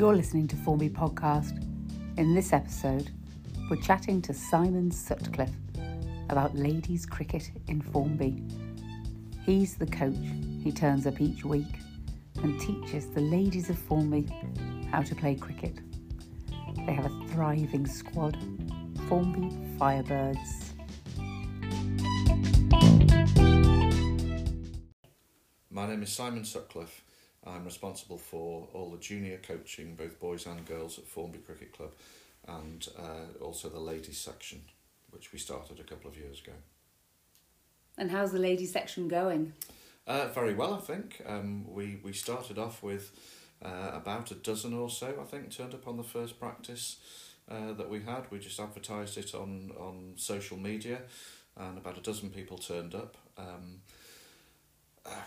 You're 0.00 0.16
listening 0.16 0.48
to 0.48 0.56
Formby 0.56 0.88
Podcast. 0.88 1.62
In 2.16 2.34
this 2.34 2.54
episode, 2.54 3.10
we're 3.68 3.82
chatting 3.82 4.22
to 4.22 4.32
Simon 4.32 4.90
Sutcliffe 4.90 5.54
about 6.30 6.56
ladies 6.56 7.04
cricket 7.04 7.50
in 7.68 7.82
Formby. 7.82 8.42
He's 9.44 9.74
the 9.74 9.84
coach. 9.84 10.16
He 10.64 10.72
turns 10.72 11.06
up 11.06 11.20
each 11.20 11.44
week 11.44 11.80
and 12.42 12.58
teaches 12.58 13.08
the 13.10 13.20
ladies 13.20 13.68
of 13.68 13.76
Formby 13.76 14.26
how 14.90 15.02
to 15.02 15.14
play 15.14 15.34
cricket. 15.34 15.78
They 16.86 16.94
have 16.94 17.04
a 17.04 17.26
thriving 17.28 17.86
squad, 17.86 18.38
Formby 19.06 19.54
Firebirds. 19.76 20.70
My 25.70 25.86
name 25.86 26.02
is 26.02 26.10
Simon 26.10 26.46
Sutcliffe. 26.46 27.02
I'm 27.46 27.64
responsible 27.64 28.18
for 28.18 28.68
all 28.74 28.90
the 28.90 28.98
junior 28.98 29.38
coaching, 29.38 29.94
both 29.94 30.20
boys 30.20 30.46
and 30.46 30.66
girls, 30.66 30.98
at 30.98 31.06
Formby 31.06 31.38
Cricket 31.38 31.72
Club, 31.72 31.92
and 32.46 32.86
uh, 32.98 33.42
also 33.42 33.68
the 33.68 33.80
ladies 33.80 34.18
section, 34.18 34.62
which 35.10 35.32
we 35.32 35.38
started 35.38 35.80
a 35.80 35.84
couple 35.84 36.10
of 36.10 36.16
years 36.16 36.40
ago. 36.40 36.52
And 37.96 38.10
how's 38.10 38.32
the 38.32 38.38
ladies 38.38 38.72
section 38.72 39.08
going? 39.08 39.52
Uh, 40.06 40.28
very 40.28 40.54
well, 40.54 40.74
I 40.74 40.80
think. 40.80 41.22
Um, 41.26 41.64
we, 41.72 42.00
we 42.02 42.12
started 42.12 42.58
off 42.58 42.82
with 42.82 43.10
uh, 43.64 43.90
about 43.92 44.30
a 44.30 44.34
dozen 44.34 44.74
or 44.74 44.90
so, 44.90 45.14
I 45.20 45.24
think, 45.24 45.50
turned 45.50 45.74
up 45.74 45.86
on 45.86 45.96
the 45.96 46.02
first 46.02 46.38
practice 46.38 46.96
uh, 47.50 47.72
that 47.72 47.88
we 47.88 48.00
had. 48.00 48.24
We 48.30 48.38
just 48.38 48.60
advertised 48.60 49.18
it 49.18 49.34
on, 49.34 49.72
on 49.78 50.14
social 50.16 50.56
media, 50.56 51.00
and 51.56 51.78
about 51.78 51.98
a 51.98 52.00
dozen 52.00 52.30
people 52.30 52.58
turned 52.58 52.94
up. 52.94 53.16
Um, 53.36 53.80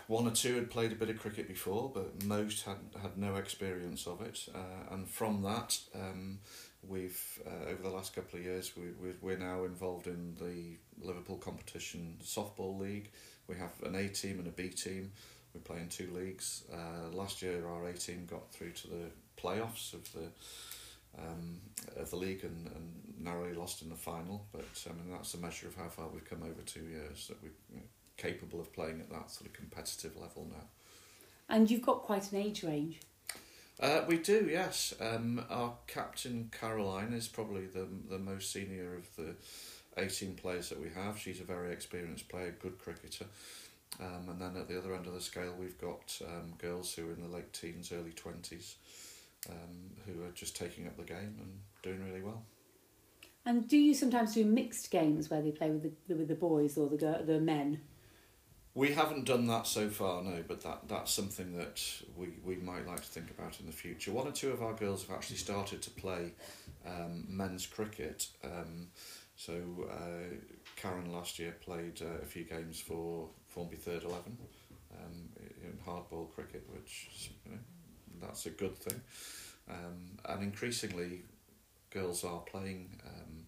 one 0.06 0.26
or 0.26 0.30
two 0.30 0.54
had 0.54 0.70
played 0.70 0.92
a 0.92 0.94
bit 0.94 1.10
of 1.10 1.18
cricket 1.18 1.48
before, 1.48 1.90
but 1.92 2.24
most 2.24 2.64
had 2.64 2.78
had 3.00 3.16
no 3.16 3.36
experience 3.36 4.06
of 4.06 4.20
it. 4.20 4.46
Uh, 4.54 4.94
and 4.94 5.08
from 5.08 5.42
that, 5.42 5.78
um, 5.94 6.38
we've 6.86 7.40
uh, 7.46 7.70
over 7.70 7.82
the 7.82 7.90
last 7.90 8.14
couple 8.14 8.38
of 8.38 8.44
years, 8.44 8.72
we, 8.76 8.84
we 9.02 9.14
we're 9.20 9.38
now 9.38 9.64
involved 9.64 10.06
in 10.06 10.34
the 10.40 10.76
Liverpool 11.06 11.36
competition 11.36 12.16
softball 12.22 12.78
league. 12.78 13.10
We 13.48 13.56
have 13.56 13.72
an 13.84 13.94
A 13.94 14.08
team 14.08 14.38
and 14.38 14.48
a 14.48 14.52
B 14.52 14.68
team. 14.68 15.12
We 15.54 15.60
play 15.60 15.78
in 15.78 15.88
two 15.88 16.10
leagues. 16.12 16.64
Uh, 16.72 17.14
last 17.14 17.42
year, 17.42 17.66
our 17.66 17.86
A 17.86 17.92
team 17.92 18.26
got 18.28 18.50
through 18.52 18.72
to 18.72 18.88
the 18.88 19.10
playoffs 19.40 19.92
of 19.92 20.12
the 20.12 20.28
um, 21.16 21.60
of 21.96 22.10
the 22.10 22.16
league 22.16 22.42
and, 22.42 22.66
and 22.74 23.14
narrowly 23.20 23.54
lost 23.54 23.82
in 23.82 23.88
the 23.88 23.94
final. 23.96 24.46
But 24.52 24.66
I 24.88 24.92
mean, 24.92 25.12
that's 25.12 25.34
a 25.34 25.38
measure 25.38 25.68
of 25.68 25.76
how 25.76 25.88
far 25.88 26.08
we've 26.08 26.28
come 26.28 26.42
over 26.42 26.62
two 26.66 26.84
years. 26.84 27.28
That 27.28 27.42
we. 27.42 27.50
You 27.72 27.80
know, 27.80 27.86
capable 28.16 28.60
of 28.60 28.72
playing 28.72 29.00
at 29.00 29.10
that 29.10 29.30
sort 29.30 29.46
of 29.46 29.52
competitive 29.52 30.16
level 30.16 30.46
now. 30.50 30.64
And 31.48 31.70
you've 31.70 31.82
got 31.82 32.02
quite 32.02 32.32
an 32.32 32.38
age 32.38 32.62
range. 32.62 33.00
Uh, 33.80 34.02
we 34.06 34.18
do, 34.18 34.48
yes. 34.50 34.94
Um, 35.00 35.44
our 35.50 35.74
captain 35.86 36.50
Caroline 36.58 37.12
is 37.12 37.26
probably 37.26 37.66
the 37.66 37.88
the 38.08 38.18
most 38.18 38.52
senior 38.52 38.94
of 38.94 39.16
the 39.16 39.34
eighteen 39.96 40.36
players 40.36 40.68
that 40.68 40.80
we 40.80 40.90
have. 40.90 41.18
She's 41.18 41.40
a 41.40 41.44
very 41.44 41.72
experienced 41.72 42.28
player, 42.28 42.54
good 42.62 42.78
cricketer. 42.78 43.26
Um, 44.00 44.28
and 44.28 44.40
then 44.40 44.56
at 44.56 44.68
the 44.68 44.78
other 44.78 44.94
end 44.94 45.06
of 45.06 45.14
the 45.14 45.20
scale, 45.20 45.54
we've 45.58 45.80
got 45.80 46.20
um, 46.24 46.54
girls 46.58 46.94
who 46.94 47.08
are 47.08 47.12
in 47.12 47.20
the 47.20 47.28
late 47.28 47.52
teens, 47.52 47.92
early 47.92 48.12
twenties, 48.12 48.76
um, 49.50 49.90
who 50.06 50.22
are 50.24 50.32
just 50.32 50.56
taking 50.56 50.86
up 50.86 50.96
the 50.96 51.04
game 51.04 51.36
and 51.38 51.60
doing 51.82 52.04
really 52.04 52.22
well. 52.22 52.44
And 53.44 53.68
do 53.68 53.76
you 53.76 53.92
sometimes 53.92 54.34
do 54.34 54.44
mixed 54.44 54.90
games 54.90 55.30
where 55.30 55.42
they 55.42 55.50
play 55.50 55.70
with 55.70 55.82
the 55.82 56.14
with 56.14 56.28
the 56.28 56.34
boys 56.34 56.78
or 56.78 56.88
the 56.88 57.22
the 57.26 57.40
men? 57.40 57.80
We 58.76 58.92
haven't 58.92 59.24
done 59.24 59.46
that 59.46 59.68
so 59.68 59.88
far, 59.88 60.20
no, 60.22 60.42
but 60.48 60.62
that, 60.62 60.88
that's 60.88 61.12
something 61.12 61.56
that 61.56 61.80
we, 62.16 62.30
we 62.44 62.56
might 62.56 62.88
like 62.88 63.02
to 63.02 63.08
think 63.08 63.30
about 63.30 63.60
in 63.60 63.66
the 63.66 63.72
future. 63.72 64.10
One 64.10 64.26
or 64.26 64.32
two 64.32 64.50
of 64.50 64.62
our 64.62 64.72
girls 64.72 65.06
have 65.06 65.16
actually 65.16 65.36
started 65.36 65.80
to 65.82 65.90
play 65.90 66.32
um, 66.84 67.24
men's 67.28 67.66
cricket. 67.66 68.26
Um, 68.42 68.88
so 69.36 69.54
uh, 69.88 70.34
Karen 70.74 71.12
last 71.12 71.38
year 71.38 71.54
played 71.60 72.02
uh, 72.02 72.22
a 72.22 72.24
few 72.24 72.42
games 72.42 72.80
for 72.80 73.28
Formby 73.46 73.76
Third 73.76 74.02
Eleven 74.02 74.36
um, 74.92 75.28
in 75.62 75.78
hardball 75.86 76.32
cricket, 76.34 76.66
which 76.72 77.30
you 77.44 77.52
know, 77.52 77.58
that's 78.20 78.46
a 78.46 78.50
good 78.50 78.76
thing. 78.76 79.00
Um, 79.70 80.18
and 80.24 80.42
increasingly, 80.42 81.22
girls 81.90 82.24
are 82.24 82.40
playing 82.40 83.00
um, 83.06 83.46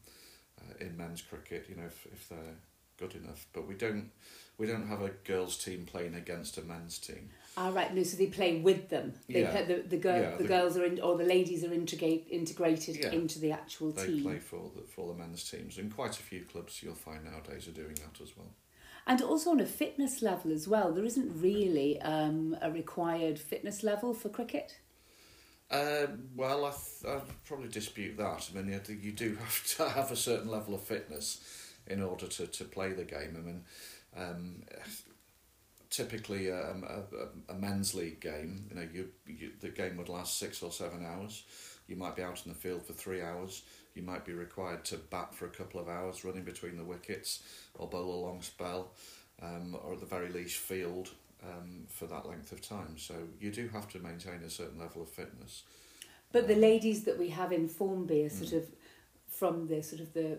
uh, 0.60 0.84
in 0.84 0.96
men's 0.96 1.20
cricket. 1.20 1.66
You 1.68 1.76
know, 1.76 1.86
if, 1.86 2.06
if 2.12 2.28
they're 2.28 2.58
good 2.98 3.14
enough, 3.14 3.46
but 3.52 3.66
we 3.66 3.74
don't 3.74 4.10
we 4.58 4.66
don't 4.66 4.86
have 4.88 5.02
a 5.02 5.10
girls 5.24 5.58
team 5.62 5.84
playing 5.84 6.14
against 6.14 6.56
a 6.56 6.62
men's 6.62 6.98
team. 6.98 7.28
Ah, 7.58 7.70
right. 7.74 7.94
No, 7.94 8.02
so 8.02 8.16
they 8.16 8.26
play 8.26 8.58
with 8.60 8.88
them. 8.88 9.12
They 9.28 9.42
Yeah. 9.42 9.50
play, 9.50 9.64
the 9.66 9.82
the, 9.88 9.96
girl, 9.98 10.20
Yeah, 10.20 10.30
the, 10.36 10.42
the- 10.42 10.48
girls 10.48 10.76
are 10.76 10.84
in, 10.84 11.00
or 11.00 11.16
the 11.16 11.24
ladies 11.24 11.62
are 11.64 11.72
integrate, 11.72 12.26
integrated 12.30 12.96
Yeah. 12.96 13.12
into 13.12 13.38
the 13.38 13.52
actual 13.52 13.92
They 13.92 14.06
team. 14.06 14.22
play 14.22 14.38
for 14.38 14.70
the 14.74 14.82
for 14.82 15.08
the 15.12 15.18
men's 15.18 15.48
teams, 15.50 15.78
and 15.78 15.94
quite 15.94 16.18
a 16.18 16.22
few 16.22 16.44
clubs 16.44 16.82
you'll 16.82 16.94
find 16.94 17.24
nowadays 17.24 17.68
are 17.68 17.72
doing 17.72 17.94
that 17.96 18.20
as 18.22 18.36
well. 18.36 18.52
And 19.06 19.22
also 19.22 19.50
on 19.50 19.60
a 19.60 19.66
fitness 19.66 20.20
level 20.22 20.50
as 20.52 20.66
well. 20.66 20.92
There 20.92 21.04
isn't 21.04 21.40
really 21.40 22.00
um, 22.00 22.56
a 22.60 22.70
required 22.72 23.38
fitness 23.38 23.82
level 23.84 24.12
for 24.14 24.28
cricket. 24.30 24.78
Uh, 25.70 26.06
well, 26.34 26.64
I 26.64 26.70
th- 26.70 27.04
I'd 27.14 27.44
probably 27.44 27.68
dispute 27.68 28.16
that. 28.16 28.48
I 28.54 28.60
mean, 28.62 28.80
you 29.02 29.12
do 29.12 29.34
have 29.36 29.64
to 29.76 29.88
have 29.88 30.10
a 30.10 30.16
certain 30.16 30.48
level 30.48 30.74
of 30.74 30.80
fitness 30.82 31.40
in 31.86 32.02
order 32.02 32.26
to, 32.26 32.46
to 32.46 32.64
play 32.64 32.92
the 32.92 33.04
game. 33.04 33.36
I 33.36 33.40
mean, 33.46 33.64
um, 34.16 34.62
typically 35.90 36.50
um, 36.50 36.84
a, 36.88 37.52
a, 37.52 37.54
a 37.54 37.58
men's 37.58 37.94
league 37.94 38.20
game, 38.20 38.66
you 38.70 38.76
know, 38.76 38.88
you, 38.92 39.08
you 39.26 39.52
the 39.60 39.68
game 39.68 39.96
would 39.96 40.08
last 40.08 40.38
six 40.38 40.62
or 40.62 40.72
seven 40.72 41.04
hours. 41.04 41.44
You 41.88 41.96
might 41.96 42.16
be 42.16 42.22
out 42.22 42.42
in 42.44 42.52
the 42.52 42.58
field 42.58 42.84
for 42.84 42.92
three 42.92 43.22
hours. 43.22 43.62
You 43.94 44.02
might 44.02 44.24
be 44.24 44.32
required 44.32 44.84
to 44.86 44.96
bat 44.96 45.34
for 45.34 45.46
a 45.46 45.50
couple 45.50 45.80
of 45.80 45.88
hours, 45.88 46.24
running 46.24 46.44
between 46.44 46.76
the 46.76 46.84
wickets, 46.84 47.42
or 47.74 47.88
bowl 47.88 48.14
a 48.14 48.20
long 48.26 48.42
spell, 48.42 48.90
um, 49.40 49.76
or 49.84 49.94
at 49.94 50.00
the 50.00 50.06
very 50.06 50.28
least 50.28 50.56
field 50.56 51.10
um, 51.42 51.86
for 51.88 52.06
that 52.06 52.26
length 52.26 52.52
of 52.52 52.60
time. 52.60 52.96
So 52.98 53.14
you 53.40 53.50
do 53.52 53.68
have 53.68 53.88
to 53.90 53.98
maintain 54.00 54.42
a 54.44 54.50
certain 54.50 54.78
level 54.78 55.02
of 55.02 55.08
fitness. 55.08 55.62
But 56.32 56.48
the 56.48 56.56
ladies 56.56 57.04
that 57.04 57.18
we 57.18 57.28
have 57.30 57.52
in 57.52 57.68
Formby 57.68 58.24
are 58.24 58.30
sort 58.30 58.50
Mm. 58.50 58.56
of 58.58 58.66
from 59.28 59.68
the 59.68 59.82
sort 59.82 60.00
of 60.02 60.12
the 60.12 60.38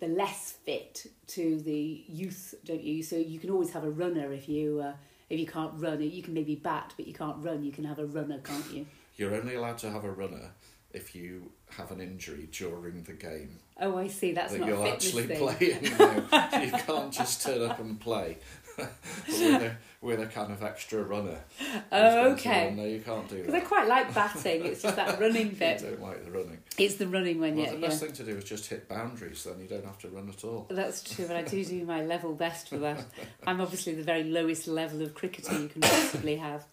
the 0.00 0.08
less 0.08 0.52
fit 0.52 1.06
to 1.28 1.60
the 1.60 2.04
youth, 2.08 2.54
don't 2.64 2.82
you? 2.82 3.02
So 3.02 3.16
you 3.16 3.38
can 3.38 3.50
always 3.50 3.70
have 3.72 3.84
a 3.84 3.90
runner 3.90 4.32
if 4.32 4.48
you 4.48 4.80
uh, 4.80 4.92
if 5.28 5.38
you 5.38 5.46
can't 5.46 5.72
run. 5.76 6.00
You 6.00 6.22
can 6.22 6.34
maybe 6.34 6.54
bat, 6.54 6.94
but 6.96 7.06
you 7.06 7.14
can't 7.14 7.36
run. 7.44 7.64
You 7.64 7.72
can 7.72 7.84
have 7.84 7.98
a 7.98 8.06
runner, 8.06 8.38
can't 8.38 8.70
you? 8.72 8.86
You're 9.16 9.34
only 9.34 9.54
allowed 9.54 9.78
to 9.78 9.90
have 9.90 10.04
a 10.04 10.10
runner 10.10 10.50
if 10.92 11.14
you 11.14 11.50
have 11.76 11.90
an 11.90 12.00
injury 12.00 12.48
during 12.50 13.02
the 13.02 13.12
game 13.12 13.58
Oh, 13.80 13.96
I 13.96 14.08
see. 14.08 14.32
That's 14.32 14.52
that 14.52 14.60
not 14.60 14.68
you'll 14.68 14.84
a 14.84 14.92
actually 14.92 15.24
thing. 15.24 15.38
play. 15.38 15.78
You, 15.82 15.90
know, 15.98 16.14
you 16.62 16.70
can't 16.72 17.12
just 17.12 17.42
turn 17.42 17.62
up 17.62 17.78
and 17.78 18.00
play 18.00 18.38
with, 18.78 19.62
a, 19.62 19.76
with 20.00 20.20
a 20.20 20.26
kind 20.26 20.52
of 20.52 20.62
extra 20.62 21.02
runner. 21.02 21.38
Oh, 21.92 22.04
who's 22.04 22.14
going 22.14 22.24
to 22.24 22.30
okay. 22.40 22.74
No, 22.76 22.84
you 22.84 23.00
can't 23.00 23.28
do 23.28 23.36
that. 23.36 23.46
Because 23.46 23.62
I 23.62 23.64
quite 23.64 23.88
like 23.88 24.14
batting. 24.14 24.64
It's 24.64 24.82
just 24.82 24.96
that 24.96 25.18
running 25.20 25.48
You 25.48 25.52
bit. 25.56 25.80
don't 25.82 26.00
like 26.02 26.24
the 26.24 26.30
running. 26.30 26.58
It's 26.78 26.94
the 26.96 27.06
running 27.08 27.40
one, 27.40 27.56
Well, 27.56 27.64
yeah. 27.64 27.72
the 27.72 27.78
yeah. 27.78 27.88
best 27.88 28.00
thing 28.02 28.12
to 28.12 28.24
do 28.24 28.36
is 28.36 28.44
just 28.44 28.66
hit 28.66 28.88
boundaries, 28.88 29.44
then 29.44 29.60
you 29.60 29.66
don't 29.68 29.84
have 29.84 29.98
to 30.00 30.08
run 30.08 30.28
at 30.28 30.44
all. 30.44 30.66
That's 30.70 31.02
true, 31.02 31.26
but 31.26 31.36
I 31.36 31.42
do 31.42 31.64
do 31.64 31.84
my 31.84 32.02
level 32.04 32.34
best 32.34 32.68
for 32.68 32.78
that. 32.78 33.04
I'm 33.46 33.60
obviously 33.60 33.94
the 33.94 34.02
very 34.02 34.24
lowest 34.24 34.66
level 34.68 35.02
of 35.02 35.14
cricketer 35.14 35.58
you 35.60 35.68
can 35.68 35.82
possibly 35.82 36.36
have. 36.36 36.64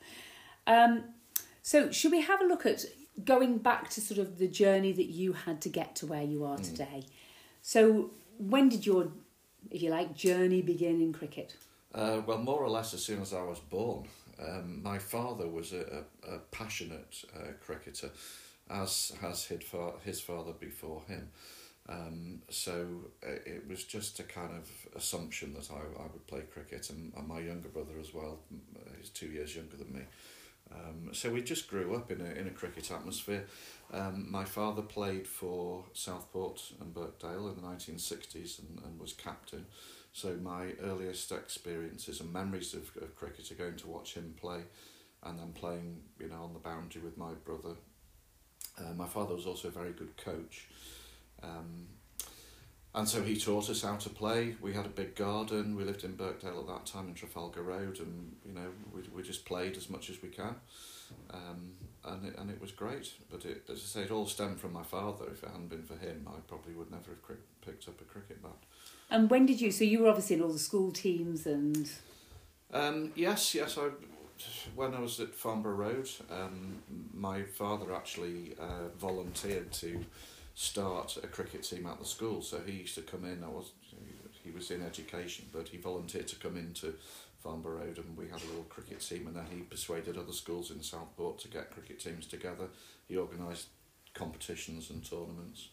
Um, 0.67 1.03
so, 1.61 1.91
should 1.91 2.11
we 2.11 2.22
have 2.22 2.41
a 2.41 2.45
look 2.45 2.66
at 2.66 2.85
going 3.23 3.57
back 3.59 3.89
to 3.91 4.01
sort 4.01 4.19
of 4.19 4.37
the 4.37 4.47
journey 4.47 4.91
that 4.91 5.07
you 5.07 5.33
had 5.33 5.61
to 5.61 5.69
get 5.69 5.95
to 5.97 6.05
where 6.05 6.23
you 6.23 6.43
are 6.45 6.57
Mm. 6.57 6.63
today? 6.66 7.05
So, 7.61 8.11
when 8.37 8.69
did 8.69 8.85
your, 8.85 9.09
if 9.72 9.81
you 9.81 9.89
like, 9.89 10.16
journey 10.16 10.61
begin 10.61 11.01
in 11.01 11.11
cricket? 11.13 11.55
Uh, 11.95 12.22
well, 12.28 12.38
more 12.38 12.61
or 12.61 12.69
less 12.69 12.94
as 12.94 13.01
soon 13.01 13.22
as 13.22 13.33
I 13.33 13.41
was 13.41 13.59
born. 13.59 14.06
Um, 14.37 14.84
my 14.84 14.99
father 14.99 15.47
was 15.47 15.72
a, 15.72 16.03
a, 16.29 16.35
a 16.35 16.40
passionate 16.52 17.23
uh, 17.34 17.53
cricketer, 17.66 18.09
as 18.70 19.14
has 19.22 19.46
his, 19.46 19.64
fa- 19.64 19.93
his 20.03 20.20
father 20.20 20.52
before 20.59 21.02
him. 21.08 21.29
Um, 21.87 22.41
so 22.49 22.85
uh, 23.25 23.31
it 23.46 23.64
was 23.70 23.85
just 23.85 24.20
a 24.20 24.23
kind 24.23 24.52
of 24.52 24.70
assumption 24.96 25.53
that 25.53 25.70
I, 25.72 25.75
I 25.75 26.08
would 26.11 26.28
play 26.28 26.41
cricket, 26.41 26.90
and, 26.90 27.14
and 27.16 27.28
my 27.28 27.40
younger 27.40 27.70
brother 27.70 27.93
as 27.99 28.14
well. 28.14 28.40
He's 28.99 29.09
two 29.09 29.28
years 29.28 29.55
younger 29.55 29.78
than 29.78 29.93
me. 29.93 30.02
Um, 30.73 31.14
so 31.14 31.29
we 31.29 31.43
just 31.43 31.70
grew 31.70 31.96
up 31.96 32.11
in 32.11 32.22
a 32.22 32.40
in 32.40 32.47
a 32.47 32.49
cricket 32.49 32.91
atmosphere. 32.91 33.46
Um, 33.93 34.25
my 34.29 34.46
father 34.46 34.81
played 34.81 35.28
for 35.28 35.85
Southport 35.93 36.73
and 36.81 36.93
Birkdale 36.93 37.47
in 37.49 37.55
the 37.55 37.61
nineteen 37.61 37.99
sixties 37.99 38.59
and, 38.59 38.84
and 38.84 38.99
was 38.99 39.14
captain. 39.14 39.66
So 40.16 40.34
my 40.41 40.67
earliest 40.82 41.29
experiences 41.34 42.22
and 42.22 42.32
memories 42.32 42.73
of, 42.73 42.90
of 43.02 43.17
cricket 43.17 43.52
are 43.52 43.56
going 43.56 43.76
to 43.76 43.88
watch 43.88 44.14
him 44.14 44.34
play, 44.40 44.62
and 45.22 45.38
then 45.38 45.52
playing 45.52 46.03
you 46.17 46.29
know 46.29 46.41
on 46.41 46.53
the 46.53 46.59
boundary 46.59 47.02
with 47.02 47.17
my 47.17 47.34
brother. 47.44 47.76
Uh, 48.79 48.94
my 48.96 49.08
father 49.08 49.35
was 49.35 49.46
also 49.46 49.67
a 49.67 49.72
very 49.72 49.91
good 49.91 50.16
coach. 50.16 50.70
Um, 51.44 51.88
and 52.94 53.09
so 53.09 53.23
he 53.23 53.35
taught 53.35 53.70
us 53.70 53.82
how 53.82 53.97
to 53.97 54.09
play. 54.09 54.56
We 54.62 54.72
had 54.72 54.85
a 54.85 54.90
big 54.90 55.16
garden. 55.16 55.76
We 55.76 55.84
lived 55.84 56.06
in 56.06 56.16
Birkdale 56.16 56.61
at 56.61 56.68
that 56.68 56.85
time 56.85 57.09
in 57.09 57.14
Trafalgar 57.14 57.64
Road, 57.64 58.00
and 58.00 58.38
you 58.46 58.53
know 58.53 58.70
we 58.94 59.02
we 59.14 59.22
just 59.22 59.44
played 59.44 59.76
as 59.76 59.90
much 59.90 60.09
as 60.09 60.22
we 60.22 60.29
can, 60.29 60.56
um, 61.32 61.73
and 62.06 62.26
it, 62.28 62.38
and 62.38 62.50
it 62.50 62.61
was 62.61 62.72
great. 62.72 63.11
But 63.29 63.44
it, 63.44 63.64
as 63.70 63.79
I 63.79 64.00
say, 64.00 64.02
it 64.03 64.11
all 64.11 64.28
stemmed 64.28 64.61
from 64.61 64.72
my 64.72 64.84
father. 64.84 65.26
If 65.29 65.44
it 65.44 65.50
hadn't 65.50 65.68
been 65.68 65.84
for 65.84 65.97
him, 65.97 66.26
I 66.26 66.40
probably 66.47 66.73
would 66.73 66.90
never 66.90 67.09
have 67.09 67.38
picked 67.66 67.90
up 67.90 68.00
a 68.00 68.06
cricket 68.06 68.41
bat. 68.41 68.64
And 69.09 69.29
when 69.29 69.46
did 69.46 69.61
you? 69.61 69.72
So 69.72 69.84
you 69.84 70.02
were 70.02 70.09
obviously 70.09 70.37
in 70.37 70.41
all 70.41 70.52
the 70.52 70.59
school 70.59 70.91
teams 70.91 71.46
and. 71.46 71.90
Um, 72.73 73.11
yes, 73.16 73.55
yes. 73.55 73.78
I 73.78 73.90
when 74.75 74.93
I 74.93 74.99
was 74.99 75.19
at 75.19 75.34
Farnborough 75.34 75.75
Road, 75.75 76.09
um, 76.29 76.81
my 77.13 77.43
father 77.43 77.93
actually 77.93 78.55
uh, 78.59 78.90
volunteered 78.99 79.72
to 79.73 80.03
start 80.55 81.17
a 81.23 81.28
cricket 81.28 81.63
team 81.63 81.85
at 81.85 81.99
the 81.99 82.05
school. 82.05 82.41
So 82.41 82.59
he 82.66 82.73
used 82.73 82.96
to 82.96 83.02
come 83.02 83.25
in. 83.25 83.43
I 83.43 83.47
was 83.47 83.72
he 84.43 84.52
was 84.52 84.69
in 84.69 84.84
education, 84.84 85.46
but 85.51 85.67
he 85.67 85.78
volunteered 85.78 86.28
to 86.28 86.35
come 86.35 86.55
into 86.55 86.93
Farnborough 87.41 87.79
Road, 87.79 87.97
and 87.97 88.16
we 88.16 88.25
had 88.25 88.41
a 88.43 88.46
little 88.46 88.66
cricket 88.69 89.01
team. 89.01 89.28
And 89.28 89.35
then 89.35 89.46
he 89.49 89.61
persuaded 89.61 90.17
other 90.17 90.34
schools 90.34 90.69
in 90.69 90.84
Southport 90.84 91.40
to 91.40 91.47
get 91.47 91.72
cricket 91.72 91.99
teams 91.99 92.28
together. 92.28 92.67
He 93.08 93.17
organised 93.17 93.67
competitions 94.13 94.91
and 94.91 95.03
tournaments, 95.03 95.69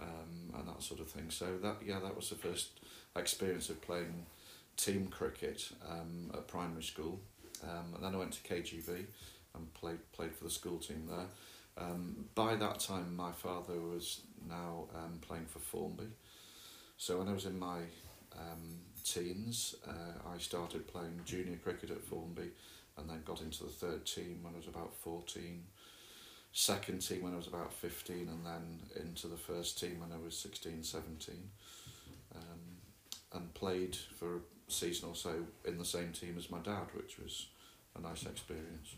um, 0.00 0.54
and 0.58 0.68
that 0.68 0.82
sort 0.82 1.00
of 1.00 1.08
thing. 1.08 1.30
So 1.30 1.58
that 1.62 1.76
yeah, 1.84 2.00
that 2.00 2.16
was 2.16 2.30
the 2.30 2.36
first 2.36 2.80
experience 3.14 3.70
of 3.70 3.80
playing 3.80 4.26
team 4.76 5.08
cricket 5.08 5.70
um, 5.88 6.30
at 6.34 6.46
primary 6.48 6.82
school. 6.82 7.20
Um, 7.62 7.94
and 7.94 8.04
then 8.04 8.14
I 8.14 8.18
went 8.18 8.32
to 8.32 8.42
KGV 8.42 9.06
and 9.54 9.74
played 9.74 9.98
played 10.12 10.34
for 10.34 10.44
the 10.44 10.50
school 10.50 10.78
team 10.78 11.08
there. 11.08 11.26
Um, 11.78 12.26
by 12.34 12.56
that 12.56 12.80
time, 12.80 13.14
my 13.16 13.32
father 13.32 13.78
was 13.80 14.20
now 14.48 14.84
um, 14.94 15.18
playing 15.20 15.46
for 15.46 15.58
Formby. 15.58 16.08
So 16.96 17.18
when 17.18 17.28
I 17.28 17.32
was 17.32 17.44
in 17.44 17.58
my 17.58 17.80
um, 18.34 18.80
teens, 19.04 19.74
uh, 19.86 20.30
I 20.34 20.38
started 20.38 20.86
playing 20.88 21.20
junior 21.26 21.56
cricket 21.56 21.90
at 21.90 22.02
Formby 22.02 22.50
and 22.96 23.08
then 23.08 23.22
got 23.24 23.42
into 23.42 23.64
the 23.64 23.70
third 23.70 24.06
team 24.06 24.40
when 24.42 24.54
I 24.54 24.56
was 24.56 24.68
about 24.68 24.94
14, 24.94 25.62
second 26.56 27.00
team 27.00 27.22
when 27.22 27.34
I 27.34 27.36
was 27.36 27.46
about 27.46 27.70
15, 27.70 28.30
and 28.30 28.46
then 28.46 29.04
into 29.04 29.26
the 29.26 29.36
first 29.36 29.78
team 29.78 30.00
when 30.00 30.10
I 30.10 30.22
was 30.24 30.36
16, 30.38 30.82
17. 30.82 31.34
Um, 32.34 32.40
and 33.34 33.52
played 33.52 33.94
for 33.94 34.36
a 34.36 34.40
season 34.68 35.10
or 35.10 35.14
so 35.14 35.34
in 35.66 35.76
the 35.76 35.84
same 35.84 36.12
team 36.12 36.36
as 36.38 36.50
my 36.50 36.58
dad, 36.60 36.86
which 36.94 37.18
was 37.18 37.48
a 37.94 38.00
nice 38.00 38.22
experience. 38.22 38.94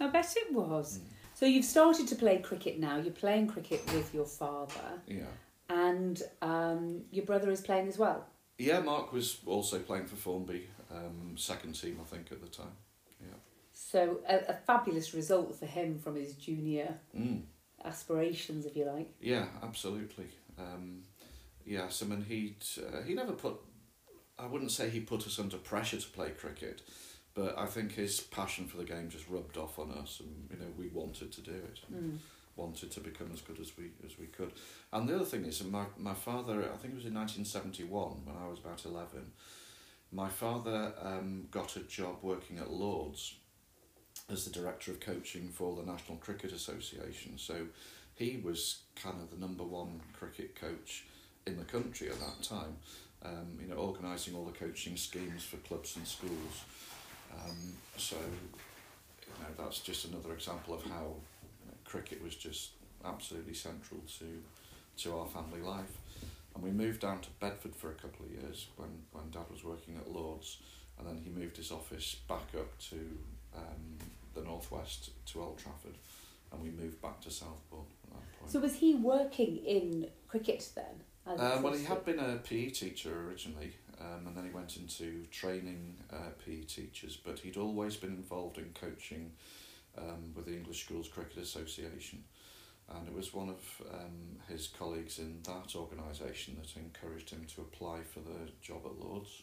I 0.00 0.08
bet 0.08 0.34
it 0.36 0.52
was. 0.52 0.98
Mm. 0.98 1.02
So 1.34 1.46
you've 1.46 1.64
started 1.64 2.08
to 2.08 2.16
play 2.16 2.38
cricket 2.38 2.80
now. 2.80 2.96
You're 2.96 3.12
playing 3.12 3.46
cricket 3.46 3.80
with 3.94 4.12
your 4.12 4.26
father, 4.26 5.00
Yeah. 5.06 5.22
and 5.70 6.20
um, 6.42 7.02
your 7.12 7.24
brother 7.24 7.48
is 7.50 7.60
playing 7.60 7.86
as 7.86 7.96
well. 7.96 8.26
Yeah, 8.58 8.80
Mark 8.80 9.12
was 9.12 9.38
also 9.46 9.78
playing 9.78 10.06
for 10.06 10.16
Formby, 10.16 10.66
um, 10.90 11.36
second 11.36 11.74
team, 11.74 12.00
I 12.00 12.04
think, 12.04 12.32
at 12.32 12.40
the 12.40 12.48
time. 12.48 12.72
So 13.90 14.18
a, 14.28 14.36
a 14.52 14.54
fabulous 14.66 15.14
result 15.14 15.58
for 15.58 15.64
him 15.64 15.98
from 15.98 16.16
his 16.16 16.34
junior 16.34 16.98
Mm. 17.16 17.42
aspirations, 17.84 18.66
if 18.66 18.76
you 18.76 18.84
like. 18.84 19.08
Yeah, 19.18 19.46
absolutely. 19.62 20.26
Um, 20.58 21.04
yes, 21.64 22.02
I 22.02 22.06
mean, 22.06 22.22
he'd, 22.28 22.64
uh, 22.84 23.02
he 23.02 23.14
never 23.14 23.32
put, 23.32 23.54
I 24.38 24.46
wouldn't 24.46 24.72
say 24.72 24.90
he 24.90 25.00
put 25.00 25.26
us 25.26 25.38
under 25.38 25.56
pressure 25.56 25.96
to 25.98 26.08
play 26.08 26.30
cricket, 26.32 26.82
but 27.32 27.58
I 27.58 27.64
think 27.64 27.92
his 27.92 28.20
passion 28.20 28.66
for 28.66 28.76
the 28.76 28.84
game 28.84 29.08
just 29.08 29.26
rubbed 29.26 29.56
off 29.56 29.78
on 29.78 29.90
us, 29.92 30.20
and, 30.20 30.48
you 30.50 30.58
know, 30.58 30.70
we 30.76 30.88
wanted 30.88 31.32
to 31.32 31.40
do 31.40 31.52
it. 31.70 31.80
Mm. 31.90 32.18
wanted 32.56 32.90
to 32.90 33.00
become 33.00 33.30
as 33.32 33.40
good 33.40 33.60
as 33.60 33.70
we 33.78 33.84
as 34.04 34.18
we 34.18 34.26
could. 34.26 34.52
And 34.92 35.08
the 35.08 35.14
other 35.14 35.24
thing 35.24 35.44
is, 35.44 35.62
my 35.62 35.84
my 35.96 36.14
father, 36.14 36.54
I 36.74 36.76
think 36.76 36.92
it 36.94 36.96
was 36.96 37.06
in 37.06 37.14
nineteen 37.14 37.44
seventy 37.44 37.84
one 37.84 38.16
when 38.26 38.36
I 38.36 38.48
was 38.48 38.58
about 38.58 38.84
eleven. 38.84 39.24
My 40.10 40.28
father 40.28 40.92
um, 41.00 41.46
got 41.52 41.76
a 41.76 41.80
job 41.98 42.16
working 42.22 42.58
at 42.58 42.68
Lords 42.70 43.36
as 44.30 44.44
the 44.44 44.50
director 44.50 44.90
of 44.90 45.00
coaching 45.00 45.48
for 45.48 45.74
the 45.76 45.90
National 45.90 46.18
Cricket 46.18 46.52
Association. 46.52 47.38
So 47.38 47.66
he 48.14 48.40
was 48.42 48.80
kind 49.02 49.16
of 49.22 49.30
the 49.30 49.36
number 49.36 49.64
one 49.64 50.00
cricket 50.12 50.54
coach 50.54 51.04
in 51.46 51.56
the 51.56 51.64
country 51.64 52.08
at 52.08 52.18
that 52.20 52.42
time. 52.42 52.76
Um, 53.24 53.58
you 53.60 53.66
know, 53.66 53.76
organising 53.76 54.36
all 54.36 54.44
the 54.44 54.52
coaching 54.52 54.96
schemes 54.96 55.42
for 55.44 55.56
clubs 55.58 55.96
and 55.96 56.06
schools. 56.06 56.64
Um, 57.34 57.74
so, 57.96 58.16
you 58.16 59.32
know, 59.40 59.64
that's 59.64 59.80
just 59.80 60.04
another 60.04 60.32
example 60.32 60.74
of 60.74 60.84
how 60.84 61.14
cricket 61.84 62.22
was 62.22 62.36
just 62.36 62.70
absolutely 63.04 63.54
central 63.54 64.00
to 64.18 64.42
to 64.98 65.16
our 65.16 65.26
family 65.26 65.60
life. 65.60 65.98
And 66.54 66.62
we 66.62 66.70
moved 66.70 67.00
down 67.00 67.20
to 67.20 67.28
Bedford 67.40 67.74
for 67.74 67.90
a 67.90 67.94
couple 67.94 68.26
of 68.26 68.32
years 68.32 68.66
when, 68.76 68.88
when 69.12 69.30
Dad 69.30 69.44
was 69.50 69.62
working 69.62 69.96
at 69.96 70.10
Lords, 70.10 70.58
and 70.98 71.06
then 71.06 71.20
he 71.22 71.30
moved 71.30 71.56
his 71.56 71.70
office 71.70 72.16
back 72.28 72.48
up 72.56 72.76
to 72.90 72.96
um, 73.56 73.98
the 74.38 74.44
northwest 74.44 75.10
to 75.26 75.42
Old 75.42 75.58
Trafford, 75.58 75.96
and 76.52 76.62
we 76.62 76.70
moved 76.70 77.00
back 77.02 77.20
to 77.22 77.30
Southport 77.30 77.86
at 78.04 78.10
that 78.10 78.38
point. 78.38 78.50
So 78.50 78.60
was 78.60 78.76
he 78.76 78.94
working 78.94 79.56
in 79.58 80.08
cricket 80.28 80.68
then? 80.74 81.38
Um, 81.38 81.62
well, 81.62 81.74
he 81.74 81.84
had 81.84 82.04
been 82.04 82.18
a 82.18 82.36
PE 82.36 82.70
teacher 82.70 83.26
originally, 83.28 83.74
um, 84.00 84.26
and 84.26 84.36
then 84.36 84.44
he 84.44 84.50
went 84.50 84.76
into 84.76 85.26
training 85.30 85.96
uh, 86.10 86.30
PE 86.44 86.62
teachers. 86.62 87.16
But 87.16 87.40
he'd 87.40 87.58
always 87.58 87.96
been 87.96 88.12
involved 88.12 88.56
in 88.56 88.70
coaching 88.72 89.32
um, 89.98 90.32
with 90.34 90.46
the 90.46 90.56
English 90.56 90.84
Schools 90.84 91.08
Cricket 91.08 91.38
Association, 91.38 92.24
and 92.96 93.06
it 93.06 93.14
was 93.14 93.34
one 93.34 93.50
of 93.50 93.82
um, 93.92 94.38
his 94.48 94.68
colleagues 94.68 95.18
in 95.18 95.40
that 95.42 95.76
organisation 95.76 96.56
that 96.56 96.80
encouraged 96.80 97.30
him 97.30 97.44
to 97.54 97.60
apply 97.60 98.00
for 98.02 98.20
the 98.20 98.50
job 98.62 98.82
at 98.86 98.98
Lords. 98.98 99.42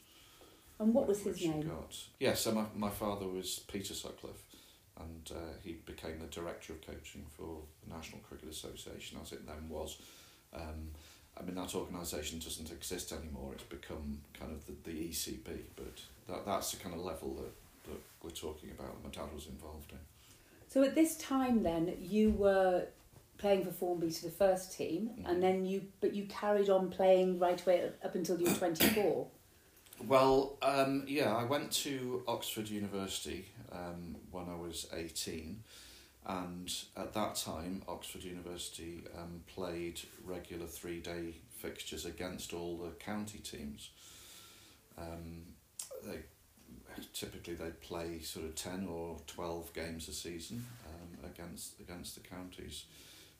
And 0.79 0.93
what 0.93 1.07
was 1.07 1.21
his 1.21 1.39
name? 1.45 1.61
Got. 1.61 1.95
Yeah, 2.19 2.33
so 2.33 2.51
my, 2.51 2.65
my 2.75 2.89
father 2.89 3.27
was 3.27 3.59
Peter 3.59 3.93
Sutcliffe, 3.93 4.43
and 4.99 5.31
uh, 5.31 5.53
he 5.63 5.73
became 5.85 6.19
the 6.19 6.27
director 6.27 6.73
of 6.73 6.85
coaching 6.85 7.25
for 7.35 7.61
the 7.85 7.93
National 7.93 8.19
Cricket 8.21 8.49
Association, 8.49 9.17
as 9.21 9.31
it 9.31 9.45
then 9.45 9.69
was. 9.69 9.97
Um, 10.53 10.91
I 11.37 11.43
mean, 11.43 11.55
that 11.55 11.75
organisation 11.75 12.39
doesn't 12.39 12.71
exist 12.71 13.11
anymore. 13.11 13.51
It's 13.53 13.63
become 13.63 14.19
kind 14.39 14.51
of 14.53 14.65
the, 14.65 14.73
the 14.89 15.09
ECB, 15.09 15.47
but 15.75 16.01
that, 16.29 16.45
that's 16.45 16.71
the 16.71 16.77
kind 16.77 16.95
of 16.95 17.01
level 17.01 17.33
that, 17.35 17.91
that 17.91 17.99
we're 18.23 18.29
talking 18.29 18.71
about 18.71 18.87
that 18.87 19.03
my 19.03 19.23
dad 19.23 19.33
was 19.33 19.47
involved 19.47 19.91
in. 19.91 19.99
So 20.69 20.83
at 20.83 20.95
this 20.95 21.17
time, 21.17 21.63
then 21.63 21.95
you 21.99 22.31
were 22.31 22.85
playing 23.37 23.65
for 23.65 23.71
Formby 23.71 24.11
to 24.11 24.23
the 24.23 24.31
first 24.31 24.77
team, 24.77 25.09
and 25.25 25.41
then 25.43 25.65
you 25.65 25.83
but 26.01 26.13
you 26.13 26.25
carried 26.25 26.69
on 26.69 26.89
playing 26.89 27.39
right 27.39 27.61
away 27.61 27.89
up 28.03 28.15
until 28.15 28.39
you 28.39 28.45
were 28.45 28.57
twenty 28.57 28.87
four. 28.89 29.27
Well, 30.07 30.57
um, 30.61 31.05
yeah, 31.07 31.33
I 31.33 31.45
went 31.45 31.71
to 31.83 32.23
Oxford 32.27 32.67
University 32.67 33.45
um, 33.75 34.15
when 34.31 34.45
I 34.49 34.55
was 34.55 34.87
18, 34.93 35.59
and 36.27 36.73
at 36.97 37.13
that 37.13 37.35
time, 37.35 37.83
Oxford 37.87 38.23
University 38.23 39.03
um, 39.17 39.41
played 39.47 39.99
regular 40.23 40.65
three 40.65 40.99
day 40.99 41.35
fixtures 41.59 42.05
against 42.05 42.53
all 42.53 42.77
the 42.77 42.91
county 42.91 43.39
teams. 43.39 43.89
Um, 44.97 45.43
they 46.03 46.19
typically 47.13 47.55
they'd 47.55 47.79
play 47.81 48.19
sort 48.21 48.45
of 48.45 48.55
10 48.55 48.87
or 48.87 49.17
12 49.27 49.73
games 49.73 50.07
a 50.07 50.13
season 50.13 50.65
um, 50.87 51.29
against 51.29 51.79
against 51.79 52.15
the 52.15 52.21
counties. 52.21 52.85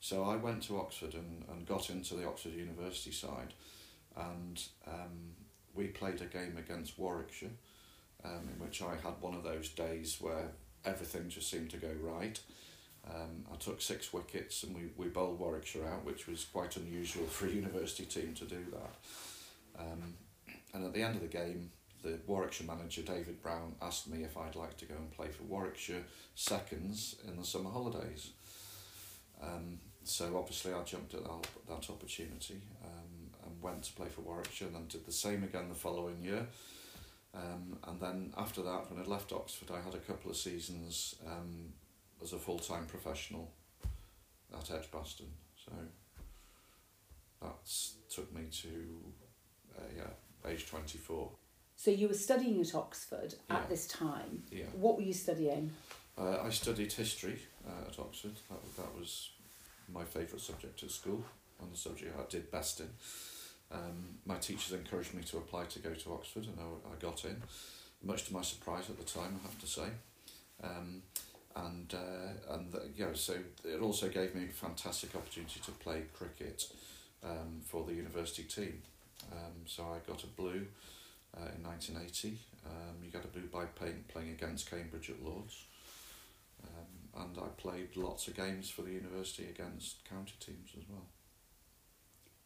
So 0.00 0.24
I 0.24 0.36
went 0.36 0.62
to 0.64 0.78
Oxford 0.78 1.14
and, 1.14 1.44
and 1.48 1.66
got 1.66 1.90
into 1.90 2.14
the 2.14 2.26
Oxford 2.26 2.52
University 2.52 3.12
side, 3.12 3.54
and 4.16 4.62
um, 4.86 5.32
we 5.74 5.88
played 5.88 6.20
a 6.20 6.26
game 6.26 6.56
against 6.58 6.98
Warwickshire, 6.98 7.50
um, 8.26 8.48
in 8.52 8.58
which 8.58 8.82
I 8.82 8.96
had 9.02 9.14
one 9.20 9.34
of 9.34 9.44
those 9.44 9.68
days 9.68 10.18
where 10.20 10.50
everything 10.84 11.28
just 11.28 11.50
seemed 11.50 11.70
to 11.70 11.76
go 11.76 11.90
right. 12.00 12.38
Um, 13.08 13.44
I 13.52 13.56
took 13.56 13.80
six 13.80 14.12
wickets 14.12 14.64
and 14.64 14.74
we, 14.74 14.88
we 14.96 15.06
bowled 15.06 15.38
Warwickshire 15.38 15.86
out, 15.86 16.04
which 16.04 16.26
was 16.26 16.44
quite 16.44 16.76
unusual 16.76 17.26
for 17.30 17.46
a 17.46 17.50
university 17.50 18.04
team 18.04 18.34
to 18.34 18.44
do 18.44 18.64
that. 18.72 19.80
Um, 19.80 20.14
and 20.74 20.84
at 20.84 20.92
the 20.92 21.02
end 21.02 21.16
of 21.16 21.22
the 21.22 21.28
game, 21.28 21.70
the 22.02 22.18
Warwickshire 22.26 22.66
manager, 22.66 23.02
David 23.02 23.42
Brown, 23.42 23.74
asked 23.80 24.08
me 24.08 24.22
if 24.22 24.36
I'd 24.36 24.54
like 24.54 24.76
to 24.78 24.84
go 24.84 24.94
and 24.94 25.10
play 25.10 25.28
for 25.28 25.44
Warwickshire 25.44 26.02
seconds 26.34 27.16
in 27.26 27.36
the 27.36 27.44
summer 27.44 27.70
holidays. 27.70 28.30
Um, 29.42 29.78
so 30.04 30.36
obviously 30.36 30.72
I 30.72 30.82
jumped 30.82 31.14
at 31.14 31.24
that, 31.24 31.46
that 31.68 31.90
opportunity 31.90 32.60
um, 32.84 33.30
and 33.44 33.62
went 33.62 33.82
to 33.84 33.92
play 33.92 34.08
for 34.08 34.20
Warwickshire 34.22 34.68
and 34.68 34.76
then 34.76 34.86
did 34.88 35.04
the 35.04 35.12
same 35.12 35.42
again 35.42 35.68
the 35.68 35.74
following 35.74 36.22
year. 36.22 36.46
Um, 37.36 37.78
and 37.86 38.00
then 38.00 38.32
after 38.36 38.62
that, 38.62 38.90
when 38.90 39.02
I 39.04 39.06
left 39.06 39.30
Oxford, 39.32 39.70
I 39.70 39.80
had 39.80 39.94
a 39.94 39.98
couple 39.98 40.30
of 40.30 40.36
seasons 40.38 41.16
um, 41.26 41.72
as 42.22 42.32
a 42.32 42.38
full-time 42.38 42.86
professional 42.86 43.52
at 44.56 44.70
Edgbaston. 44.70 45.26
So 45.64 45.72
that 47.42 47.70
took 48.10 48.34
me 48.34 48.42
to 48.62 48.68
uh, 49.78 49.82
yeah 49.96 50.50
age 50.50 50.66
24. 50.66 51.30
So 51.76 51.90
you 51.90 52.08
were 52.08 52.14
studying 52.14 52.60
at 52.60 52.74
Oxford 52.74 53.34
Yeah. 53.50 53.56
at 53.56 53.68
this 53.68 53.86
time. 53.86 54.44
Yeah. 54.50 54.64
What 54.72 54.96
were 54.96 55.02
you 55.02 55.12
studying? 55.12 55.72
Uh, 56.16 56.38
I 56.42 56.48
studied 56.50 56.92
history 56.92 57.38
uh, 57.68 57.88
at 57.90 57.98
Oxford. 57.98 58.32
That, 58.48 58.62
was- 58.62 58.76
that 58.76 58.98
was 58.98 59.30
my 59.92 60.04
favourite 60.04 60.40
subject 60.40 60.82
at 60.82 60.90
school 60.90 61.22
and 61.60 61.70
the 61.72 61.76
subject 61.76 62.16
I 62.18 62.24
did 62.30 62.50
best 62.50 62.80
in. 62.80 62.88
Um, 63.72 64.18
my 64.24 64.36
teachers 64.36 64.72
encouraged 64.72 65.14
me 65.14 65.22
to 65.24 65.38
apply 65.38 65.64
to 65.64 65.78
go 65.80 65.92
to 65.92 66.12
Oxford, 66.12 66.44
and 66.44 66.58
I, 66.58 66.92
I 66.92 66.94
got 67.00 67.24
in, 67.24 67.42
much 68.02 68.26
to 68.26 68.32
my 68.32 68.42
surprise 68.42 68.88
at 68.88 68.98
the 68.98 69.04
time, 69.04 69.40
I 69.42 69.46
have 69.48 69.60
to 69.60 69.66
say. 69.66 69.88
Um, 70.62 71.02
and 71.56 71.94
uh, 71.94 72.54
and 72.54 72.70
the, 72.70 72.82
you 72.94 73.06
know, 73.06 73.14
so 73.14 73.34
it 73.64 73.80
also 73.80 74.08
gave 74.08 74.34
me 74.34 74.44
a 74.44 74.52
fantastic 74.52 75.14
opportunity 75.16 75.60
to 75.64 75.70
play 75.72 76.02
cricket 76.12 76.64
um, 77.24 77.60
for 77.64 77.84
the 77.84 77.94
university 77.94 78.44
team. 78.44 78.82
Um, 79.32 79.64
so 79.64 79.82
I 79.84 79.98
got 80.08 80.22
a 80.22 80.26
blue 80.28 80.66
uh, 81.36 81.48
in 81.56 81.62
1980. 81.64 82.38
Um, 82.66 82.96
you 83.02 83.10
got 83.10 83.24
a 83.24 83.28
blue 83.28 83.48
by 83.52 83.64
playing, 83.64 84.04
playing 84.08 84.30
against 84.30 84.70
Cambridge 84.70 85.10
at 85.10 85.22
Lords. 85.24 85.64
Um, 86.62 87.22
and 87.24 87.38
I 87.38 87.48
played 87.56 87.96
lots 87.96 88.28
of 88.28 88.36
games 88.36 88.68
for 88.68 88.82
the 88.82 88.92
university 88.92 89.48
against 89.48 90.04
county 90.08 90.34
teams 90.40 90.70
as 90.76 90.84
well. 90.88 91.06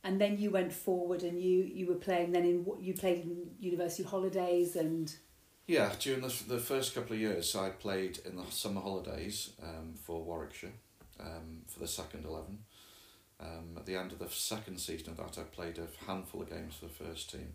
And 0.02 0.20
then 0.20 0.38
you 0.38 0.50
went 0.50 0.72
forward, 0.72 1.22
and 1.22 1.40
you 1.40 1.62
you 1.64 1.86
were 1.86 1.94
playing. 1.94 2.32
Then 2.32 2.44
in 2.44 2.64
what 2.64 2.80
you 2.80 2.94
played 2.94 3.24
in 3.24 3.50
university 3.58 4.02
holidays 4.02 4.76
and. 4.76 5.14
Yeah, 5.66 5.92
during 6.00 6.22
the, 6.22 6.34
the 6.48 6.58
first 6.58 6.96
couple 6.96 7.14
of 7.14 7.20
years, 7.20 7.54
I 7.54 7.68
played 7.68 8.18
in 8.24 8.34
the 8.34 8.44
summer 8.50 8.80
holidays 8.80 9.52
um, 9.62 9.94
for 9.94 10.20
Warwickshire 10.20 10.72
um, 11.20 11.62
for 11.68 11.78
the 11.78 11.86
second 11.86 12.24
11. 12.24 12.58
Um, 13.40 13.76
at 13.76 13.86
the 13.86 13.96
end 13.96 14.12
of 14.12 14.18
the 14.18 14.28
second 14.28 14.78
season 14.78 15.10
of 15.10 15.16
that, 15.18 15.38
I 15.38 15.44
played 15.44 15.78
a 15.78 15.86
handful 16.06 16.42
of 16.42 16.50
games 16.50 16.74
for 16.74 16.86
the 16.86 17.04
first 17.04 17.30
team, 17.30 17.54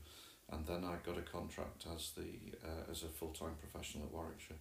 and 0.51 0.65
then 0.65 0.83
I 0.83 0.95
got 1.05 1.17
a 1.17 1.21
contract 1.21 1.85
as 1.93 2.11
the 2.11 2.57
uh, 2.63 2.89
as 2.89 3.03
a 3.03 3.07
full 3.07 3.29
time 3.31 3.55
professional 3.59 4.05
at 4.05 4.11
Warwickshire. 4.11 4.57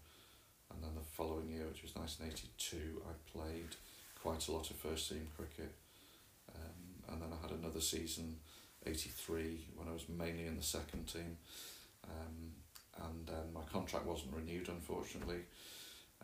And 0.70 0.82
then 0.82 0.94
the 0.94 1.16
following 1.16 1.48
year, 1.48 1.66
which 1.66 1.82
was 1.82 1.94
1982, 1.94 3.02
I 3.06 3.12
played 3.30 3.76
quite 4.20 4.48
a 4.48 4.52
lot 4.52 4.70
of 4.70 4.76
first 4.76 5.08
team 5.08 5.28
cricket. 5.36 5.72
Um, 7.14 7.22
and 7.22 7.32
then 7.32 7.38
I 7.38 7.46
had 7.46 7.56
another 7.58 7.80
season, 7.80 8.36
83, 8.86 9.68
when 9.76 9.88
I 9.88 9.92
was 9.92 10.08
mainly 10.08 10.46
in 10.46 10.56
the 10.56 10.62
second 10.62 11.06
team. 11.06 11.36
Um, 12.04 12.52
and 13.06 13.26
then 13.26 13.52
my 13.52 13.62
contract 13.72 14.06
wasn't 14.06 14.34
renewed, 14.34 14.68
unfortunately. 14.68 15.40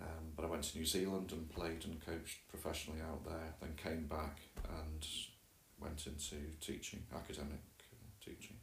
Um, 0.00 0.32
but 0.36 0.44
I 0.44 0.48
went 0.48 0.64
to 0.64 0.78
New 0.78 0.86
Zealand 0.86 1.32
and 1.32 1.48
played 1.50 1.84
and 1.84 2.04
coached 2.04 2.38
professionally 2.48 3.00
out 3.02 3.24
there, 3.24 3.54
then 3.60 3.74
came 3.76 4.06
back 4.06 4.38
and 4.64 5.06
went 5.80 6.06
into 6.06 6.36
teaching, 6.60 7.02
academic 7.14 7.60
uh, 7.92 8.24
teaching. 8.24 8.56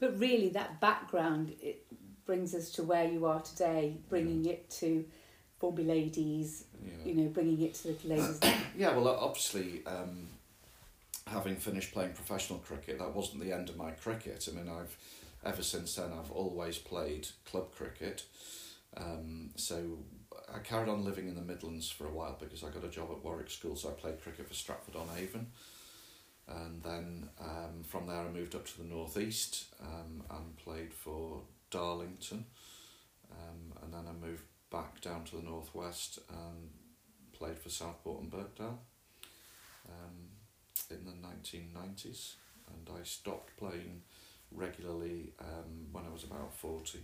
But 0.00 0.18
really, 0.18 0.48
that 0.50 0.80
background 0.80 1.54
it 1.60 1.86
brings 2.26 2.54
us 2.54 2.70
to 2.70 2.82
where 2.82 3.04
you 3.04 3.26
are 3.26 3.40
today, 3.40 3.98
bringing 4.08 4.46
it 4.46 4.68
to 4.70 5.04
Formby 5.58 5.84
ladies, 5.84 6.64
Yeah. 6.84 6.92
you 7.04 7.14
know, 7.14 7.28
bringing 7.28 7.60
it 7.62 7.74
to 7.74 7.92
the 7.92 8.08
ladies. 8.08 8.40
Yeah, 8.76 8.96
well, 8.96 9.06
obviously, 9.08 9.86
um, 9.86 10.26
having 11.26 11.56
finished 11.56 11.92
playing 11.92 12.12
professional 12.12 12.58
cricket, 12.58 12.98
that 12.98 13.14
wasn't 13.14 13.42
the 13.42 13.52
end 13.52 13.68
of 13.68 13.76
my 13.76 13.90
cricket. 13.92 14.48
I 14.50 14.54
mean, 14.54 14.68
I've 14.68 14.96
ever 15.44 15.62
since 15.62 15.94
then 15.94 16.10
I've 16.12 16.30
always 16.30 16.78
played 16.78 17.28
club 17.44 17.72
cricket. 17.72 18.24
Um, 18.96 19.50
so 19.56 19.98
I 20.54 20.58
carried 20.58 20.88
on 20.88 21.04
living 21.04 21.28
in 21.28 21.34
the 21.34 21.42
Midlands 21.42 21.90
for 21.90 22.06
a 22.06 22.12
while 22.12 22.36
because 22.38 22.62
I 22.62 22.70
got 22.70 22.84
a 22.84 22.88
job 22.88 23.08
at 23.10 23.24
Warwick 23.24 23.50
School, 23.50 23.76
so 23.76 23.88
I 23.88 23.92
played 23.92 24.22
cricket 24.22 24.48
for 24.48 24.54
Stratford 24.54 24.96
on 24.96 25.08
Avon. 25.16 25.46
And 26.46 26.82
then 26.82 27.28
um, 27.40 27.82
from 27.88 28.06
there 28.06 28.20
I 28.20 28.28
moved 28.28 28.54
up 28.54 28.66
to 28.66 28.78
the 28.78 28.88
northeast 28.88 29.66
um, 29.82 30.22
and 30.30 30.56
played 30.58 30.92
for 30.92 31.40
Darlington. 31.70 32.44
Um, 33.30 33.72
and 33.82 33.92
then 33.92 34.04
I 34.06 34.26
moved 34.26 34.44
back 34.70 35.00
down 35.00 35.24
to 35.24 35.36
the 35.36 35.42
northwest 35.42 36.18
and 36.28 36.68
played 37.32 37.58
for 37.58 37.70
Southport 37.70 38.20
and 38.20 38.30
Birkdale 38.30 38.78
um, 39.88 40.28
in 40.90 41.04
the 41.04 41.12
1990s. 41.12 42.34
And 42.68 42.98
I 42.98 43.02
stopped 43.04 43.56
playing 43.56 44.02
regularly 44.50 45.32
um, 45.40 45.88
when 45.92 46.04
I 46.04 46.12
was 46.12 46.24
about 46.24 46.54
40. 46.54 46.98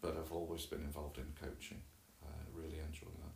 But 0.00 0.16
I've 0.18 0.32
always 0.32 0.66
been 0.66 0.80
involved 0.80 1.18
in 1.18 1.32
coaching. 1.40 1.80
I 2.24 2.28
really 2.54 2.78
enjoy 2.86 3.08
that. 3.22 3.32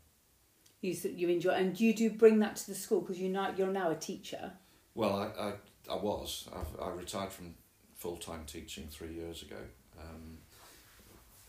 you 0.80 0.94
you 1.10 1.28
enjoy, 1.28 1.50
and 1.50 1.78
you 1.78 1.94
do 1.94 2.10
bring 2.10 2.40
that 2.40 2.56
to 2.56 2.66
the 2.66 2.74
school 2.74 3.00
because 3.00 3.18
you 3.18 3.28
now 3.28 3.52
you're 3.56 3.68
now 3.72 3.90
a 3.90 3.94
teacher. 3.94 4.52
Well, 4.94 5.14
I, 5.16 5.40
I, 5.40 5.52
I 5.92 5.96
was. 5.96 6.48
I've, 6.54 6.80
I 6.80 6.90
retired 6.90 7.32
from 7.32 7.54
full 7.96 8.16
time 8.16 8.44
teaching 8.46 8.88
three 8.90 9.12
years 9.12 9.42
ago 9.42 9.58
um, 9.98 10.38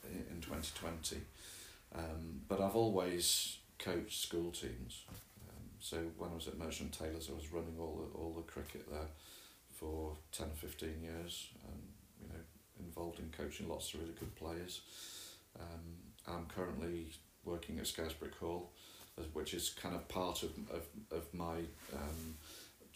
in, 0.04 0.36
in 0.36 0.42
2020. 0.42 1.18
Um, 1.96 2.42
but 2.48 2.62
I've 2.62 2.76
always 2.76 3.58
coached 3.80 4.22
school 4.22 4.52
teams. 4.52 5.04
So 5.80 5.98
when 6.18 6.32
I 6.32 6.36
was 6.36 6.48
at 6.48 6.58
Merchant 6.58 6.92
Taylors, 6.92 7.30
I 7.32 7.36
was 7.36 7.52
running 7.52 7.76
all 7.80 8.02
the, 8.02 8.18
all 8.18 8.34
the 8.36 8.52
cricket 8.52 8.90
there 8.90 9.10
for 9.74 10.18
10 10.32 10.48
or 10.48 10.56
15 10.56 10.90
years 11.02 11.50
and, 11.68 11.82
you 12.22 12.28
know, 12.30 12.40
involved 12.80 13.20
in 13.20 13.30
coaching 13.30 13.70
lots 13.70 13.94
of 13.94 14.02
really 14.02 14.14
good 14.20 14.36
players. 14.36 14.82
Um, 15.60 15.98
I'm 16.28 16.46
currently 16.48 17.12
working 17.46 17.80
at 17.80 17.86
Scarisbrick 17.86 18.36
Hall, 18.40 18.72
which 19.34 19.54
is 19.54 19.70
kind 19.70 19.96
of 19.96 20.08
part 20.08 20.44
of, 20.44 20.52
of, 20.72 20.84
of 21.12 21.34
my 21.34 21.58
um, 21.94 22.36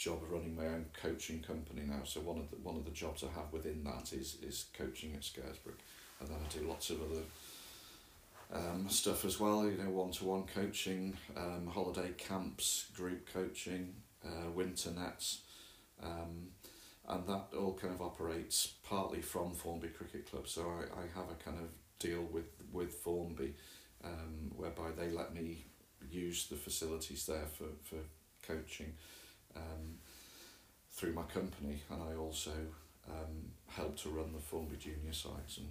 job 0.01 0.21
of 0.23 0.31
running 0.31 0.55
my 0.55 0.65
own 0.65 0.85
coaching 0.99 1.41
company 1.41 1.83
now. 1.85 2.01
So 2.03 2.19
one 2.21 2.39
of 2.39 2.49
the 2.49 2.57
one 2.57 2.75
of 2.75 2.85
the 2.85 2.91
jobs 2.91 3.23
I 3.23 3.27
have 3.39 3.51
within 3.51 3.83
that 3.83 4.13
is 4.13 4.37
is 4.41 4.65
coaching 4.77 5.13
at 5.13 5.21
Scarisbrick, 5.21 5.79
and 6.19 6.27
then 6.27 6.37
I 6.43 6.51
do 6.51 6.67
lots 6.67 6.89
of 6.89 7.01
other 7.01 7.21
um, 8.51 8.89
stuff 8.89 9.25
as 9.25 9.39
well. 9.39 9.65
You 9.65 9.77
know, 9.77 9.89
one 9.89 10.11
to 10.11 10.25
one 10.25 10.43
coaching, 10.43 11.17
um, 11.35 11.67
holiday 11.67 12.11
camps, 12.17 12.87
group 12.95 13.31
coaching, 13.31 13.93
uh, 14.25 14.49
winter 14.53 14.91
nets, 14.91 15.41
um, 16.03 16.49
and 17.07 17.27
that 17.27 17.47
all 17.57 17.77
kind 17.79 17.93
of 17.93 18.01
operates 18.01 18.73
partly 18.87 19.21
from 19.21 19.53
Formby 19.53 19.87
Cricket 19.87 20.29
Club. 20.29 20.47
So 20.47 20.61
I, 20.69 20.99
I 20.99 21.03
have 21.15 21.29
a 21.31 21.43
kind 21.43 21.57
of 21.57 21.69
deal 21.99 22.23
with 22.31 22.49
with 22.71 22.93
Formby, 22.95 23.55
um, 24.03 24.51
whereby 24.55 24.91
they 24.97 25.09
let 25.09 25.33
me 25.33 25.65
use 26.09 26.47
the 26.47 26.55
facilities 26.55 27.25
there 27.25 27.47
for 27.57 27.67
for 27.83 27.97
coaching 28.45 28.93
um, 29.55 29.97
through 30.91 31.13
my 31.13 31.23
company, 31.23 31.81
and 31.89 32.01
I 32.03 32.15
also 32.15 32.51
um, 33.09 33.51
help 33.67 33.97
to 33.97 34.09
run 34.09 34.33
the 34.33 34.39
Formby 34.39 34.77
junior 34.77 35.13
sites 35.13 35.57
and 35.57 35.67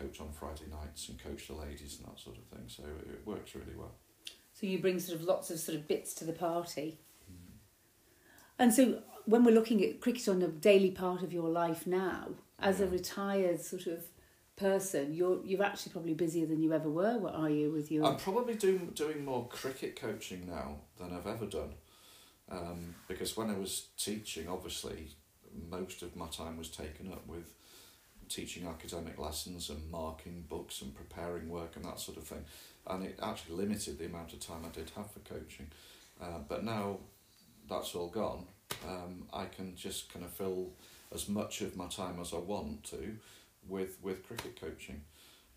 coach 0.00 0.20
on 0.20 0.32
Friday 0.32 0.64
nights 0.70 1.08
and 1.08 1.22
coach 1.22 1.48
the 1.48 1.54
ladies 1.54 1.98
and 1.98 2.08
that 2.08 2.20
sort 2.20 2.36
of 2.38 2.44
thing. 2.44 2.64
So 2.68 2.84
it 2.84 3.26
works 3.26 3.54
really 3.54 3.76
well. 3.76 3.92
So 4.52 4.66
you 4.66 4.78
bring 4.78 4.98
sort 4.98 5.20
of 5.20 5.26
lots 5.26 5.50
of 5.50 5.58
sort 5.58 5.78
of 5.78 5.88
bits 5.88 6.14
to 6.14 6.24
the 6.24 6.32
party. 6.32 6.98
And 8.58 8.74
so 8.74 9.02
when 9.24 9.44
we're 9.44 9.54
looking 9.54 9.82
at 9.84 10.00
cricket 10.00 10.28
on 10.28 10.42
a 10.42 10.48
daily 10.48 10.90
part 10.90 11.22
of 11.22 11.32
your 11.32 11.48
life 11.48 11.86
now, 11.86 12.28
as 12.58 12.80
a 12.80 12.86
retired 12.86 13.60
sort 13.62 13.86
of 13.86 14.04
person, 14.56 15.14
you're 15.14 15.40
you're 15.44 15.62
actually 15.62 15.92
probably 15.92 16.12
busier 16.12 16.46
than 16.46 16.62
you 16.62 16.74
ever 16.74 16.90
were. 16.90 17.16
What 17.16 17.34
are 17.34 17.48
you 17.48 17.70
with 17.72 17.90
your? 17.90 18.04
I'm 18.04 18.16
probably 18.16 18.54
doing 18.54 18.92
doing 18.94 19.24
more 19.24 19.48
cricket 19.48 19.96
coaching 19.96 20.46
now 20.46 20.80
than 20.98 21.16
I've 21.16 21.26
ever 21.26 21.46
done, 21.46 21.72
um, 22.50 22.94
because 23.08 23.34
when 23.34 23.48
I 23.48 23.56
was 23.56 23.88
teaching, 23.96 24.46
obviously, 24.46 25.08
most 25.70 26.02
of 26.02 26.14
my 26.14 26.26
time 26.26 26.58
was 26.58 26.68
taken 26.68 27.10
up 27.10 27.26
with 27.26 27.54
teaching 28.30 28.66
academic 28.66 29.18
lessons 29.18 29.68
and 29.68 29.90
marking 29.90 30.44
books 30.48 30.80
and 30.80 30.94
preparing 30.94 31.50
work 31.50 31.76
and 31.76 31.84
that 31.84 32.00
sort 32.00 32.16
of 32.16 32.24
thing, 32.24 32.44
and 32.86 33.04
it 33.04 33.18
actually 33.22 33.56
limited 33.56 33.98
the 33.98 34.06
amount 34.06 34.32
of 34.32 34.40
time 34.40 34.64
I 34.64 34.68
did 34.68 34.90
have 34.96 35.10
for 35.10 35.20
coaching. 35.20 35.66
Uh, 36.22 36.38
but 36.48 36.64
now 36.64 36.98
that's 37.68 37.94
all 37.94 38.08
gone. 38.08 38.46
Um, 38.88 39.26
I 39.32 39.44
can 39.46 39.76
just 39.76 40.12
kind 40.12 40.24
of 40.24 40.30
fill 40.30 40.70
as 41.14 41.28
much 41.28 41.60
of 41.60 41.76
my 41.76 41.86
time 41.86 42.18
as 42.20 42.32
I 42.32 42.38
want 42.38 42.84
to 42.84 43.16
with 43.68 43.98
with 44.02 44.26
cricket 44.26 44.60
coaching. 44.60 45.02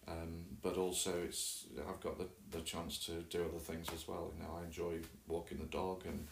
Um, 0.06 0.44
but 0.62 0.75
also 0.75 1.13
it's 1.24 1.65
I've 1.88 2.01
got 2.01 2.18
the, 2.18 2.27
the 2.51 2.62
chance 2.63 2.98
to 3.06 3.22
do 3.30 3.46
other 3.46 3.60
things 3.60 3.88
as 3.94 4.08
well. 4.08 4.32
You 4.36 4.44
know, 4.44 4.60
I 4.60 4.65
enjoy 4.65 5.00
walking 5.27 5.60
the 5.60 5.65
dog 5.65 6.03
and 6.06 6.27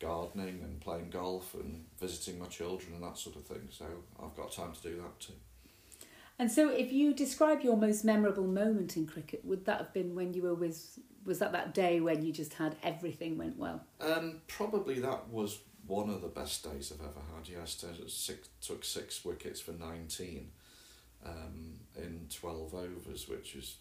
gardening 0.00 0.60
and 0.62 0.80
playing 0.80 1.10
golf 1.10 1.54
and 1.54 1.84
visiting 2.00 2.38
my 2.38 2.46
children 2.46 2.94
and 2.94 3.02
that 3.02 3.18
sort 3.18 3.36
of 3.36 3.44
thing. 3.44 3.68
So 3.70 3.84
I've 4.22 4.34
got 4.34 4.52
time 4.52 4.72
to 4.72 4.82
do 4.82 4.96
that 4.96 5.20
too. 5.20 5.34
And 6.40 6.50
so, 6.50 6.70
if 6.70 6.90
you 6.90 7.12
describe 7.12 7.60
your 7.60 7.76
most 7.76 8.02
memorable 8.02 8.46
moment 8.46 8.96
in 8.96 9.06
cricket, 9.06 9.44
would 9.44 9.66
that 9.66 9.76
have 9.76 9.92
been 9.92 10.14
when 10.14 10.32
you 10.32 10.40
were 10.40 10.54
with? 10.54 10.98
Was 11.26 11.38
that 11.40 11.52
that 11.52 11.74
day 11.74 12.00
when 12.00 12.24
you 12.24 12.32
just 12.32 12.54
had 12.54 12.76
everything 12.82 13.36
went 13.36 13.58
well? 13.58 13.84
Um, 14.00 14.40
probably 14.48 15.00
that 15.00 15.28
was 15.28 15.58
one 15.86 16.08
of 16.08 16.22
the 16.22 16.28
best 16.28 16.64
days 16.64 16.94
I've 16.94 17.06
ever 17.06 17.20
had. 17.36 17.46
Yes, 17.46 17.84
six, 18.08 18.48
took 18.62 18.86
six 18.86 19.22
wickets 19.22 19.60
for 19.60 19.72
nineteen 19.72 20.52
um, 21.26 21.74
in 21.94 22.26
twelve 22.34 22.74
overs, 22.74 23.28
which 23.28 23.54
is 23.54 23.76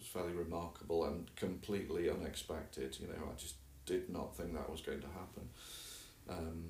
fairly 0.00 0.34
remarkable 0.34 1.04
and 1.04 1.34
completely 1.34 2.08
unexpected. 2.08 2.96
You 3.00 3.08
know, 3.08 3.24
I 3.28 3.34
just 3.36 3.56
did 3.86 4.08
not 4.08 4.36
think 4.36 4.54
that 4.54 4.70
was 4.70 4.82
going 4.82 5.00
to 5.00 5.08
happen. 5.08 5.48
Um, 6.30 6.64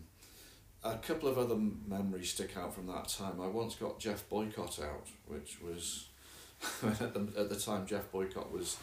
a 0.84 0.96
couple 0.96 1.28
of 1.28 1.38
other 1.38 1.56
memories 1.56 2.30
stick 2.30 2.56
out 2.56 2.74
from 2.74 2.86
that 2.86 3.08
time. 3.08 3.40
I 3.40 3.46
once 3.48 3.74
got 3.74 3.98
Geoff 3.98 4.28
Boycott 4.28 4.78
out, 4.80 5.08
which 5.26 5.58
was 5.60 6.08
at, 6.82 7.14
the, 7.14 7.28
at 7.36 7.48
the 7.48 7.58
time 7.58 7.86
Geoff 7.86 8.10
Boycott 8.12 8.52
was 8.52 8.76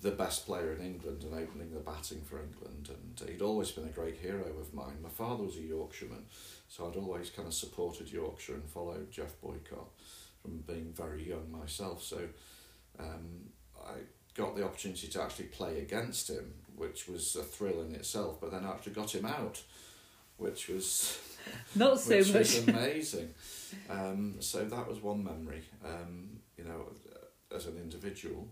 the 0.00 0.10
best 0.12 0.46
player 0.46 0.72
in 0.72 0.84
England 0.84 1.24
and 1.24 1.34
opening 1.34 1.72
the 1.72 1.80
batting 1.80 2.22
for 2.22 2.40
England. 2.40 2.88
And 2.88 3.28
he'd 3.28 3.42
always 3.42 3.70
been 3.70 3.84
a 3.84 3.92
great 3.92 4.16
hero 4.16 4.44
of 4.60 4.72
mine. 4.72 5.02
My 5.02 5.08
father 5.08 5.44
was 5.44 5.56
a 5.56 5.62
Yorkshireman, 5.62 6.24
so 6.68 6.88
I'd 6.88 6.96
always 6.96 7.30
kind 7.30 7.48
of 7.48 7.54
supported 7.54 8.10
Yorkshire 8.10 8.54
and 8.54 8.68
followed 8.68 9.10
Geoff 9.10 9.40
Boycott 9.40 9.88
from 10.42 10.58
being 10.66 10.92
very 10.94 11.28
young 11.28 11.50
myself. 11.50 12.02
So 12.02 12.20
um, 12.98 13.50
I 13.84 13.94
got 14.34 14.56
the 14.56 14.64
opportunity 14.64 15.08
to 15.08 15.22
actually 15.22 15.46
play 15.46 15.80
against 15.80 16.30
him, 16.30 16.54
which 16.76 17.08
was 17.08 17.34
a 17.34 17.42
thrill 17.42 17.82
in 17.82 17.94
itself. 17.94 18.40
But 18.40 18.52
then 18.52 18.64
I 18.64 18.70
actually 18.70 18.92
got 18.92 19.14
him 19.14 19.26
out, 19.26 19.60
which 20.36 20.68
was 20.68 21.18
not 21.74 22.00
so 22.00 22.16
which 22.16 22.32
much 22.32 22.36
was 22.36 22.68
amazing. 22.68 23.34
Um, 23.90 24.36
so 24.40 24.64
that 24.64 24.88
was 24.88 25.02
one 25.02 25.24
memory. 25.24 25.62
Um, 25.84 26.40
you 26.56 26.64
know, 26.64 26.86
as 27.54 27.66
an 27.66 27.76
individual. 27.76 28.48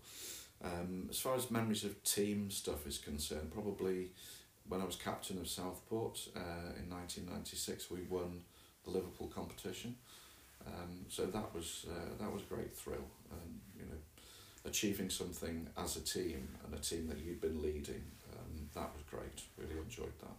Um, 0.65 1.09
as 1.11 1.19
far 1.19 1.35
as 1.35 1.51
memories 1.51 1.85
of 1.85 2.03
team 2.03 2.51
stuff 2.51 2.87
is 2.87 2.99
concerned, 2.99 3.53
probably 3.53 4.11
when 4.69 4.81
I 4.81 4.85
was 4.85 4.97
captain 4.97 5.39
of 5.39 5.49
Southport 5.49 6.29
uh, 6.35 6.75
in 6.81 6.91
1996, 6.91 7.91
we 7.91 8.03
won 8.03 8.43
the 8.85 8.91
Liverpool 8.91 9.29
competition. 9.29 9.97
Um, 10.67 11.07
so 11.09 11.27
that 11.27 11.55
was 11.55 11.87
uh, 11.89 12.17
that 12.19 12.33
was 12.33 12.43
a 12.43 12.55
great 12.55 12.77
thrill, 12.77 13.07
um, 13.31 13.61
you 13.79 13.85
know, 13.85 13.99
achieving 14.65 15.11
something 15.11 15.69
as 15.77 15.97
a 15.97 16.01
team 16.01 16.49
and 16.65 16.75
a 16.75 16.79
team 16.79 17.07
that 17.09 17.19
you'd 17.19 17.41
been 17.41 17.63
leading. 17.63 18.03
Um, 18.33 18.69
that 18.75 18.91
was 18.93 19.05
great. 19.09 19.43
Really 19.57 19.81
enjoyed 19.81 20.19
that. 20.21 20.37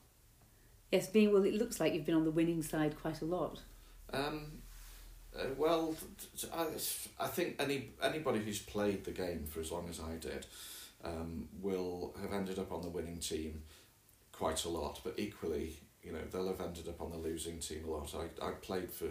Yes, 0.91 1.07
being 1.07 1.33
well, 1.33 1.43
it 1.43 1.53
looks 1.53 1.79
like 1.79 1.93
you've 1.93 2.05
been 2.05 2.15
on 2.15 2.25
the 2.25 2.31
winning 2.31 2.63
side 2.63 2.99
quite 2.99 3.21
a 3.21 3.25
lot. 3.25 3.61
Um, 4.13 4.59
uh, 5.37 5.47
well, 5.57 5.95
I, 6.53 6.67
I 7.19 7.27
think 7.27 7.55
any 7.59 7.91
anybody 8.01 8.39
who's 8.39 8.59
played 8.59 9.03
the 9.03 9.11
game 9.11 9.45
for 9.45 9.59
as 9.59 9.71
long 9.71 9.89
as 9.89 9.99
I 9.99 10.15
did 10.15 10.45
um, 11.03 11.49
will 11.61 12.15
have 12.21 12.33
ended 12.33 12.57
up 12.57 12.71
on 12.71 12.81
the 12.81 12.89
winning 12.89 13.19
team 13.19 13.63
quite 14.31 14.63
a 14.65 14.69
lot, 14.69 15.01
but 15.03 15.15
equally, 15.17 15.79
you 16.03 16.11
know, 16.11 16.21
they'll 16.31 16.47
have 16.47 16.61
ended 16.61 16.87
up 16.87 17.01
on 17.01 17.11
the 17.11 17.17
losing 17.17 17.59
team 17.59 17.83
a 17.85 17.91
lot. 17.91 18.15
I, 18.15 18.45
I 18.45 18.51
played 18.51 18.91
for 18.91 19.09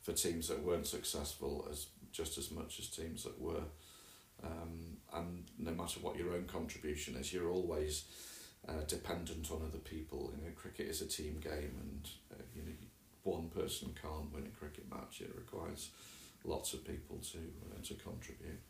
for 0.00 0.12
teams 0.12 0.48
that 0.48 0.62
weren't 0.62 0.86
successful 0.86 1.68
as 1.70 1.86
just 2.12 2.38
as 2.38 2.50
much 2.50 2.78
as 2.78 2.88
teams 2.88 3.24
that 3.24 3.38
were. 3.40 3.62
Um, 4.42 4.96
and 5.12 5.44
no 5.58 5.72
matter 5.72 6.00
what 6.00 6.16
your 6.16 6.32
own 6.32 6.46
contribution 6.46 7.14
is, 7.16 7.32
you're 7.32 7.50
always 7.50 8.04
uh, 8.70 8.82
dependent 8.86 9.50
on 9.50 9.62
other 9.66 9.78
people. 9.78 10.32
You 10.36 10.44
know, 10.44 10.52
cricket 10.54 10.86
is 10.86 11.02
a 11.02 11.06
team 11.06 11.40
game, 11.40 11.74
and 11.80 12.08
uh, 12.32 12.42
you 12.54 12.62
know 12.62 12.72
one 13.22 13.48
person 13.48 13.94
can't 14.00 14.32
win 14.32 14.46
a 14.46 14.58
cricket 14.58 14.88
match. 14.90 15.20
It 15.20 15.32
requires 15.36 15.90
lots 16.44 16.72
of 16.72 16.84
people 16.84 17.18
to 17.32 17.38
uh, 17.38 17.82
to 17.82 17.94
contribute. 17.94 18.60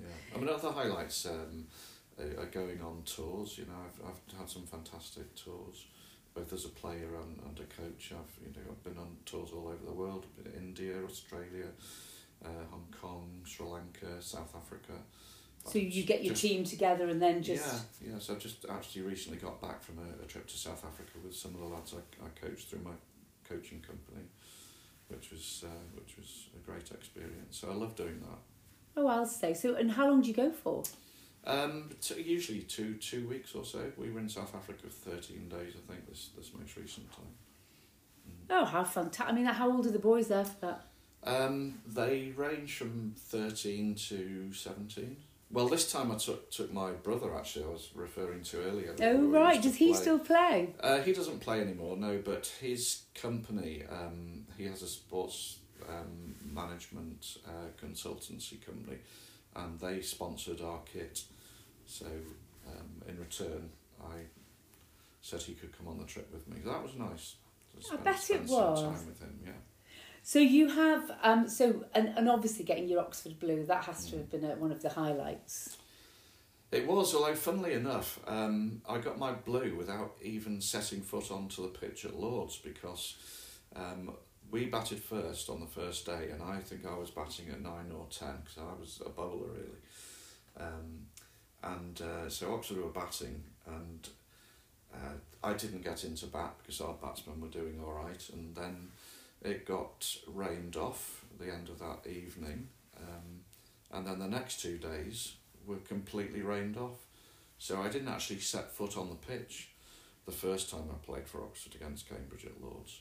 Yeah, 0.00 0.34
I 0.34 0.38
mean 0.38 0.48
other 0.48 0.70
highlights 0.70 1.26
um, 1.26 1.66
are, 2.18 2.46
going 2.46 2.80
on 2.80 3.02
tours. 3.04 3.58
You 3.58 3.64
know, 3.64 3.78
I've 3.84 4.10
I've 4.10 4.38
had 4.38 4.48
some 4.48 4.62
fantastic 4.62 5.34
tours, 5.34 5.86
both 6.34 6.52
as 6.52 6.64
a 6.64 6.70
player 6.70 7.08
and, 7.22 7.38
and 7.46 7.58
a 7.58 7.82
coach. 7.82 8.12
I've 8.12 8.46
you 8.46 8.52
know 8.54 8.70
I've 8.70 8.84
been 8.84 8.98
on 8.98 9.16
tours 9.26 9.50
all 9.52 9.68
over 9.68 9.84
the 9.84 9.92
world. 9.92 10.24
I've 10.24 10.44
been 10.44 10.52
in 10.52 10.68
India, 10.68 10.94
Australia, 11.04 11.66
uh, 12.44 12.64
Hong 12.70 12.94
Kong, 13.00 13.42
Sri 13.44 13.66
Lanka, 13.66 14.20
South 14.20 14.54
Africa. 14.54 14.94
So 15.66 15.78
you 15.78 16.02
get 16.04 16.24
your 16.24 16.32
Just- 16.32 16.42
team 16.42 16.64
together 16.64 17.08
and 17.08 17.20
then 17.20 17.42
just 17.42 17.84
Yeah, 18.02 18.12
yeah. 18.12 18.18
So 18.18 18.32
I've 18.34 18.40
just 18.40 18.64
actually 18.70 19.02
recently 19.02 19.38
got 19.38 19.60
back 19.60 19.82
from 19.82 19.98
a, 19.98 20.24
a 20.24 20.26
trip 20.26 20.46
to 20.48 20.56
South 20.56 20.84
Africa 20.84 21.10
with 21.22 21.36
some 21.36 21.54
of 21.54 21.60
the 21.60 21.66
lads 21.66 21.94
I, 21.94 22.24
I 22.24 22.28
coached 22.40 22.68
through 22.70 22.80
my 22.80 22.92
coaching 23.48 23.80
company, 23.80 24.24
which 25.08 25.30
was 25.30 25.64
uh, 25.66 25.70
which 25.94 26.16
was 26.16 26.48
a 26.56 26.60
great 26.70 26.90
experience. 26.90 27.58
So 27.58 27.70
I 27.70 27.74
love 27.74 27.94
doing 27.96 28.20
that. 28.20 28.38
oh, 28.96 29.06
I'll 29.06 29.26
say 29.26 29.52
so. 29.54 29.74
And 29.74 29.90
how 29.90 30.08
long 30.08 30.22
do 30.22 30.28
you 30.28 30.34
go 30.34 30.50
for? 30.50 30.84
Um, 31.44 31.90
t- 32.00 32.20
usually 32.22 32.60
two 32.62 32.94
two 32.94 33.28
weeks 33.28 33.54
or 33.54 33.64
so. 33.64 33.92
We 33.98 34.10
were 34.10 34.20
in 34.20 34.28
South 34.28 34.54
Africa 34.54 34.84
for 34.84 35.10
thirteen 35.10 35.48
days, 35.48 35.74
I 35.76 35.92
think. 35.92 36.06
This 36.08 36.30
this 36.36 36.50
most 36.58 36.76
recent 36.76 37.10
time. 37.12 37.34
Oh, 38.50 38.64
how 38.64 38.84
fantastic! 38.84 39.26
I 39.28 39.32
mean, 39.32 39.44
how 39.46 39.70
old 39.70 39.86
are 39.86 39.90
the 39.90 39.98
boys 39.98 40.28
there 40.28 40.44
for 40.44 40.56
that? 40.62 40.84
Um, 41.24 41.80
they 41.86 42.32
range 42.36 42.76
from 42.76 43.14
thirteen 43.16 43.94
to 43.96 44.52
seventeen. 44.52 45.16
Well, 45.50 45.68
this 45.68 45.90
time 45.90 46.12
I 46.12 46.16
took 46.16 46.50
took 46.50 46.72
my 46.72 46.92
brother. 46.92 47.34
Actually, 47.34 47.66
I 47.66 47.68
was 47.68 47.90
referring 47.94 48.42
to 48.44 48.62
earlier. 48.62 48.94
Oh, 49.00 49.26
right. 49.28 49.60
Does 49.60 49.76
he 49.76 49.92
play. 49.92 50.00
still 50.00 50.18
play? 50.18 50.74
Uh, 50.80 50.98
he 50.98 51.12
doesn't 51.12 51.40
play 51.40 51.60
anymore, 51.60 51.96
no, 51.96 52.20
but 52.22 52.52
his 52.60 53.02
company, 53.14 53.84
um, 53.90 54.46
he 54.58 54.66
has 54.66 54.82
a 54.82 54.86
sports 54.86 55.60
um, 55.88 56.34
management 56.52 57.38
uh, 57.46 57.70
consultancy 57.82 58.64
company, 58.64 58.98
and 59.56 59.80
they 59.80 60.02
sponsored 60.02 60.60
our 60.60 60.80
kit. 60.92 61.22
So, 61.86 62.06
um, 62.66 63.02
in 63.08 63.18
return, 63.18 63.70
I 64.02 64.26
said 65.22 65.40
he 65.40 65.54
could 65.54 65.76
come 65.76 65.88
on 65.88 65.98
the 65.98 66.04
trip 66.04 66.30
with 66.32 66.46
me. 66.46 66.60
That 66.64 66.82
was 66.82 66.94
nice. 66.94 67.36
I 67.92 67.96
bet 67.96 68.30
it 68.30 68.42
was. 68.42 68.82
time 68.82 69.06
with 69.06 69.20
him, 69.20 69.40
yeah. 69.44 69.52
So 70.28 70.40
you 70.40 70.68
have 70.68 71.10
um 71.22 71.48
so 71.48 71.86
and, 71.94 72.12
and 72.14 72.28
obviously 72.28 72.62
getting 72.62 72.86
your 72.86 73.00
Oxford 73.00 73.40
blue 73.40 73.64
that 73.64 73.84
has 73.84 74.04
to 74.10 74.18
have 74.18 74.30
been 74.30 74.44
a, 74.44 74.56
one 74.56 74.70
of 74.70 74.82
the 74.82 74.90
highlights. 74.90 75.78
It 76.70 76.86
was, 76.86 77.14
although 77.14 77.34
funnily 77.34 77.72
enough, 77.72 78.20
um, 78.26 78.82
I 78.86 78.98
got 78.98 79.18
my 79.18 79.32
blue 79.32 79.74
without 79.74 80.16
even 80.20 80.60
setting 80.60 81.00
foot 81.00 81.30
onto 81.30 81.62
the 81.62 81.68
pitch 81.68 82.04
at 82.04 82.20
Lords 82.20 82.56
because 82.58 83.16
um, 83.74 84.12
we 84.50 84.66
batted 84.66 85.02
first 85.02 85.48
on 85.48 85.60
the 85.60 85.66
first 85.66 86.04
day, 86.04 86.28
and 86.30 86.42
I 86.42 86.58
think 86.58 86.84
I 86.84 86.94
was 86.94 87.10
batting 87.10 87.48
at 87.48 87.62
nine 87.62 87.90
or 87.90 88.04
ten 88.10 88.34
because 88.44 88.58
I 88.58 88.78
was 88.78 89.00
a 89.06 89.08
bowler 89.08 89.48
really. 89.48 89.80
Um, 90.60 91.06
and 91.62 92.02
uh, 92.02 92.28
so 92.28 92.52
Oxford 92.52 92.76
were 92.76 92.90
batting, 92.90 93.42
and 93.66 94.06
uh, 94.92 95.16
I 95.42 95.54
didn't 95.54 95.84
get 95.84 96.04
into 96.04 96.26
bat 96.26 96.52
because 96.58 96.82
our 96.82 96.96
batsmen 97.00 97.40
were 97.40 97.48
doing 97.48 97.80
all 97.82 97.92
right, 97.92 98.28
and 98.34 98.54
then 98.54 98.88
it 99.42 99.66
got 99.66 100.16
rained 100.26 100.76
off 100.76 101.24
the 101.38 101.52
end 101.52 101.68
of 101.68 101.78
that 101.78 102.08
evening, 102.10 102.68
um, 102.96 103.40
and 103.92 104.06
then 104.06 104.18
the 104.18 104.26
next 104.26 104.60
two 104.60 104.78
days 104.78 105.34
were 105.66 105.76
completely 105.76 106.42
rained 106.42 106.76
off. 106.76 107.06
So 107.58 107.80
I 107.82 107.88
didn't 107.88 108.08
actually 108.08 108.40
set 108.40 108.72
foot 108.72 108.96
on 108.96 109.08
the 109.08 109.14
pitch 109.14 109.70
the 110.26 110.32
first 110.32 110.70
time 110.70 110.84
I 110.90 111.04
played 111.04 111.26
for 111.26 111.42
Oxford 111.42 111.74
against 111.74 112.08
Cambridge 112.08 112.44
at 112.44 112.62
Lords. 112.62 113.00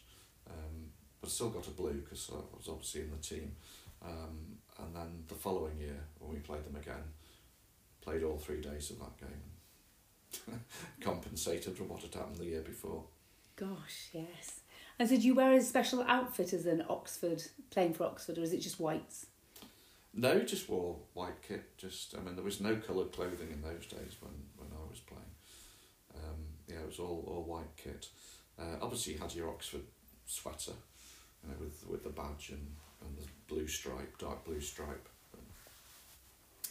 Um, 0.50 0.92
but 1.22 1.30
still 1.30 1.50
got 1.50 1.68
a 1.68 1.72
blue 1.72 1.94
because 1.94 2.30
I 2.32 2.38
was 2.56 2.68
obviously 2.70 3.02
in 3.02 3.12
the 3.12 3.18
team. 3.18 3.56
Um, 4.04 4.58
and 4.80 4.96
then 4.96 5.24
the 5.28 5.36
following 5.36 5.78
year, 5.78 6.00
when 6.20 6.34
we 6.34 6.40
played 6.40 6.64
them 6.66 6.76
again, 6.76 7.04
played 8.02 8.24
all 8.24 8.38
three 8.38 8.62
days 8.62 8.92
of 8.92 9.00
that 9.00 9.18
game. 9.20 10.60
Compensated 11.02 11.76
for 11.76 11.84
what 11.86 12.02
had 12.02 12.14
happened 12.14 12.38
the 12.38 12.46
year 12.46 12.62
before. 12.62 13.04
Gosh, 13.56 14.10
yes. 14.14 14.62
And 15.00 15.08
so 15.08 15.16
do 15.16 15.22
you 15.22 15.36
wear 15.36 15.54
a 15.54 15.62
special 15.62 16.04
outfit 16.04 16.54
as 16.54 16.66
an 16.66 16.84
Oxford 16.90 17.44
playing 17.70 17.94
for 17.94 18.06
Oxford, 18.06 18.38
or 18.38 18.42
is 18.42 18.54
it 18.54 18.60
just 18.60 18.80
whites? 18.80 19.28
No, 20.14 20.40
just 20.40 20.68
wore 20.68 20.98
white 21.14 21.42
kit. 21.48 21.78
Just 21.78 22.16
I 22.16 22.22
mean, 22.22 22.36
there 22.36 22.44
was 22.44 22.60
no 22.60 22.76
coloured 22.76 23.12
clothing 23.12 23.50
in 23.52 23.62
those 23.62 23.86
days 23.86 24.16
when, 24.20 24.34
when 24.58 24.70
I 24.74 24.90
was 24.90 25.00
playing. 25.00 25.24
Um, 26.16 26.40
yeah, 26.68 26.80
it 26.80 26.88
was 26.88 27.00
all 27.00 27.24
all 27.28 27.44
white 27.44 27.76
kit. 27.78 28.10
Uh, 28.60 28.78
obviously, 28.82 29.14
you 29.14 29.20
had 29.20 29.36
your 29.36 29.50
Oxford 29.50 29.84
sweater, 30.26 30.74
you 31.44 31.50
know, 31.50 31.56
with 31.60 31.86
with 31.88 32.04
the 32.04 32.10
badge 32.10 32.50
and, 32.50 32.68
and 33.02 33.18
the 33.18 33.28
blue 33.48 33.68
stripe, 33.68 34.18
dark 34.18 34.44
blue 34.46 34.62
stripe. 34.62 35.08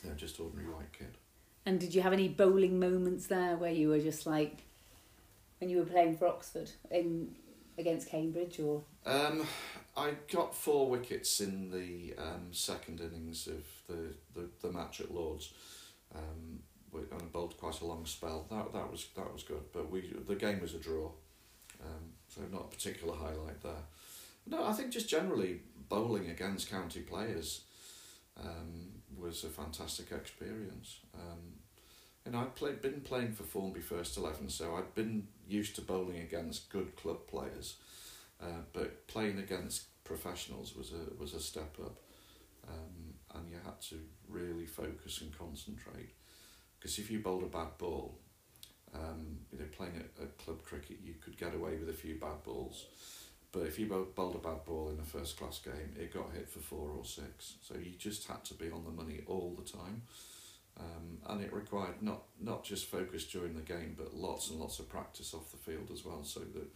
Yeah, 0.04 0.12
just 0.16 0.40
ordinary 0.40 0.68
white 0.68 0.92
kit. 0.92 1.14
And 1.64 1.80
did 1.80 1.94
you 1.94 2.02
have 2.02 2.12
any 2.12 2.28
bowling 2.28 2.78
moments 2.78 3.26
there 3.26 3.56
where 3.56 3.72
you 3.72 3.88
were 3.88 3.98
just 3.98 4.26
like 4.26 4.62
when 5.60 5.70
you 5.70 5.78
were 5.78 5.84
playing 5.84 6.16
for 6.16 6.26
Oxford 6.26 6.70
in 6.90 7.34
against 7.78 8.08
Cambridge 8.08 8.60
or 8.60 8.82
Um, 9.04 9.46
I 9.96 10.12
got 10.32 10.54
four 10.54 10.90
wickets 10.90 11.40
in 11.40 11.70
the 11.70 12.14
um, 12.22 12.48
second 12.52 13.00
innings 13.00 13.46
of 13.46 13.64
the, 13.88 14.14
the, 14.34 14.48
the 14.62 14.72
match 14.72 15.00
at 15.00 15.14
Lords, 15.14 15.52
um, 16.14 16.60
and 16.92 17.22
I 17.22 17.24
bowled 17.32 17.56
quite 17.58 17.80
a 17.80 17.86
long 17.86 18.06
spell. 18.06 18.46
That 18.50 18.72
that 18.72 18.90
was 18.90 19.06
that 19.16 19.32
was 19.32 19.42
good, 19.42 19.72
but 19.72 19.90
we 19.90 20.14
the 20.26 20.34
game 20.34 20.60
was 20.60 20.74
a 20.74 20.78
draw, 20.78 21.10
um, 21.82 22.12
so 22.28 22.40
not 22.52 22.62
a 22.62 22.68
particular 22.68 23.14
highlight 23.14 23.62
there. 23.62 23.84
No, 24.46 24.64
I 24.64 24.72
think 24.72 24.90
just 24.92 25.08
generally 25.08 25.60
bowling 25.88 26.30
against 26.30 26.70
county 26.70 27.00
players 27.00 27.62
um, 28.38 29.02
was 29.18 29.44
a 29.44 29.48
fantastic 29.48 30.12
experience. 30.12 31.00
Um, 31.14 31.56
know, 32.30 32.40
I'd 32.40 32.54
played, 32.54 32.82
been 32.82 33.00
playing 33.00 33.32
for 33.32 33.42
Formby 33.44 33.80
First 33.80 34.16
Eleven, 34.16 34.48
so 34.48 34.76
I'd 34.76 34.94
been 34.94 35.28
used 35.48 35.74
to 35.76 35.82
bowling 35.82 36.18
against 36.18 36.70
good 36.70 36.96
club 36.96 37.26
players. 37.26 37.76
Uh, 38.42 38.62
but 38.72 39.06
playing 39.06 39.38
against 39.38 39.86
professionals 40.04 40.76
was 40.76 40.92
a 40.92 41.14
was 41.18 41.34
a 41.34 41.40
step 41.40 41.76
up, 41.82 41.96
um, 42.68 43.14
and 43.34 43.48
you 43.50 43.56
had 43.64 43.80
to 43.80 43.96
really 44.28 44.66
focus 44.66 45.20
and 45.22 45.36
concentrate. 45.36 46.10
Because 46.78 46.98
if 46.98 47.10
you 47.10 47.20
bowled 47.20 47.44
a 47.44 47.46
bad 47.46 47.78
ball, 47.78 48.18
um, 48.94 49.38
you 49.50 49.58
know, 49.58 49.64
playing 49.76 49.96
at, 49.96 50.22
at 50.22 50.38
club 50.38 50.62
cricket, 50.62 50.98
you 51.02 51.14
could 51.14 51.38
get 51.38 51.54
away 51.54 51.76
with 51.76 51.88
a 51.88 51.94
few 51.94 52.16
bad 52.16 52.42
balls. 52.44 52.84
But 53.52 53.62
if 53.62 53.78
you 53.78 53.86
bowled 53.86 54.34
a 54.34 54.38
bad 54.38 54.64
ball 54.66 54.90
in 54.90 55.00
a 55.00 55.02
first 55.02 55.38
class 55.38 55.60
game, 55.60 55.96
it 55.98 56.12
got 56.12 56.32
hit 56.34 56.48
for 56.48 56.58
four 56.58 56.90
or 56.90 57.04
six. 57.04 57.54
So 57.62 57.74
you 57.74 57.92
just 57.98 58.26
had 58.26 58.44
to 58.46 58.54
be 58.54 58.70
on 58.70 58.84
the 58.84 58.90
money 58.90 59.20
all 59.26 59.56
the 59.58 59.64
time. 59.64 60.02
Um, 60.78 61.18
and 61.28 61.42
it 61.42 61.52
required 61.52 62.02
not 62.02 62.22
not 62.40 62.62
just 62.62 62.86
focus 62.86 63.24
during 63.24 63.54
the 63.54 63.62
game, 63.62 63.94
but 63.96 64.14
lots 64.14 64.50
and 64.50 64.60
lots 64.60 64.78
of 64.78 64.88
practice 64.88 65.32
off 65.32 65.50
the 65.50 65.56
field 65.56 65.90
as 65.92 66.04
well, 66.04 66.22
so 66.22 66.40
that 66.40 66.68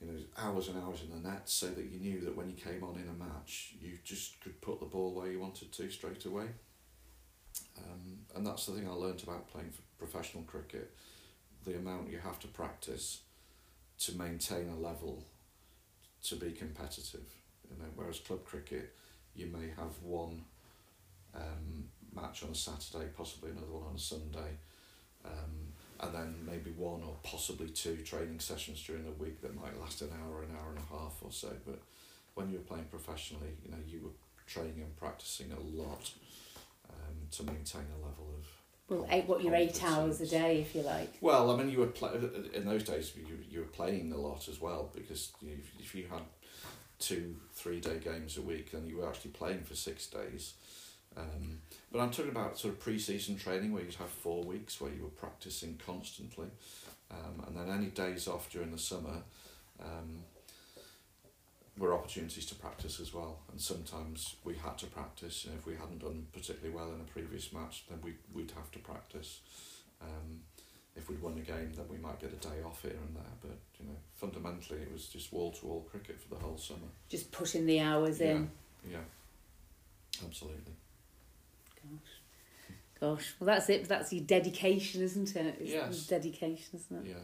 you 0.00 0.06
know 0.06 0.18
hours 0.38 0.68
and 0.68 0.78
hours 0.78 1.02
in 1.02 1.10
the 1.10 1.28
net, 1.28 1.48
so 1.48 1.66
that 1.66 1.84
you 1.86 1.98
knew 1.98 2.20
that 2.20 2.36
when 2.36 2.48
you 2.48 2.54
came 2.54 2.84
on 2.84 2.94
in 2.96 3.08
a 3.08 3.24
match, 3.24 3.74
you 3.80 3.98
just 4.04 4.40
could 4.40 4.60
put 4.60 4.78
the 4.78 4.86
ball 4.86 5.12
where 5.12 5.30
you 5.30 5.40
wanted 5.40 5.72
to 5.72 5.90
straight 5.90 6.24
away. 6.24 6.46
Um, 7.78 8.18
and 8.34 8.46
that's 8.46 8.66
the 8.66 8.72
thing 8.72 8.88
I 8.88 8.92
learned 8.92 9.22
about 9.22 9.48
playing 9.50 9.72
professional 9.98 10.44
cricket, 10.44 10.94
the 11.64 11.76
amount 11.76 12.10
you 12.10 12.18
have 12.18 12.38
to 12.40 12.48
practice 12.48 13.22
to 13.98 14.16
maintain 14.16 14.68
a 14.68 14.78
level 14.78 15.24
to 16.24 16.36
be 16.36 16.52
competitive. 16.52 17.34
You 17.70 17.76
know, 17.78 17.90
whereas 17.94 18.20
club 18.20 18.44
cricket, 18.44 18.94
you 19.34 19.46
may 19.46 19.68
have 19.76 20.02
one 20.02 20.44
um, 21.34 21.88
match 22.14 22.42
on 22.42 22.50
a 22.50 22.54
Saturday, 22.54 23.06
possibly 23.16 23.50
another 23.50 23.66
one 23.70 23.88
on 23.88 23.94
a 23.96 23.98
Sunday, 23.98 24.58
um, 25.24 25.72
and 26.00 26.14
then 26.14 26.34
maybe 26.44 26.70
one 26.72 27.02
or 27.02 27.16
possibly 27.22 27.68
two 27.68 27.96
training 27.98 28.40
sessions 28.40 28.82
during 28.82 29.04
the 29.04 29.12
week 29.12 29.40
that 29.42 29.54
might 29.54 29.78
last 29.80 30.02
an 30.02 30.10
hour, 30.22 30.42
an 30.42 30.50
hour 30.56 30.70
and 30.70 30.78
a 30.78 30.98
half 30.98 31.16
or 31.22 31.30
so. 31.32 31.48
But 31.66 31.80
when 32.34 32.50
you 32.50 32.58
were 32.58 32.64
playing 32.64 32.86
professionally, 32.86 33.56
you 33.64 33.70
know, 33.70 33.78
you 33.86 34.00
were 34.02 34.10
training 34.46 34.82
and 34.82 34.96
practicing 34.96 35.52
a 35.52 35.82
lot 35.82 36.10
um, 36.90 37.14
to 37.30 37.42
maintain 37.44 37.86
a 37.92 38.06
level 38.06 38.34
of 38.38 38.46
Well, 38.88 39.06
eight, 39.10 39.26
what 39.26 39.42
your 39.42 39.54
eight 39.54 39.82
hours 39.82 40.20
a 40.20 40.26
day, 40.26 40.60
if 40.60 40.74
you 40.74 40.82
like. 40.82 41.14
Well, 41.20 41.50
I 41.50 41.56
mean, 41.56 41.70
you 41.70 41.78
were 41.78 41.86
play- 41.86 42.18
in 42.52 42.64
those 42.66 42.84
days. 42.84 43.12
You 43.16 43.38
you 43.50 43.60
were 43.60 43.66
playing 43.66 44.12
a 44.12 44.16
lot 44.16 44.48
as 44.48 44.60
well 44.60 44.90
because 44.94 45.32
if, 45.42 45.72
if 45.80 45.94
you 45.94 46.06
had 46.10 46.22
two 46.98 47.36
three 47.54 47.80
day 47.80 47.98
games 47.98 48.36
a 48.36 48.42
week, 48.42 48.72
then 48.72 48.86
you 48.86 48.98
were 48.98 49.08
actually 49.08 49.30
playing 49.30 49.62
for 49.62 49.74
six 49.74 50.06
days. 50.06 50.54
Um, 51.16 51.60
but 51.92 52.00
I'm 52.00 52.10
talking 52.10 52.30
about 52.30 52.58
sort 52.58 52.74
of 52.74 52.80
pre-season 52.80 53.36
training 53.36 53.72
where 53.72 53.82
you'd 53.82 53.94
have 53.94 54.10
four 54.10 54.42
weeks 54.42 54.80
where 54.80 54.92
you 54.92 55.02
were 55.02 55.08
practicing 55.10 55.78
constantly, 55.84 56.48
um, 57.10 57.44
and 57.46 57.56
then 57.56 57.70
any 57.70 57.86
days 57.86 58.26
off 58.26 58.50
during 58.50 58.72
the 58.72 58.78
summer 58.78 59.22
um, 59.80 60.24
were 61.78 61.94
opportunities 61.94 62.46
to 62.46 62.54
practice 62.54 63.00
as 63.00 63.14
well. 63.14 63.38
And 63.50 63.60
sometimes 63.60 64.36
we 64.44 64.54
had 64.54 64.76
to 64.78 64.86
practice. 64.86 65.44
You 65.44 65.52
know, 65.52 65.58
if 65.58 65.66
we 65.66 65.74
hadn't 65.74 66.00
done 66.00 66.26
particularly 66.32 66.74
well 66.74 66.92
in 66.92 67.00
a 67.00 67.04
previous 67.04 67.52
match, 67.52 67.84
then 67.88 68.00
we 68.02 68.14
we'd 68.32 68.52
have 68.52 68.70
to 68.72 68.78
practice. 68.80 69.40
Um, 70.02 70.40
if 70.96 71.08
we'd 71.08 71.20
won 71.20 71.36
a 71.38 71.40
game, 71.40 71.72
then 71.76 71.86
we 71.90 71.98
might 71.98 72.20
get 72.20 72.32
a 72.32 72.36
day 72.36 72.62
off 72.64 72.82
here 72.82 72.92
and 72.92 73.16
there. 73.16 73.34
But 73.40 73.58
you 73.80 73.86
know, 73.86 73.96
fundamentally, 74.14 74.80
it 74.80 74.92
was 74.92 75.06
just 75.06 75.32
wall 75.32 75.52
to 75.52 75.66
wall 75.66 75.86
cricket 75.90 76.20
for 76.20 76.34
the 76.34 76.40
whole 76.40 76.58
summer. 76.58 76.88
Just 77.08 77.32
putting 77.32 77.66
the 77.66 77.80
hours 77.80 78.20
in. 78.20 78.50
Yeah, 78.88 78.98
absolutely. 80.24 80.72
Gosh. 81.90 82.20
Gosh. 83.00 83.34
Well, 83.38 83.46
that's 83.46 83.68
it. 83.70 83.88
That's 83.88 84.12
your 84.12 84.24
dedication, 84.24 85.02
isn't 85.02 85.34
it? 85.36 85.56
It's 85.60 85.70
Yes. 85.70 86.06
dedication, 86.06 86.78
isn't 86.78 87.04
it? 87.06 87.10
Yeah. 87.10 87.22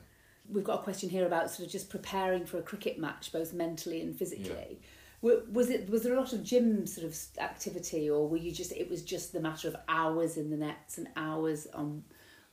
We've 0.48 0.64
got 0.64 0.80
a 0.80 0.82
question 0.82 1.08
here 1.08 1.26
about 1.26 1.50
sort 1.50 1.66
of 1.66 1.72
just 1.72 1.90
preparing 1.90 2.44
for 2.44 2.58
a 2.58 2.62
cricket 2.62 2.98
match, 2.98 3.30
both 3.32 3.52
mentally 3.52 4.00
and 4.00 4.16
physically. 4.16 4.80
Wa- 5.22 5.42
Was 5.52 5.70
it 5.70 5.88
was 5.88 6.02
there 6.02 6.14
a 6.14 6.18
lot 6.20 6.32
of 6.32 6.42
gym 6.42 6.86
sort 6.86 7.06
of 7.06 7.16
activity, 7.38 8.10
or 8.10 8.26
were 8.28 8.36
you 8.38 8.50
just 8.52 8.72
it 8.72 8.88
was 8.90 9.02
just 9.02 9.32
the 9.32 9.40
matter 9.40 9.68
of 9.68 9.76
hours 9.88 10.36
in 10.36 10.50
the 10.50 10.56
nets 10.56 10.98
and 10.98 11.08
hours 11.14 11.66
on 11.74 12.02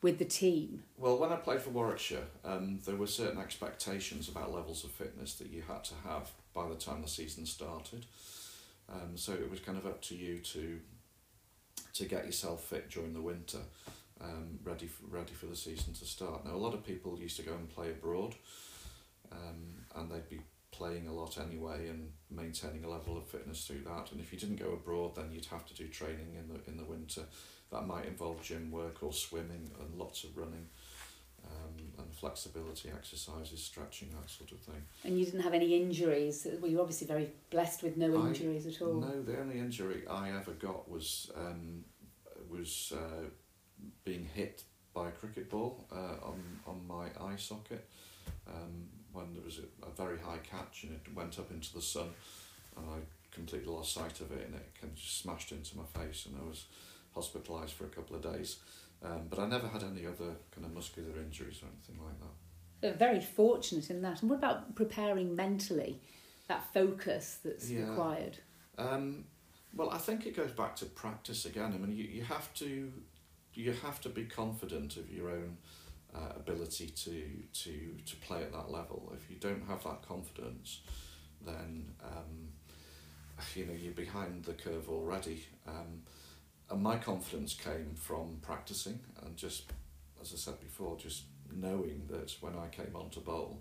with 0.02 0.20
the 0.20 0.26
team? 0.26 0.84
Well, 0.98 1.18
when 1.18 1.32
I 1.32 1.38
played 1.38 1.62
for 1.62 1.72
Warwickshire, 1.72 2.28
um, 2.46 2.80
there 2.86 2.96
were 2.98 3.08
certain 3.08 3.40
expectations 3.40 4.28
about 4.30 4.54
levels 4.54 4.84
of 4.84 4.92
fitness 4.92 5.36
that 5.36 5.50
you 5.50 5.64
had 5.64 5.84
to 5.86 5.94
have 6.04 6.30
by 6.54 6.68
the 6.68 6.76
time 6.76 7.02
the 7.02 7.08
season 7.08 7.46
started. 7.48 8.06
Um, 8.90 9.16
so 9.18 9.34
it 9.34 9.50
was 9.50 9.60
kind 9.60 9.78
of 9.78 9.86
up 9.88 10.02
to 10.04 10.16
you 10.16 10.38
to 10.40 10.80
to 11.98 12.06
get 12.06 12.26
yourself 12.26 12.64
fit 12.64 12.90
during 12.90 13.14
the 13.14 13.22
winter, 13.22 13.60
um, 14.22 14.60
ready 14.64 14.88
for, 14.88 15.06
ready 15.08 15.34
for 15.34 15.48
the 15.48 15.56
season 15.56 15.94
to 15.94 16.06
start. 16.06 16.46
Now, 16.46 16.56
a 16.56 16.58
lot 16.58 16.74
of 16.74 16.86
people 16.86 17.20
used 17.20 17.38
to 17.38 17.44
go 17.44 17.54
and 17.54 17.70
play 17.70 17.90
abroad, 17.92 18.36
um, 19.32 19.86
and 19.96 20.12
they'd 20.12 20.30
be 20.30 20.42
playing 20.72 21.08
a 21.08 21.14
lot 21.14 21.38
anyway 21.40 21.88
and 21.90 22.12
maintaining 22.30 22.84
a 22.84 22.90
level 22.90 23.18
of 23.18 23.28
fitness 23.28 23.66
through 23.66 23.82
that. 23.84 24.12
And 24.12 24.22
if 24.22 24.32
you 24.32 24.40
didn't 24.40 24.58
go 24.58 24.74
abroad, 24.74 25.16
then 25.16 25.32
you'd 25.32 25.46
have 25.46 25.66
to 25.68 25.74
do 25.74 25.88
training 25.88 26.36
in 26.38 26.48
the 26.48 26.60
in 26.70 26.78
the 26.78 26.84
winter. 26.84 27.24
That 27.72 27.88
might 27.88 28.06
involve 28.06 28.42
gym 28.42 28.72
work 28.72 29.04
or 29.04 29.12
swimming 29.12 29.72
and 29.80 29.96
lots 29.96 30.24
of 30.24 30.38
running, 30.38 30.68
and 31.98 32.14
flexibility 32.14 32.90
exercises, 32.90 33.64
stretching, 33.64 34.10
that 34.12 34.30
sort 34.30 34.52
of 34.52 34.60
thing. 34.60 34.82
And 35.04 35.18
you 35.18 35.26
didn't 35.26 35.42
have 35.42 35.54
any 35.54 35.76
injuries. 35.82 36.48
Well, 36.62 36.70
you're 36.72 36.82
obviously 36.82 37.08
very 37.08 37.32
blessed 37.50 37.84
with 37.84 37.98
no 37.98 38.22
I- 38.22 38.28
injuries 38.28 38.66
at 38.68 38.82
all. 38.82 38.96
No, 38.96 39.22
the 39.22 39.40
only 39.40 39.60
injury 39.60 40.04
I 40.10 40.32
ever 40.32 40.52
got 40.52 40.90
was 40.90 41.32
um, 41.36 41.84
was 42.50 42.94
uh, 42.96 43.26
being 44.04 44.26
hit 44.34 44.64
by 44.94 45.10
a 45.10 45.12
cricket 45.12 45.50
ball 45.50 45.86
uh, 45.92 46.26
on 46.26 46.42
on 46.66 46.82
my 46.88 47.06
eye 47.24 47.36
socket 47.36 47.88
um, 48.48 48.88
when 49.14 49.34
there 49.34 49.44
was 49.44 49.60
a, 49.60 49.86
a 49.86 49.92
very 49.92 50.18
high 50.20 50.40
catch 50.40 50.84
and 50.84 50.94
it 50.94 51.14
went 51.16 51.38
up 51.40 51.52
into 51.52 51.74
the 51.74 51.82
sun 51.82 52.10
and 52.76 52.86
I 52.90 52.98
completely 53.32 53.72
lost 53.72 53.94
sight 53.94 54.20
of 54.22 54.32
it 54.32 54.46
and 54.46 54.56
it 54.56 54.68
kind 54.80 54.92
of 54.92 54.96
just 54.96 55.20
smashed 55.20 55.52
into 55.52 55.78
my 55.78 55.84
face 56.02 56.26
and 56.26 56.36
I 56.42 56.48
was 56.48 56.66
hospitalised 57.18 57.72
for 57.72 57.86
a 57.86 57.90
couple 57.90 58.16
of 58.16 58.22
days. 58.22 58.58
Um, 59.04 59.28
but 59.30 59.40
I 59.40 59.48
never 59.48 59.68
had 59.68 59.84
any 59.84 60.06
other 60.06 60.36
kind 60.52 60.66
of 60.66 60.74
muscular 60.74 61.20
injuries 61.20 61.62
or 61.62 61.68
anything 61.68 62.04
like 62.04 62.20
that. 62.20 62.34
They're 62.82 62.94
very 62.94 63.22
fortunate 63.22 63.90
in 63.90 64.02
that. 64.02 64.22
And 64.22 64.30
what 64.30 64.38
about 64.38 64.76
preparing 64.76 65.36
mentally? 65.36 66.02
That 66.48 66.64
focus 66.74 67.40
that's 67.44 67.70
Yeah. 67.70 67.90
required. 67.90 68.38
Um, 68.78 69.26
well, 69.74 69.90
I 69.90 69.98
think 69.98 70.26
it 70.26 70.36
goes 70.36 70.52
back 70.52 70.76
to 70.78 70.86
practice 70.86 71.46
again. 71.46 71.74
I 71.74 71.78
mean, 71.78 71.96
you, 71.96 72.06
you 72.06 72.24
have 72.24 72.54
to 72.56 72.92
you 73.54 73.74
have 73.74 74.00
to 74.02 74.10
be 74.10 74.24
confident 74.26 74.98
of 74.98 75.12
your 75.12 75.30
own 75.32 75.58
uh, 76.14 76.34
ability 76.36 76.90
to 76.90 77.24
to 77.64 77.98
to 78.06 78.16
play 78.18 78.44
at 78.44 78.52
that 78.54 78.72
level. 78.72 79.12
If 79.16 79.30
you 79.30 79.38
don't 79.38 79.66
have 79.68 79.84
that 79.84 80.02
confidence, 80.08 80.82
then 81.46 81.92
um, 82.04 82.50
you 83.56 83.66
know 83.66 83.74
you're 83.74 83.94
behind 83.94 84.46
the 84.46 84.54
curve 84.54 84.90
already. 84.90 85.46
Um, 85.68 86.04
and 86.70 86.82
my 86.82 86.98
confidence 86.98 87.54
came 87.54 87.94
from 87.96 88.38
practicing 88.42 89.00
and 89.26 89.36
just, 89.38 89.72
as 90.22 90.34
I 90.34 90.38
said 90.38 90.60
before, 90.60 90.98
just 90.98 91.24
knowing 91.54 92.04
that 92.10 92.36
when 92.42 92.54
I 92.56 92.68
came 92.68 92.96
on 92.96 93.10
to 93.12 93.20
bowl, 93.20 93.60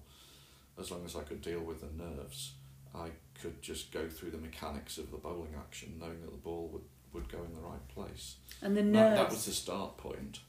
as 0.78 0.90
long 0.90 1.04
as 1.04 1.16
I 1.16 1.20
could 1.22 1.40
deal 1.40 1.60
with 1.60 1.80
the 1.80 2.02
nerves, 2.02 2.52
I 2.94 3.10
could 3.40 3.62
just 3.62 3.92
go 3.92 4.08
through 4.08 4.30
the 4.30 4.38
mechanics 4.38 4.98
of 4.98 5.10
the 5.10 5.18
bowling 5.18 5.54
action, 5.56 5.96
knowing 6.00 6.20
that 6.22 6.30
the 6.30 6.36
ball 6.36 6.68
would, 6.72 6.82
would 7.12 7.28
go 7.30 7.38
in 7.44 7.54
the 7.54 7.60
right 7.60 7.88
place. 7.88 8.36
And 8.62 8.76
the 8.76 8.82
That, 8.82 8.88
nerves. 8.90 9.16
that 9.20 9.30
was 9.30 9.44
the 9.46 9.52
start 9.52 9.96
point. 9.98 10.40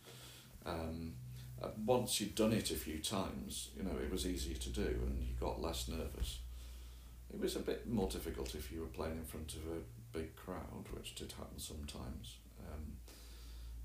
Um, 0.66 1.14
uh, 1.62 1.70
once 1.86 2.20
you'd 2.20 2.36
done 2.36 2.54
it 2.54 2.72
a 2.72 2.76
few 2.76 3.00
times, 3.00 3.70
you 3.78 3.84
know, 3.84 3.98
it 4.02 4.12
was 4.12 4.26
easier 4.28 4.56
to 4.58 4.70
do 4.70 4.82
and 5.06 5.22
you 5.22 5.34
got 5.40 5.62
less 5.62 5.88
nervous. 5.88 6.40
It 7.34 7.40
was 7.40 7.56
a 7.56 7.60
bit 7.60 7.88
more 7.88 8.08
difficult 8.10 8.56
if 8.56 8.72
you 8.72 8.82
were 8.82 8.88
playing 8.88 9.18
in 9.18 9.26
front 9.26 9.54
of 9.56 9.62
a 9.72 10.18
big 10.18 10.36
crowd, 10.36 10.86
which 10.94 11.16
did 11.16 11.32
happen 11.34 11.58
sometimes. 11.60 12.38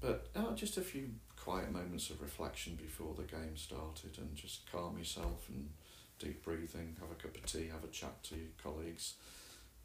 But 0.02 0.26
uh, 0.34 0.52
just 0.54 0.76
a 0.76 0.80
few 0.82 1.10
quiet 1.36 1.70
moments 1.70 2.10
of 2.10 2.20
reflection 2.20 2.76
before 2.80 3.14
the 3.14 3.22
game 3.22 3.56
started 3.56 4.18
and 4.18 4.34
just 4.34 4.70
calm 4.70 4.98
yourself 4.98 5.48
and 5.48 5.70
deep 6.18 6.44
breathing, 6.44 6.96
have 7.00 7.10
a 7.10 7.14
cup 7.14 7.36
of 7.36 7.46
tea, 7.46 7.68
have 7.72 7.84
a 7.84 7.92
chat 7.92 8.22
to 8.24 8.34
your 8.34 8.50
colleagues. 8.62 9.14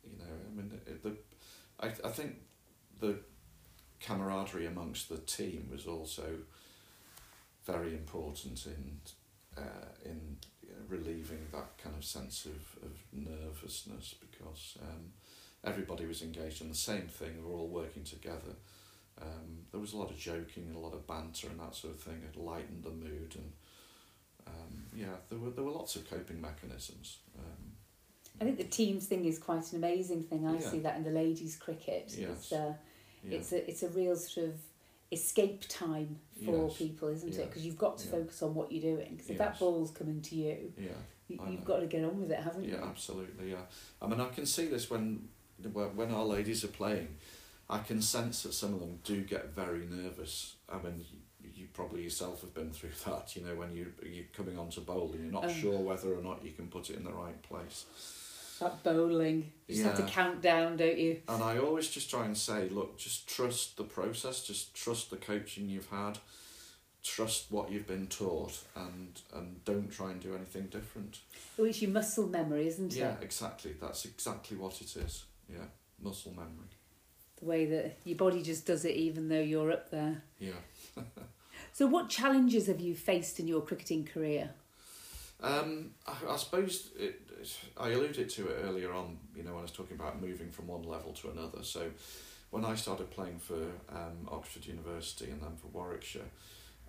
You 0.03 0.17
know, 0.17 0.25
I 0.25 0.55
mean, 0.55 0.71
the, 1.03 1.17
I, 1.79 1.87
I 2.07 2.11
think 2.11 2.35
the 2.99 3.19
camaraderie 3.99 4.65
amongst 4.65 5.09
the 5.09 5.17
team 5.17 5.69
was 5.71 5.85
also 5.85 6.23
very 7.65 7.93
important 7.93 8.65
in 8.65 8.99
uh, 9.57 9.61
in 10.05 10.37
you 10.61 10.69
know, 10.69 10.75
relieving 10.87 11.45
that 11.51 11.77
kind 11.83 11.95
of 11.95 12.05
sense 12.05 12.45
of, 12.45 12.83
of 12.83 12.91
nervousness 13.11 14.15
because 14.19 14.77
um, 14.81 15.11
everybody 15.63 16.05
was 16.05 16.21
engaged 16.21 16.61
in 16.61 16.69
the 16.69 16.75
same 16.75 17.07
thing. 17.07 17.33
We 17.37 17.51
were 17.51 17.57
all 17.57 17.67
working 17.67 18.03
together. 18.03 18.55
Um, 19.21 19.65
there 19.71 19.79
was 19.81 19.93
a 19.93 19.97
lot 19.97 20.11
of 20.11 20.17
joking 20.17 20.63
and 20.67 20.75
a 20.75 20.79
lot 20.79 20.93
of 20.93 21.07
banter 21.07 21.47
and 21.47 21.59
that 21.59 21.75
sort 21.75 21.93
of 21.95 21.99
thing. 21.99 22.21
It 22.23 22.37
lightened 22.39 22.83
the 22.83 22.91
mood 22.91 23.35
and 23.35 23.51
um, 24.47 24.85
yeah, 24.95 25.15
there 25.29 25.39
were 25.39 25.49
there 25.49 25.63
were 25.63 25.71
lots 25.71 25.95
of 25.95 26.09
coping 26.09 26.39
mechanisms. 26.39 27.17
Um, 27.37 27.71
I 28.39 28.43
think 28.45 28.57
the 28.57 28.63
teams 28.63 29.05
thing 29.07 29.25
is 29.25 29.39
quite 29.39 29.71
an 29.73 29.77
amazing 29.77 30.23
thing. 30.23 30.45
I 30.45 30.53
Yeah. 30.53 30.69
see 30.69 30.79
that 30.79 30.97
in 30.97 31.03
the 31.03 31.11
ladies' 31.11 31.57
cricket. 31.57 32.13
Yes. 32.17 32.29
It's, 32.29 32.51
uh, 32.53 32.73
yeah. 33.23 33.37
it's 33.37 33.51
a 33.51 33.69
it's 33.69 33.83
a 33.83 33.89
real 33.89 34.15
sort 34.15 34.47
of 34.47 34.55
escape 35.11 35.63
time 35.67 36.19
for 36.45 36.67
Yes. 36.67 36.77
people, 36.77 37.07
isn't 37.09 37.33
it? 37.33 37.47
Because 37.49 37.65
you've 37.65 37.77
got 37.77 37.97
to 37.99 38.05
Yeah. 38.05 38.11
focus 38.11 38.41
on 38.43 38.53
what 38.55 38.71
you're 38.71 38.95
doing. 38.95 39.15
Because 39.15 39.29
if 39.31 39.37
that 39.37 39.57
ball's 39.59 39.91
coming 39.91 40.21
to 40.21 40.35
you, 40.35 40.73
yeah. 40.77 40.89
you 41.27 41.39
you've 41.49 41.65
got 41.65 41.79
to 41.79 41.87
get 41.87 42.03
on 42.03 42.19
with 42.21 42.31
it, 42.31 42.39
haven't 42.39 42.63
you? 42.63 42.73
Yeah, 42.73 42.83
absolutely. 42.85 43.51
Yeah, 43.51 43.65
I 44.01 44.07
mean, 44.07 44.19
I 44.21 44.29
can 44.29 44.45
see 44.45 44.67
this 44.67 44.89
when 44.89 45.29
when 45.73 46.11
our 46.11 46.25
ladies 46.25 46.63
are 46.63 46.67
playing. 46.69 47.17
I 47.69 47.79
can 47.79 48.01
sense 48.01 48.43
that 48.43 48.53
some 48.53 48.73
of 48.73 48.79
them 48.79 48.99
do 49.03 49.21
get 49.23 49.53
very 49.53 49.85
nervous. 49.89 50.55
I 50.71 50.77
mean, 50.77 51.03
you, 51.11 51.49
you 51.53 51.67
probably 51.73 52.03
yourself 52.03 52.41
have 52.41 52.53
been 52.53 52.71
through 52.71 52.91
that. 53.05 53.35
You 53.35 53.43
know, 53.45 53.55
when 53.55 53.73
you 53.73 53.91
you're 54.05 54.25
coming 54.33 54.57
on 54.57 54.69
to 54.71 54.81
bowl 54.81 55.11
and 55.13 55.23
you're 55.23 55.33
not 55.33 55.45
Um. 55.45 55.53
sure 55.53 55.79
whether 55.79 56.13
or 56.13 56.21
not 56.21 56.43
you 56.43 56.51
can 56.51 56.67
put 56.67 56.89
it 56.89 56.95
in 56.97 57.03
the 57.03 57.11
right 57.13 57.41
place. 57.43 57.85
That 58.59 58.81
bowling. 58.83 59.51
You 59.67 59.75
just 59.75 59.85
have 59.85 59.97
to 59.97 60.11
count 60.11 60.41
down, 60.41 60.77
don't 60.77 60.97
you? 60.97 61.21
And 61.27 61.43
I 61.43 61.59
always 61.59 61.89
just 61.89 62.09
try 62.09 62.25
and 62.25 62.35
say, 62.35 62.69
look, 62.69 62.97
just 62.97 63.27
trust 63.29 63.77
the 63.77 63.83
process, 63.83 64.43
just 64.43 64.73
trust 64.73 65.11
the 65.11 65.17
coaching 65.17 65.69
you've 65.69 65.89
had, 65.91 66.17
trust 67.03 67.51
what 67.51 67.69
you've 67.69 67.85
been 67.85 68.07
taught, 68.07 68.57
and 68.75 69.21
and 69.35 69.63
don't 69.63 69.91
try 69.91 70.09
and 70.11 70.19
do 70.19 70.33
anything 70.35 70.67
different. 70.67 71.19
Oh, 71.59 71.65
it's 71.65 71.81
your 71.83 71.91
muscle 71.91 72.27
memory, 72.27 72.65
isn't 72.67 72.93
it? 72.93 72.99
Yeah, 72.99 73.15
exactly. 73.21 73.75
That's 73.79 74.05
exactly 74.05 74.57
what 74.57 74.81
it 74.81 74.95
is. 74.95 75.25
Yeah, 75.47 75.65
muscle 76.01 76.31
memory. 76.31 76.69
The 77.39 77.45
way 77.45 77.65
that 77.65 77.97
your 78.03 78.17
body 78.17 78.41
just 78.41 78.65
does 78.65 78.83
it, 78.85 78.95
even 78.95 79.29
though 79.29 79.39
you're 79.39 79.71
up 79.71 79.91
there. 79.91 80.23
Yeah. 80.39 80.51
So, 81.77 81.85
what 81.85 82.09
challenges 82.09 82.65
have 82.65 82.79
you 82.79 82.95
faced 82.95 83.39
in 83.39 83.47
your 83.47 83.61
cricketing 83.61 84.03
career? 84.03 84.49
Um, 85.43 85.91
I, 86.07 86.33
I 86.33 86.35
suppose 86.37 86.89
it, 86.97 87.21
I 87.77 87.89
alluded 87.89 88.31
to 88.31 88.47
it 88.47 88.63
earlier 88.63 88.91
on. 88.95 89.19
You 89.35 89.43
know, 89.43 89.51
when 89.51 89.59
I 89.59 89.61
was 89.61 89.69
talking 89.69 89.95
about 89.95 90.19
moving 90.19 90.49
from 90.49 90.65
one 90.65 90.81
level 90.81 91.13
to 91.13 91.29
another. 91.29 91.61
So, 91.61 91.91
when 92.49 92.65
I 92.65 92.73
started 92.73 93.11
playing 93.11 93.37
for 93.37 93.61
um, 93.93 94.27
Oxford 94.27 94.65
University 94.65 95.29
and 95.29 95.39
then 95.39 95.55
for 95.55 95.67
Warwickshire, 95.67 96.31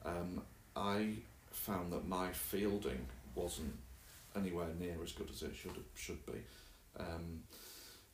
um, 0.06 0.40
I 0.74 1.16
found 1.50 1.92
that 1.92 2.08
my 2.08 2.32
fielding 2.32 3.08
wasn't 3.34 3.76
anywhere 4.34 4.68
near 4.80 4.96
as 5.02 5.12
good 5.12 5.28
as 5.30 5.42
it 5.42 5.54
should 5.54 5.84
should 5.94 6.24
be. 6.24 6.38
Um, 6.98 7.42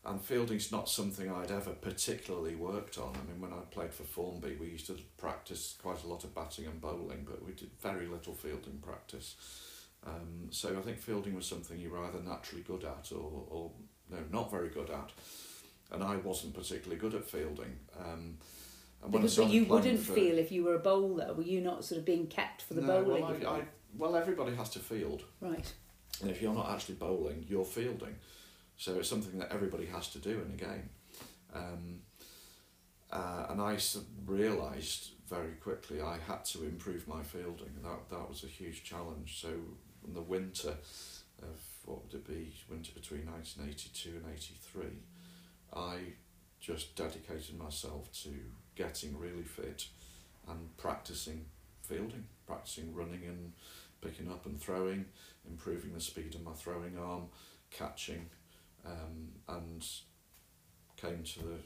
and 0.06 0.20
fielding's 0.20 0.70
not 0.70 0.88
something 0.88 1.30
I'd 1.30 1.50
ever 1.50 1.70
particularly 1.70 2.54
worked 2.54 2.98
on. 2.98 3.14
I 3.14 3.30
mean, 3.30 3.40
when 3.40 3.52
I 3.52 3.62
played 3.70 3.94
for 3.94 4.02
Formby, 4.02 4.56
we 4.60 4.66
used 4.68 4.86
to 4.88 4.96
practice 5.16 5.76
quite 5.80 6.02
a 6.04 6.06
lot 6.06 6.24
of 6.24 6.34
batting 6.34 6.66
and 6.66 6.80
bowling, 6.80 7.26
but 7.28 7.44
we 7.44 7.52
did 7.52 7.70
very 7.80 8.06
little 8.06 8.34
fielding 8.34 8.78
practice. 8.82 9.36
Um, 10.06 10.48
so 10.50 10.76
I 10.78 10.82
think 10.82 10.98
fielding 10.98 11.34
was 11.34 11.46
something 11.46 11.78
you 11.78 11.90
were 11.90 12.04
either 12.04 12.20
naturally 12.20 12.62
good 12.62 12.84
at 12.84 13.10
or, 13.12 13.44
or 13.48 13.70
no, 14.10 14.18
not 14.30 14.50
very 14.50 14.68
good 14.68 14.90
at. 14.90 15.10
And 15.90 16.02
I 16.02 16.16
wasn't 16.16 16.54
particularly 16.54 17.00
good 17.00 17.14
at 17.14 17.24
fielding. 17.24 17.78
Um, 17.98 18.36
and 19.02 19.12
when 19.12 19.22
I 19.22 19.24
Because 19.24 19.36
but 19.36 19.48
you 19.48 19.64
wouldn't 19.64 20.00
for- 20.00 20.12
feel 20.12 20.38
if 20.38 20.52
you 20.52 20.64
were 20.64 20.74
a 20.74 20.78
bowler. 20.80 21.32
Were 21.32 21.42
you 21.42 21.60
not 21.62 21.84
sort 21.84 21.98
of 21.98 22.04
being 22.04 22.26
kept 22.26 22.62
for 22.62 22.74
the 22.74 22.82
No, 22.82 23.02
bowling? 23.02 23.22
Well, 23.22 23.54
I, 23.54 23.58
I, 23.58 23.62
well, 23.96 24.16
everybody 24.16 24.54
has 24.56 24.68
to 24.70 24.80
field. 24.80 25.22
Right. 25.40 25.72
And 26.20 26.30
if 26.30 26.42
you're 26.42 26.54
not 26.54 26.70
actually 26.70 26.96
bowling, 26.96 27.46
you're 27.48 27.64
fielding. 27.64 28.16
So 28.76 28.98
it's 28.98 29.08
something 29.08 29.38
that 29.38 29.52
everybody 29.52 29.86
has 29.86 30.08
to 30.10 30.18
do 30.18 30.30
in 30.30 30.52
a 30.52 30.56
game. 30.56 30.90
Um, 31.54 32.00
uh, 33.12 33.46
and 33.50 33.60
I 33.60 33.78
realised 34.26 35.12
very 35.28 35.52
quickly 35.52 36.00
I 36.00 36.18
had 36.26 36.44
to 36.46 36.64
improve 36.64 37.06
my 37.06 37.22
fielding. 37.22 37.70
That, 37.82 38.10
that 38.10 38.28
was 38.28 38.42
a 38.42 38.48
huge 38.48 38.82
challenge. 38.82 39.40
So 39.40 39.48
in 40.06 40.14
the 40.14 40.20
winter 40.20 40.74
of, 41.42 41.60
what 41.84 42.04
would 42.04 42.14
it 42.14 42.26
be, 42.26 42.54
winter 42.68 42.92
between 42.92 43.26
1982 43.26 44.10
and 44.16 44.34
83, 44.34 44.84
I 45.74 45.98
just 46.60 46.96
dedicated 46.96 47.58
myself 47.58 48.10
to 48.22 48.30
getting 48.74 49.18
really 49.18 49.42
fit 49.42 49.86
and 50.48 50.76
practicing 50.76 51.44
fielding, 51.82 52.24
practicing 52.46 52.94
running 52.94 53.24
and 53.26 53.52
picking 54.00 54.30
up 54.30 54.46
and 54.46 54.60
throwing, 54.60 55.04
improving 55.48 55.92
the 55.92 56.00
speed 56.00 56.34
of 56.34 56.42
my 56.42 56.52
throwing 56.52 56.98
arm, 56.98 57.24
catching, 57.70 58.26
um, 58.84 59.28
and 59.48 59.86
came 60.96 61.22
to 61.22 61.38
the 61.40 61.58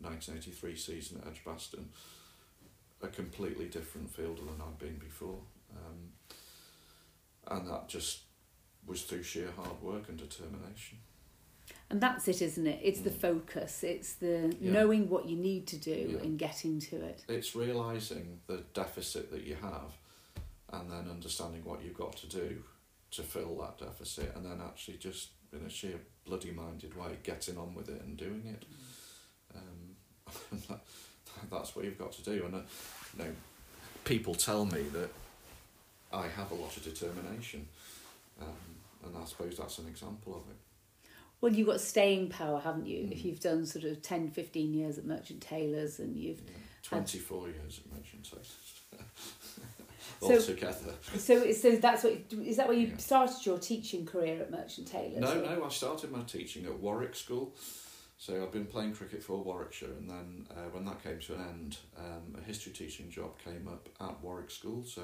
1983 0.00 0.76
season 0.76 1.20
at 1.22 1.28
Edgbaston 1.28 1.88
a 3.02 3.08
completely 3.08 3.66
different 3.66 4.10
fielder 4.14 4.42
than 4.42 4.60
I'd 4.60 4.78
been 4.78 4.98
before. 4.98 5.38
Um, 5.70 6.12
and 7.48 7.68
that 7.68 7.88
just 7.88 8.22
was 8.86 9.02
through 9.02 9.22
sheer 9.22 9.50
hard 9.56 9.80
work 9.82 10.08
and 10.08 10.18
determination. 10.18 10.98
And 11.90 12.00
that's 12.00 12.26
it, 12.28 12.42
isn't 12.42 12.66
it? 12.66 12.80
It's 12.82 13.00
the 13.00 13.10
Mm. 13.10 13.20
focus. 13.20 13.82
It's 13.84 14.14
the 14.14 14.54
Yeah. 14.60 14.72
knowing 14.72 15.08
what 15.08 15.26
you 15.26 15.36
need 15.36 15.66
to 15.68 15.76
do 15.76 16.12
Yeah. 16.14 16.18
and 16.22 16.38
getting 16.38 16.80
to 16.80 16.96
it. 16.96 17.24
It's 17.28 17.54
realising 17.54 18.40
the 18.46 18.58
deficit 18.74 19.30
that 19.30 19.44
you 19.44 19.54
have 19.56 19.92
and 20.70 20.90
then 20.90 21.08
understanding 21.08 21.64
what 21.64 21.82
you've 21.82 21.96
got 21.96 22.16
to 22.18 22.26
do 22.26 22.64
to 23.12 23.22
fill 23.22 23.56
that 23.58 23.78
deficit 23.78 24.34
and 24.34 24.44
then 24.44 24.60
actually 24.60 24.98
just 24.98 25.30
in 25.52 25.64
a 25.64 25.70
sheer 25.70 25.98
bloody 26.26 26.50
minded 26.50 26.96
way 26.96 27.16
getting 27.22 27.56
on 27.56 27.74
with 27.74 27.88
it 27.88 28.02
and 28.02 28.16
doing 28.16 28.42
it. 28.46 28.64
Um, 29.54 30.62
that, 30.68 30.80
that's 31.50 31.74
what 31.74 31.84
you've 31.84 31.98
got 31.98 32.12
to 32.12 32.22
do. 32.22 32.44
And 32.44 32.54
uh, 32.54 32.60
you 33.16 33.24
know, 33.24 33.30
people 34.04 34.34
tell 34.34 34.64
me 34.64 34.82
that 34.92 35.10
I 36.12 36.26
have 36.28 36.50
a 36.50 36.54
lot 36.54 36.76
of 36.76 36.84
determination, 36.84 37.66
um, 38.40 38.48
and 39.04 39.16
I 39.16 39.24
suppose 39.24 39.56
that's 39.58 39.78
an 39.78 39.88
example 39.88 40.34
of 40.34 40.42
it. 40.50 40.56
Well, 41.40 41.52
you've 41.52 41.68
got 41.68 41.80
staying 41.80 42.30
power, 42.30 42.58
haven't 42.60 42.86
you? 42.86 43.04
Mm. 43.04 43.12
If 43.12 43.24
you've 43.24 43.40
done 43.40 43.64
sort 43.64 43.84
of 43.84 44.02
10, 44.02 44.30
15 44.30 44.74
years 44.74 44.98
at 44.98 45.04
Merchant 45.04 45.40
Taylors 45.40 46.00
and 46.00 46.16
you've. 46.16 46.40
Yeah. 46.40 46.52
Twenty 46.82 47.18
four 47.18 47.48
years 47.48 47.80
at 47.84 47.92
Merchant 47.92 48.24
Taylors. 48.24 48.56
So- 50.20 50.34
Altogether. 50.34 50.94
So, 51.16 51.52
so 51.52 51.76
that's 51.76 52.04
what. 52.04 52.12
Is 52.32 52.56
that 52.56 52.68
where 52.68 52.76
you 52.76 52.88
Yeah. 52.88 52.96
started 52.96 53.44
your 53.46 53.58
teaching 53.58 54.04
career 54.06 54.40
at 54.42 54.50
Merchant 54.50 54.88
Taylors? 54.88 55.20
No, 55.20 55.40
no, 55.40 55.64
I 55.64 55.68
started 55.68 56.10
my 56.10 56.22
teaching 56.22 56.64
at 56.66 56.78
Warwick 56.78 57.14
School. 57.14 57.54
So 58.20 58.42
I've 58.42 58.50
been 58.50 58.66
playing 58.66 58.94
cricket 58.94 59.22
for 59.22 59.36
Warwickshire, 59.44 59.92
and 59.92 60.10
then 60.10 60.46
uh, 60.50 60.68
when 60.72 60.84
that 60.86 61.00
came 61.04 61.20
to 61.20 61.34
an 61.34 61.40
end, 61.40 61.76
um, 61.96 62.34
a 62.36 62.44
history 62.44 62.72
teaching 62.72 63.08
job 63.10 63.38
came 63.38 63.68
up 63.68 63.88
at 64.00 64.20
Warwick 64.20 64.50
School. 64.50 64.82
So 64.84 65.02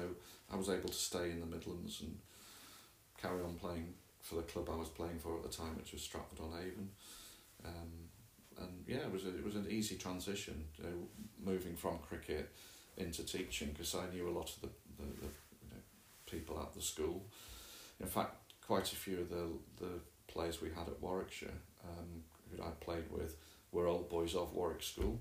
I 0.51 0.57
was 0.57 0.67
able 0.69 0.89
to 0.89 0.93
stay 0.95 1.31
in 1.31 1.39
the 1.39 1.45
Midlands 1.45 2.01
and 2.01 2.19
carry 3.17 3.41
on 3.41 3.55
playing 3.55 3.93
for 4.19 4.35
the 4.35 4.41
club 4.41 4.69
I 4.69 4.75
was 4.75 4.89
playing 4.89 5.19
for 5.19 5.37
at 5.37 5.43
the 5.43 5.49
time, 5.49 5.77
which 5.77 5.93
was 5.93 6.01
Stratford 6.01 6.41
on 6.41 6.59
Avon. 6.59 6.89
Um, 7.63 8.09
and 8.59 8.83
yeah, 8.85 8.97
it 8.97 9.11
was 9.13 9.23
a, 9.25 9.29
it 9.29 9.45
was 9.45 9.55
an 9.55 9.67
easy 9.69 9.95
transition, 9.95 10.65
you 10.77 10.83
know, 10.83 11.07
moving 11.41 11.77
from 11.77 11.99
cricket 11.99 12.51
into 12.97 13.23
teaching 13.25 13.69
because 13.69 13.95
I 13.95 14.09
knew 14.13 14.27
a 14.27 14.31
lot 14.37 14.49
of 14.49 14.61
the, 14.61 14.69
the, 14.97 15.03
the 15.05 15.27
you 15.61 15.69
know, 15.71 15.81
people 16.25 16.59
at 16.59 16.73
the 16.73 16.81
school. 16.81 17.25
In 17.99 18.07
fact, 18.07 18.35
quite 18.65 18.91
a 18.91 18.95
few 18.95 19.19
of 19.21 19.29
the 19.29 19.47
the 19.79 19.99
players 20.27 20.61
we 20.61 20.69
had 20.69 20.87
at 20.87 21.01
Warwickshire, 21.01 21.59
um, 21.83 22.23
who 22.51 22.61
I 22.63 22.69
played 22.81 23.05
with, 23.11 23.35
were 23.71 23.87
old 23.87 24.09
boys 24.09 24.35
of 24.35 24.53
Warwick 24.53 24.83
School. 24.83 25.19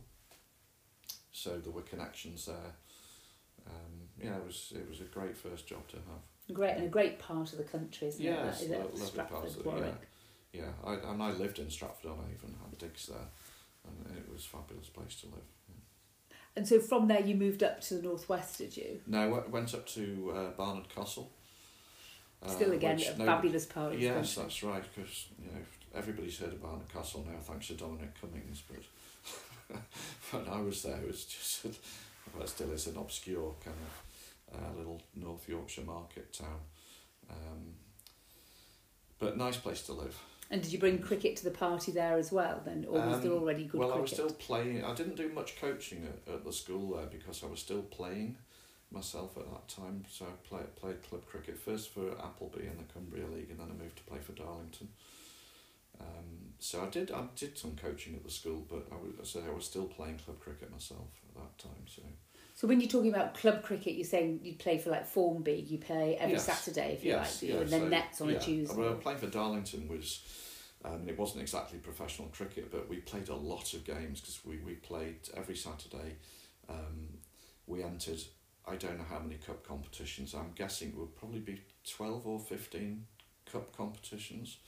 So 1.32 1.58
there 1.58 1.72
were 1.72 1.82
connections 1.82 2.46
there. 2.46 2.72
Um, 3.66 4.08
yeah, 4.22 4.36
it 4.36 4.44
was 4.46 4.72
it 4.74 4.88
was 4.88 5.00
a 5.00 5.04
great 5.04 5.36
first 5.36 5.66
job 5.66 5.86
to 5.88 5.96
have. 5.96 6.54
Great 6.54 6.76
and 6.76 6.84
a 6.84 6.88
great 6.88 7.18
part 7.18 7.52
of 7.52 7.58
the 7.58 7.64
country, 7.64 8.08
isn't 8.08 8.22
Yeah, 8.22 8.44
it? 8.44 8.48
it's 8.48 8.58
That 8.60 8.64
is 8.64 8.70
lo- 8.70 8.78
lovely 8.84 9.06
Stratford, 9.06 9.38
parts 9.38 9.56
of 9.56 9.66
Warwick. 9.66 10.08
Yeah, 10.52 10.70
I, 10.84 10.94
and 10.94 11.22
I 11.22 11.32
lived 11.32 11.58
in 11.58 11.70
Stratford 11.70 12.10
on 12.10 12.18
Avon, 12.30 12.54
had 12.62 12.78
digs 12.78 13.06
there, 13.06 13.28
and 13.88 14.16
it 14.16 14.30
was 14.30 14.44
a 14.44 14.48
fabulous 14.48 14.88
place 14.88 15.16
to 15.22 15.26
live. 15.26 15.48
And 16.56 16.66
so 16.68 16.78
from 16.78 17.08
there 17.08 17.20
you 17.20 17.34
moved 17.34 17.62
up 17.62 17.80
to 17.82 17.94
the 17.94 18.02
northwest, 18.02 18.58
did 18.58 18.76
you? 18.76 19.00
No, 19.06 19.34
I 19.34 19.48
went 19.48 19.74
up 19.74 19.86
to 19.88 20.32
uh, 20.34 20.50
Barnard 20.56 20.88
Castle. 20.88 21.30
uh, 22.42 22.48
Still 22.48 22.72
again 22.72 22.96
which 22.96 23.06
a 23.08 23.10
nobody- 23.12 23.26
fabulous 23.26 23.66
part 23.66 23.94
of 23.94 24.00
Yes, 24.00 24.34
that's 24.36 24.62
right. 24.62 24.84
Because 24.94 25.26
you 25.42 25.50
know 25.50 25.60
everybody's 25.94 26.38
heard 26.38 26.52
of 26.52 26.62
Barnard 26.62 26.92
Castle 26.92 27.26
now, 27.28 27.38
thanks 27.40 27.66
to 27.68 27.74
Dominic 27.74 28.10
Cummings. 28.20 28.62
But 28.68 29.76
when 30.30 30.48
I 30.48 30.60
was 30.60 30.82
there, 30.82 30.96
it 30.96 31.08
was 31.08 31.24
just 31.24 31.64
well, 32.34 32.42
it 32.44 32.48
still 32.48 32.70
is 32.72 32.86
an 32.86 32.96
obscure 32.98 33.54
kind 33.64 33.76
of 33.76 34.56
uh, 34.56 34.78
little 34.78 35.02
North 35.16 35.48
Yorkshire 35.48 35.82
market 35.82 36.32
town. 36.32 36.60
Um, 37.30 37.74
but 39.18 39.36
nice 39.36 39.56
place 39.56 39.82
to 39.82 39.92
live. 39.92 40.16
And 40.50 40.62
did 40.62 40.72
you 40.72 40.78
bring 40.78 40.98
cricket 40.98 41.36
to 41.36 41.44
the 41.44 41.50
party 41.50 41.90
there 41.90 42.16
as 42.16 42.30
well 42.30 42.62
then, 42.64 42.84
or 42.88 43.00
was 43.00 43.20
there 43.22 43.32
Um, 43.32 43.38
already 43.38 43.64
good 43.64 43.80
well, 43.80 43.88
cricket? 43.88 43.98
I 43.98 44.02
was 44.02 44.10
still 44.12 44.46
playing. 44.46 44.84
I 44.84 44.94
didn't 44.94 45.16
do 45.16 45.28
much 45.30 45.56
coaching 45.56 46.06
at, 46.06 46.32
at 46.34 46.44
the 46.44 46.52
school 46.52 46.96
there 46.96 47.06
because 47.06 47.42
I 47.42 47.46
was 47.46 47.60
still 47.60 47.82
playing 47.82 48.36
myself 48.90 49.36
at 49.36 49.50
that 49.50 49.68
time. 49.68 50.04
So 50.08 50.26
I 50.26 50.48
played 50.48 50.76
played 50.76 51.02
club 51.02 51.26
cricket 51.26 51.58
first 51.58 51.90
for 51.90 52.10
Appleby 52.22 52.66
in 52.66 52.76
the 52.76 52.84
Cumbria 52.92 53.26
League, 53.26 53.50
and 53.50 53.58
then 53.58 53.68
I 53.70 53.82
moved 53.82 53.96
to 53.96 54.04
play 54.04 54.18
for 54.20 54.32
Darlington. 54.32 54.88
Um, 56.00 56.54
so 56.58 56.82
I 56.82 56.88
did 56.90 57.10
I 57.10 57.24
did 57.36 57.56
some 57.56 57.76
coaching 57.76 58.14
at 58.14 58.24
the 58.24 58.30
school, 58.30 58.66
but 58.68 58.86
I 58.92 58.96
was 58.96 59.36
I 59.36 59.50
was 59.52 59.64
still 59.64 59.86
playing 59.86 60.18
club 60.18 60.40
cricket 60.40 60.70
myself 60.70 61.08
at 61.28 61.42
that 61.42 61.58
time. 61.58 61.84
So 61.86 62.02
So 62.54 62.68
when 62.68 62.80
you're 62.80 62.88
talking 62.88 63.12
about 63.12 63.34
club 63.34 63.62
cricket, 63.64 63.94
you're 63.94 64.04
saying 64.04 64.40
you 64.44 64.54
play 64.54 64.78
for 64.78 64.90
like 64.90 65.06
Formby, 65.06 65.66
you 65.68 65.78
play 65.78 66.16
every 66.16 66.34
Yes. 66.34 66.44
Saturday 66.46 66.92
if 66.92 67.04
you 67.04 67.10
yes, 67.10 67.42
like, 67.42 67.50
yeah, 67.50 67.60
and 67.60 67.68
then 67.68 67.80
so, 67.80 67.88
nets 67.88 68.20
on 68.20 68.28
yeah. 68.28 68.36
a 68.36 68.40
Tuesday. 68.40 68.76
Well, 68.76 68.94
playing 68.94 69.18
for 69.18 69.26
Darlington 69.26 69.88
was. 69.88 70.22
Um, 70.84 71.08
it 71.08 71.18
wasn't 71.18 71.40
exactly 71.40 71.78
professional 71.78 72.28
cricket, 72.28 72.70
but 72.70 72.90
we 72.90 72.98
played 72.98 73.30
a 73.30 73.34
lot 73.34 73.72
of 73.72 73.84
games 73.84 74.20
because 74.20 74.44
we, 74.44 74.58
we 74.58 74.74
played 74.74 75.16
every 75.34 75.56
Saturday. 75.56 76.16
Um, 76.68 77.08
we 77.66 77.82
entered, 77.82 78.20
I 78.68 78.76
don't 78.76 78.98
know 78.98 79.04
how 79.08 79.18
many 79.20 79.36
cup 79.36 79.66
competitions. 79.66 80.34
I'm 80.34 80.52
guessing 80.54 80.88
it 80.90 80.98
would 80.98 81.16
probably 81.16 81.40
be 81.40 81.62
12 81.90 82.26
or 82.26 82.38
15 82.38 83.06
cup 83.50 83.74
competitions. 83.74 84.58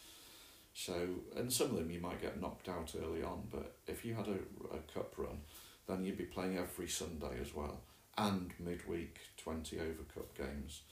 So, 0.73 0.95
and 1.37 1.53
some 1.53 1.71
of 1.71 1.77
them 1.77 1.91
you 1.91 2.01
might 2.01 2.23
get 2.23 2.41
knocked 2.41 2.71
out 2.71 2.95
early 3.03 3.23
on, 3.23 3.49
but 3.51 3.77
if 3.87 4.03
you 4.03 4.15
had 4.15 4.29
a, 4.29 4.39
a 4.75 4.79
cup 4.95 5.15
run, 5.19 5.41
then 5.89 6.05
you'd 6.05 6.19
be 6.19 6.25
playing 6.25 6.59
every 6.59 6.89
Sunday 6.89 7.41
as 7.41 7.55
well, 7.55 7.81
and 8.19 8.53
midweek 8.59 9.19
20 9.37 9.79
over 9.79 10.03
cup 10.15 10.37
games. 10.37 10.83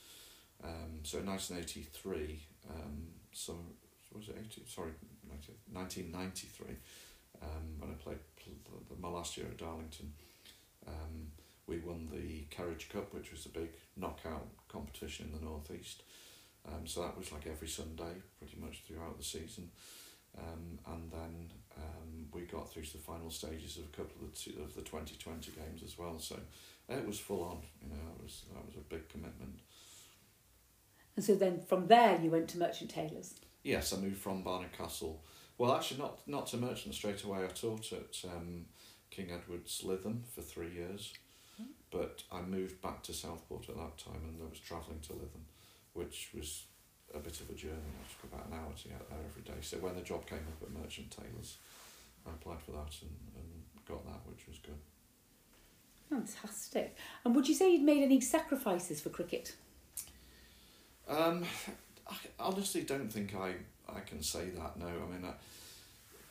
Um, 0.63 0.99
so 1.03 1.19
in 1.19 1.25
1983, 1.25 2.39
um, 2.69 3.07
some 3.33 3.59
was 4.13 4.29
it 4.29 4.37
80, 4.39 4.63
sorry 4.67 4.91
1993, 5.71 6.75
um, 7.41 7.49
when 7.79 7.91
I 7.91 7.93
played 7.95 8.19
pl- 8.37 8.97
my 9.01 9.09
last 9.09 9.37
year 9.37 9.47
at 9.47 9.57
Darlington. 9.57 10.13
Um, 10.87 11.31
we 11.67 11.79
won 11.79 12.07
the 12.11 12.45
Kerridge 12.55 12.89
Cup, 12.89 13.13
which 13.13 13.31
was 13.31 13.45
a 13.45 13.49
big 13.49 13.69
knockout 13.97 14.47
competition 14.69 15.31
in 15.33 15.39
the 15.39 15.45
northeast. 15.45 16.03
Um, 16.67 16.85
so 16.85 17.01
that 17.01 17.17
was 17.17 17.31
like 17.31 17.47
every 17.47 17.67
Sunday, 17.67 18.21
pretty 18.39 18.57
much 18.59 18.83
throughout 18.87 19.17
the 19.17 19.23
season. 19.23 19.69
Um, 20.37 20.79
and 20.93 21.11
then 21.11 21.51
um, 21.77 22.27
we 22.31 22.41
got 22.41 22.71
through 22.71 22.83
to 22.83 22.93
the 22.93 23.03
final 23.03 23.29
stages 23.29 23.77
of 23.77 23.85
a 23.85 23.95
couple 23.95 24.23
of 24.23 24.31
the, 24.31 24.37
two, 24.37 24.61
of 24.61 24.75
the 24.75 24.81
2020 24.81 25.51
games 25.51 25.81
as 25.83 25.97
well. 25.97 26.19
So 26.19 26.37
it 26.89 27.05
was 27.05 27.19
full 27.19 27.43
on, 27.43 27.59
you 27.81 27.89
know, 27.89 28.01
it 28.17 28.23
was, 28.23 28.43
that 28.53 28.65
was 28.65 28.75
a 28.75 28.93
big 28.93 29.07
commitment. 29.09 29.59
And 31.15 31.23
so 31.23 31.35
then 31.35 31.61
from 31.61 31.87
there 31.87 32.19
you 32.21 32.29
went 32.29 32.49
to 32.49 32.57
Merchant 32.57 32.89
Taylors. 32.89 33.35
Yes, 33.63 33.93
I 33.93 33.97
moved 33.97 34.17
from 34.17 34.43
Barnard 34.43 34.73
Castle. 34.77 35.23
Well, 35.57 35.73
actually, 35.73 36.01
not 36.01 36.19
not 36.27 36.47
to 36.47 36.57
Merchant 36.57 36.93
straight 36.93 37.23
away. 37.23 37.43
I 37.43 37.47
taught 37.47 37.91
at 37.93 38.17
um, 38.25 38.65
King 39.09 39.31
Edward's 39.31 39.81
Lytham 39.83 40.23
for 40.33 40.41
three 40.41 40.71
years, 40.71 41.13
mm. 41.61 41.67
but 41.89 42.23
I 42.31 42.41
moved 42.41 42.81
back 42.81 43.01
to 43.03 43.13
Southport 43.13 43.69
at 43.69 43.75
that 43.75 43.97
time, 43.97 44.21
and 44.27 44.41
I 44.45 44.49
was 44.49 44.59
travelling 44.59 44.99
to 45.03 45.13
Lytham, 45.13 45.45
which 45.93 46.29
was 46.35 46.65
a 47.15 47.19
bit 47.19 47.39
of 47.41 47.49
a 47.49 47.53
journey. 47.53 47.93
I 47.99 48.03
took 48.09 48.31
about 48.31 48.47
an 48.47 48.53
hour 48.53 48.71
to 48.75 48.87
get 48.87 49.09
there 49.09 49.19
every 49.29 49.41
day. 49.43 49.59
So 49.61 49.77
when 49.77 49.95
the 49.95 50.01
job 50.01 50.27
came 50.27 50.39
up 50.39 50.61
at 50.61 50.71
Merchant 50.71 51.11
Taylors, 51.11 51.57
I 52.25 52.31
applied 52.31 52.61
for 52.61 52.71
that 52.71 52.95
and, 53.01 53.15
and 53.35 53.47
got 53.87 54.05
that, 54.05 54.21
which 54.25 54.47
was 54.47 54.57
good. 54.59 54.77
Fantastic. 56.09 56.95
And 57.23 57.35
would 57.35 57.47
you 57.47 57.55
say 57.55 57.71
you'd 57.71 57.83
made 57.83 58.03
any 58.03 58.21
sacrifices 58.21 59.01
for 59.01 59.09
cricket? 59.09 59.55
Um, 61.07 61.43
I 62.09 62.15
honestly 62.39 62.81
don't 62.81 63.11
think 63.11 63.35
I, 63.35 63.55
I 63.89 63.99
can 64.01 64.21
say 64.21 64.49
that. 64.49 64.77
No, 64.77 64.87
I 64.87 65.13
mean, 65.13 65.25
uh, 65.25 65.33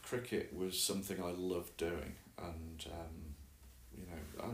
cricket 0.03 0.53
was 0.57 0.81
something 0.81 1.23
I 1.23 1.31
loved 1.31 1.77
doing, 1.77 2.14
and 2.38 2.87
um, 2.92 3.35
you 3.97 4.07
know, 4.07 4.44
I, 4.44 4.47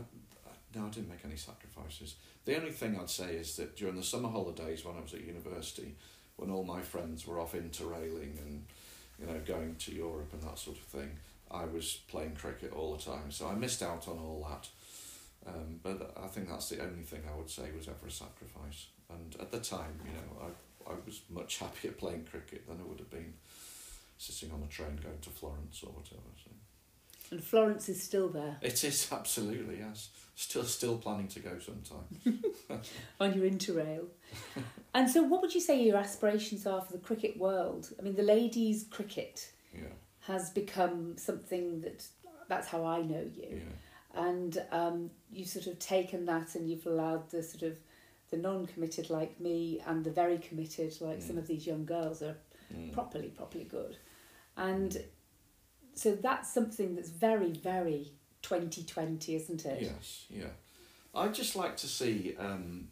I, 0.49 0.53
no, 0.75 0.87
I 0.87 0.89
didn't 0.89 1.09
make 1.09 1.25
any 1.25 1.35
sacrifices. 1.35 2.15
The 2.45 2.57
only 2.57 2.71
thing 2.71 2.97
I'd 2.99 3.09
say 3.09 3.35
is 3.35 3.55
that 3.57 3.75
during 3.75 3.95
the 3.95 4.03
summer 4.03 4.29
holidays 4.29 4.83
when 4.83 4.95
I 4.95 5.01
was 5.01 5.13
at 5.13 5.21
university, 5.21 5.95
when 6.37 6.51
all 6.51 6.63
my 6.63 6.81
friends 6.81 7.27
were 7.27 7.39
off 7.39 7.53
interrailing 7.53 8.37
and 8.45 8.65
you 9.19 9.27
know 9.27 9.39
going 9.45 9.75
to 9.75 9.93
Europe 9.93 10.33
and 10.33 10.41
that 10.43 10.57
sort 10.57 10.77
of 10.77 10.83
thing, 10.83 11.11
I 11.49 11.65
was 11.65 11.99
playing 12.07 12.35
cricket 12.35 12.73
all 12.73 12.95
the 12.95 13.03
time. 13.03 13.31
So 13.31 13.47
I 13.47 13.53
missed 13.55 13.83
out 13.83 14.07
on 14.07 14.17
all 14.17 14.47
that. 14.49 14.67
Um, 15.45 15.79
but 15.81 16.13
I 16.21 16.27
think 16.27 16.49
that's 16.49 16.69
the 16.69 16.81
only 16.81 17.03
thing 17.03 17.23
I 17.27 17.35
would 17.35 17.49
say 17.49 17.63
was 17.75 17.87
ever 17.87 18.07
a 18.07 18.11
sacrifice. 18.11 18.87
And 19.09 19.35
at 19.39 19.51
the 19.51 19.59
time, 19.59 19.99
you 20.05 20.11
know, 20.11 20.47
I, 20.47 20.91
I 20.91 20.95
was 21.05 21.21
much 21.29 21.57
happier 21.59 21.91
playing 21.91 22.25
cricket 22.29 22.67
than 22.67 22.77
I 22.79 22.87
would 22.87 22.99
have 22.99 23.09
been 23.09 23.33
sitting 24.17 24.51
on 24.51 24.61
a 24.63 24.67
train 24.67 24.99
going 25.01 25.19
to 25.19 25.29
Florence 25.29 25.83
or 25.83 25.91
whatever. 25.91 26.29
So. 26.43 26.51
And 27.31 27.43
Florence 27.43 27.87
is 27.89 28.03
still 28.03 28.27
there. 28.27 28.57
It 28.61 28.83
is 28.83 29.07
absolutely 29.11 29.79
yes. 29.79 30.09
Still, 30.35 30.63
still 30.63 30.97
planning 30.97 31.27
to 31.29 31.39
go 31.39 31.51
sometime. 31.59 32.43
on 33.19 33.33
your 33.33 33.49
interrail. 33.49 34.05
and 34.93 35.09
so, 35.09 35.21
what 35.21 35.41
would 35.41 35.53
you 35.53 35.61
say 35.61 35.81
your 35.83 35.97
aspirations 35.97 36.65
are 36.65 36.81
for 36.81 36.93
the 36.93 36.99
cricket 36.99 37.37
world? 37.37 37.89
I 37.99 38.01
mean, 38.01 38.15
the 38.15 38.23
ladies' 38.23 38.85
cricket 38.89 39.51
yeah. 39.73 39.89
has 40.21 40.49
become 40.49 41.17
something 41.17 41.81
that 41.81 42.05
that's 42.47 42.67
how 42.67 42.85
I 42.85 43.01
know 43.01 43.21
you. 43.21 43.61
Yeah. 43.61 44.23
And 44.25 44.61
um, 44.71 45.11
you've 45.31 45.47
sort 45.47 45.67
of 45.67 45.79
taken 45.79 46.25
that 46.25 46.55
and 46.55 46.69
you've 46.69 46.85
allowed 46.85 47.29
the 47.29 47.43
sort 47.43 47.63
of 47.63 47.77
the 48.31 48.37
non-committed 48.37 49.09
like 49.09 49.39
me 49.39 49.81
and 49.85 50.03
the 50.03 50.09
very 50.09 50.37
committed 50.37 50.99
like 51.01 51.19
mm. 51.19 51.27
some 51.27 51.37
of 51.37 51.47
these 51.47 51.67
young 51.67 51.85
girls 51.85 52.21
are 52.21 52.35
mm. 52.73 52.91
properly 52.93 53.27
properly 53.27 53.65
good 53.65 53.97
and 54.57 54.91
mm. 54.91 55.03
So 55.93 56.15
that's 56.15 56.53
something 56.53 56.95
that's 56.95 57.09
very 57.09 57.51
very 57.51 58.11
2020 58.41 59.35
isn't 59.35 59.65
it 59.65 59.81
yes 59.81 60.25
yeah 60.29 60.45
i'd 61.15 61.33
just 61.33 61.55
like 61.55 61.77
to 61.77 61.87
see 61.87 62.35
um, 62.39 62.87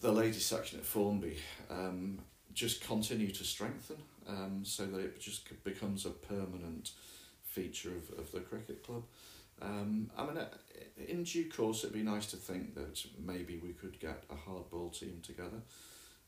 the 0.00 0.12
ladies 0.12 0.44
section 0.44 0.78
at 0.78 0.84
formby 0.84 1.38
um, 1.70 2.18
just 2.52 2.82
continue 2.82 3.30
to 3.30 3.44
strengthen 3.44 3.96
um, 4.28 4.60
so 4.64 4.86
that 4.86 5.00
it 5.00 5.20
just 5.20 5.48
becomes 5.64 6.04
a 6.04 6.10
permanent 6.10 6.90
feature 7.44 7.90
of, 7.90 8.18
of 8.18 8.30
the 8.32 8.40
cricket 8.40 8.84
club 8.84 9.02
um, 9.62 10.10
I 10.16 10.24
mean, 10.24 10.38
uh, 10.38 10.46
in 11.06 11.24
due 11.24 11.50
course, 11.50 11.84
it'd 11.84 11.94
be 11.94 12.02
nice 12.02 12.26
to 12.26 12.36
think 12.36 12.74
that 12.74 13.04
maybe 13.22 13.58
we 13.62 13.72
could 13.72 14.00
get 14.00 14.24
a 14.30 14.34
hardball 14.34 14.98
team 14.98 15.20
together. 15.22 15.60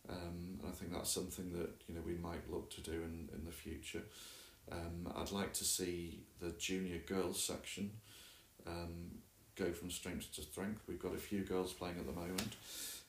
Um, 0.08 0.58
and 0.60 0.68
I 0.68 0.72
think 0.72 0.92
that's 0.92 1.10
something 1.10 1.52
that 1.52 1.70
you 1.86 1.94
know 1.94 2.02
we 2.04 2.14
might 2.14 2.50
look 2.50 2.70
to 2.74 2.80
do 2.80 2.92
in, 2.92 3.28
in 3.34 3.44
the 3.44 3.52
future. 3.52 4.02
Um, 4.70 5.12
I'd 5.16 5.32
like 5.32 5.52
to 5.54 5.64
see 5.64 6.24
the 6.40 6.50
junior 6.52 6.98
girls 6.98 7.42
section 7.42 7.90
um, 8.66 9.18
go 9.56 9.72
from 9.72 9.90
strength 9.90 10.34
to 10.34 10.42
strength. 10.42 10.82
We've 10.88 11.02
got 11.02 11.14
a 11.14 11.18
few 11.18 11.40
girls 11.40 11.72
playing 11.72 11.98
at 11.98 12.06
the 12.06 12.12
moment, 12.12 12.56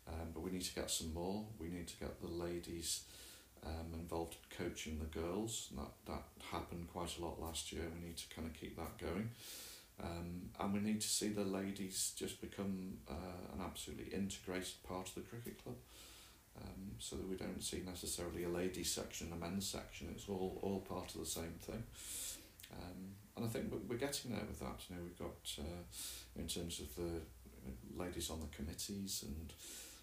um, 0.07 0.29
but 0.33 0.41
we 0.41 0.51
need 0.51 0.63
to 0.63 0.75
get 0.75 0.89
some 0.89 1.13
more. 1.13 1.45
We 1.59 1.69
need 1.69 1.87
to 1.87 1.97
get 1.97 2.21
the 2.21 2.27
ladies 2.27 3.03
um, 3.65 3.93
involved 3.93 4.35
in 4.35 4.65
coaching 4.65 4.99
the 4.99 5.19
girls. 5.19 5.69
That, 5.75 5.91
that 6.07 6.23
happened 6.51 6.87
quite 6.91 7.17
a 7.17 7.21
lot 7.23 7.41
last 7.41 7.71
year. 7.71 7.83
We 7.93 8.07
need 8.07 8.17
to 8.17 8.35
kind 8.35 8.47
of 8.47 8.53
keep 8.53 8.75
that 8.77 8.97
going. 8.97 9.29
Um, 10.01 10.49
and 10.59 10.73
we 10.73 10.79
need 10.79 11.01
to 11.01 11.07
see 11.07 11.29
the 11.29 11.43
ladies 11.43 12.13
just 12.15 12.41
become 12.41 12.97
uh, 13.09 13.53
an 13.53 13.61
absolutely 13.63 14.13
integrated 14.13 14.83
part 14.87 15.07
of 15.07 15.15
the 15.15 15.21
cricket 15.21 15.63
club. 15.63 15.75
Um, 16.61 16.91
so 16.99 17.15
that 17.15 17.27
we 17.27 17.35
don't 17.35 17.63
see 17.63 17.81
necessarily 17.85 18.43
a 18.43 18.49
ladies 18.49 18.91
section, 18.91 19.31
a 19.33 19.35
men's 19.35 19.67
section. 19.67 20.09
It's 20.11 20.29
all 20.29 20.59
all 20.61 20.79
part 20.79 21.13
of 21.13 21.19
the 21.19 21.25
same 21.25 21.55
thing. 21.59 21.83
Um, 22.71 23.15
and 23.35 23.45
I 23.45 23.47
think 23.47 23.73
we're 23.87 23.97
getting 23.97 24.31
there 24.31 24.45
with 24.47 24.59
that. 24.59 24.79
You 24.87 24.95
know, 24.95 25.01
we've 25.03 25.17
got 25.17 25.57
uh, 25.59 25.83
in 26.39 26.47
terms 26.47 26.79
of 26.79 26.95
the 26.95 27.21
ladies 27.97 28.29
on 28.29 28.39
the 28.39 28.55
committees 28.55 29.25
and 29.27 29.53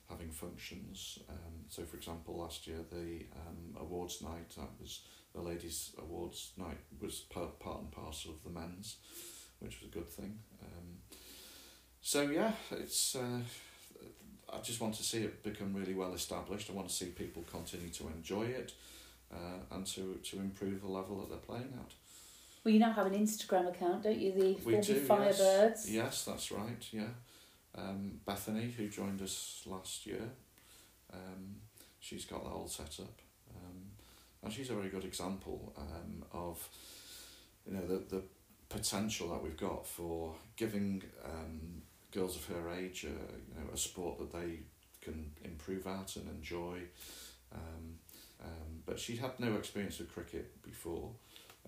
having 0.09 0.31
functions. 0.31 1.21
Um, 1.29 1.67
so, 1.69 1.85
for 1.85 1.97
example, 1.97 2.37
last 2.37 2.67
year 2.67 2.79
the 2.91 3.27
um, 3.37 3.77
awards 3.81 4.21
night 4.23 4.51
that 4.57 4.71
was 4.81 5.03
the 5.33 5.41
ladies' 5.41 5.95
awards 5.99 6.51
night 6.57 6.79
was 7.01 7.21
part 7.21 7.61
part 7.61 7.81
and 7.81 7.93
parcel 7.93 8.33
of 8.33 8.43
the 8.43 8.51
men's 8.51 8.97
which 9.61 9.81
was 9.81 9.91
a 9.91 9.95
good 9.95 10.11
thing. 10.11 10.39
Um, 10.63 10.97
so 12.01 12.23
yeah, 12.23 12.53
it's. 12.73 13.15
Uh, 13.15 13.41
I 14.53 14.59
just 14.63 14.81
want 14.81 14.95
to 14.95 15.03
see 15.03 15.19
it 15.19 15.43
become 15.43 15.75
really 15.75 15.95
well 15.95 16.13
established. 16.15 16.71
I 16.71 16.73
want 16.73 16.89
to 16.89 16.95
see 16.95 17.07
people 17.07 17.43
continue 17.51 17.91
to 17.91 18.09
enjoy 18.09 18.45
it, 18.45 18.73
uh, 19.33 19.59
and 19.73 19.87
to 19.89 20.19
to 20.23 20.39
improve 20.39 20.83
the 20.83 20.89
level 20.89 21.19
that 21.19 21.29
they're 21.29 21.39
playing 21.39 21.73
at. 21.79 21.93
Well, 22.65 22.75
you 22.75 22.81
now 22.81 22.93
have 22.93 23.07
an 23.07 23.15
Instagram 23.15 23.69
account, 23.69 24.03
don't 24.03 24.19
you? 24.19 24.33
The 24.33 24.59
we 24.65 24.77
do, 24.81 25.01
Firebirds. 25.01 25.39
Yes. 25.39 25.91
yes, 25.91 26.25
that's 26.25 26.53
right. 26.53 26.89
Yeah, 26.93 27.09
um, 27.77 28.21
Bethany, 28.27 28.71
who 28.77 28.89
joined 28.89 29.23
us 29.23 29.63
last 29.67 30.07
year, 30.07 30.23
um, 31.13 31.57
she's 32.01 32.25
got 32.25 32.45
that 32.45 32.51
all 32.51 32.69
set 32.69 33.01
up, 33.01 33.19
um, 33.57 33.83
and 34.43 34.53
she's 34.53 34.71
a 34.71 34.75
very 34.75 34.89
good 34.89 35.05
example 35.05 35.73
um, 35.79 36.25
of, 36.33 36.69
you 37.67 37.75
know, 37.75 37.87
the 37.87 38.17
the 38.17 38.23
potential 38.69 39.29
that 39.29 39.43
we've 39.43 39.57
got 39.57 39.87
for 39.87 40.35
giving 40.57 41.03
um, 41.25 41.83
girls 42.13 42.37
of 42.37 42.47
her 42.47 42.71
age, 42.71 43.05
uh, 43.05 43.09
you 43.09 43.61
know, 43.61 43.71
a 43.73 43.77
sport 43.77 44.19
that 44.19 44.33
they 44.33 44.61
can 45.01 45.33
improve 45.45 45.87
at 45.87 46.17
and 46.17 46.29
enjoy. 46.29 46.81
Um, 47.53 47.99
um, 48.43 48.83
but 48.87 48.99
she 48.99 49.17
had 49.17 49.39
no 49.39 49.55
experience 49.55 50.01
of 50.01 50.13
cricket 50.13 50.63
before. 50.63 51.11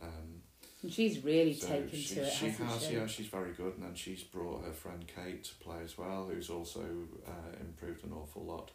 Um, 0.01 0.43
and 0.83 0.93
she's 0.93 1.23
really 1.23 1.55
so 1.55 1.69
taken 1.69 1.99
she, 1.99 2.15
to 2.15 2.23
it. 2.23 2.33
She 2.33 2.49
has, 2.49 2.87
she? 2.87 2.95
yeah. 2.95 3.07
She's 3.07 3.27
very 3.27 3.53
good, 3.53 3.75
and 3.75 3.85
then 3.85 3.95
she's 3.95 4.23
brought 4.23 4.65
her 4.65 4.73
friend 4.73 5.05
Kate 5.07 5.45
to 5.45 5.55
play 5.57 5.79
as 5.85 5.97
well, 5.97 6.29
who's 6.33 6.51
also 6.51 6.85
uh, 7.27 7.61
improved 7.61 8.05
an 8.05 8.13
awful 8.13 8.45
lot. 8.45 8.71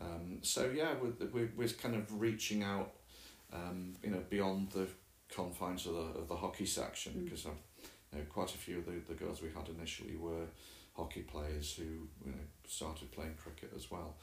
Um, 0.00 0.38
so 0.42 0.70
yeah, 0.74 0.94
we're, 1.00 1.26
we're 1.32 1.52
we're 1.56 1.68
kind 1.68 1.94
of 1.94 2.20
reaching 2.20 2.62
out, 2.62 2.92
um, 3.52 3.94
you 4.02 4.10
know, 4.10 4.22
beyond 4.28 4.70
the 4.70 4.88
confines 5.28 5.86
of 5.86 5.94
the 5.94 6.20
of 6.20 6.28
the 6.28 6.36
hockey 6.36 6.66
section 6.66 7.12
mm. 7.12 7.24
because 7.24 7.46
um, 7.46 7.58
you 8.12 8.18
know, 8.18 8.24
quite 8.30 8.54
a 8.54 8.58
few 8.58 8.78
of 8.78 8.86
the, 8.86 9.00
the 9.06 9.14
girls 9.14 9.42
we 9.42 9.50
had 9.54 9.68
initially 9.68 10.16
were 10.16 10.46
hockey 10.94 11.22
players 11.22 11.74
who 11.74 11.84
you 12.24 12.32
know 12.32 12.44
started 12.66 13.10
playing 13.12 13.34
cricket 13.34 13.72
as 13.76 13.90
well. 13.90 14.16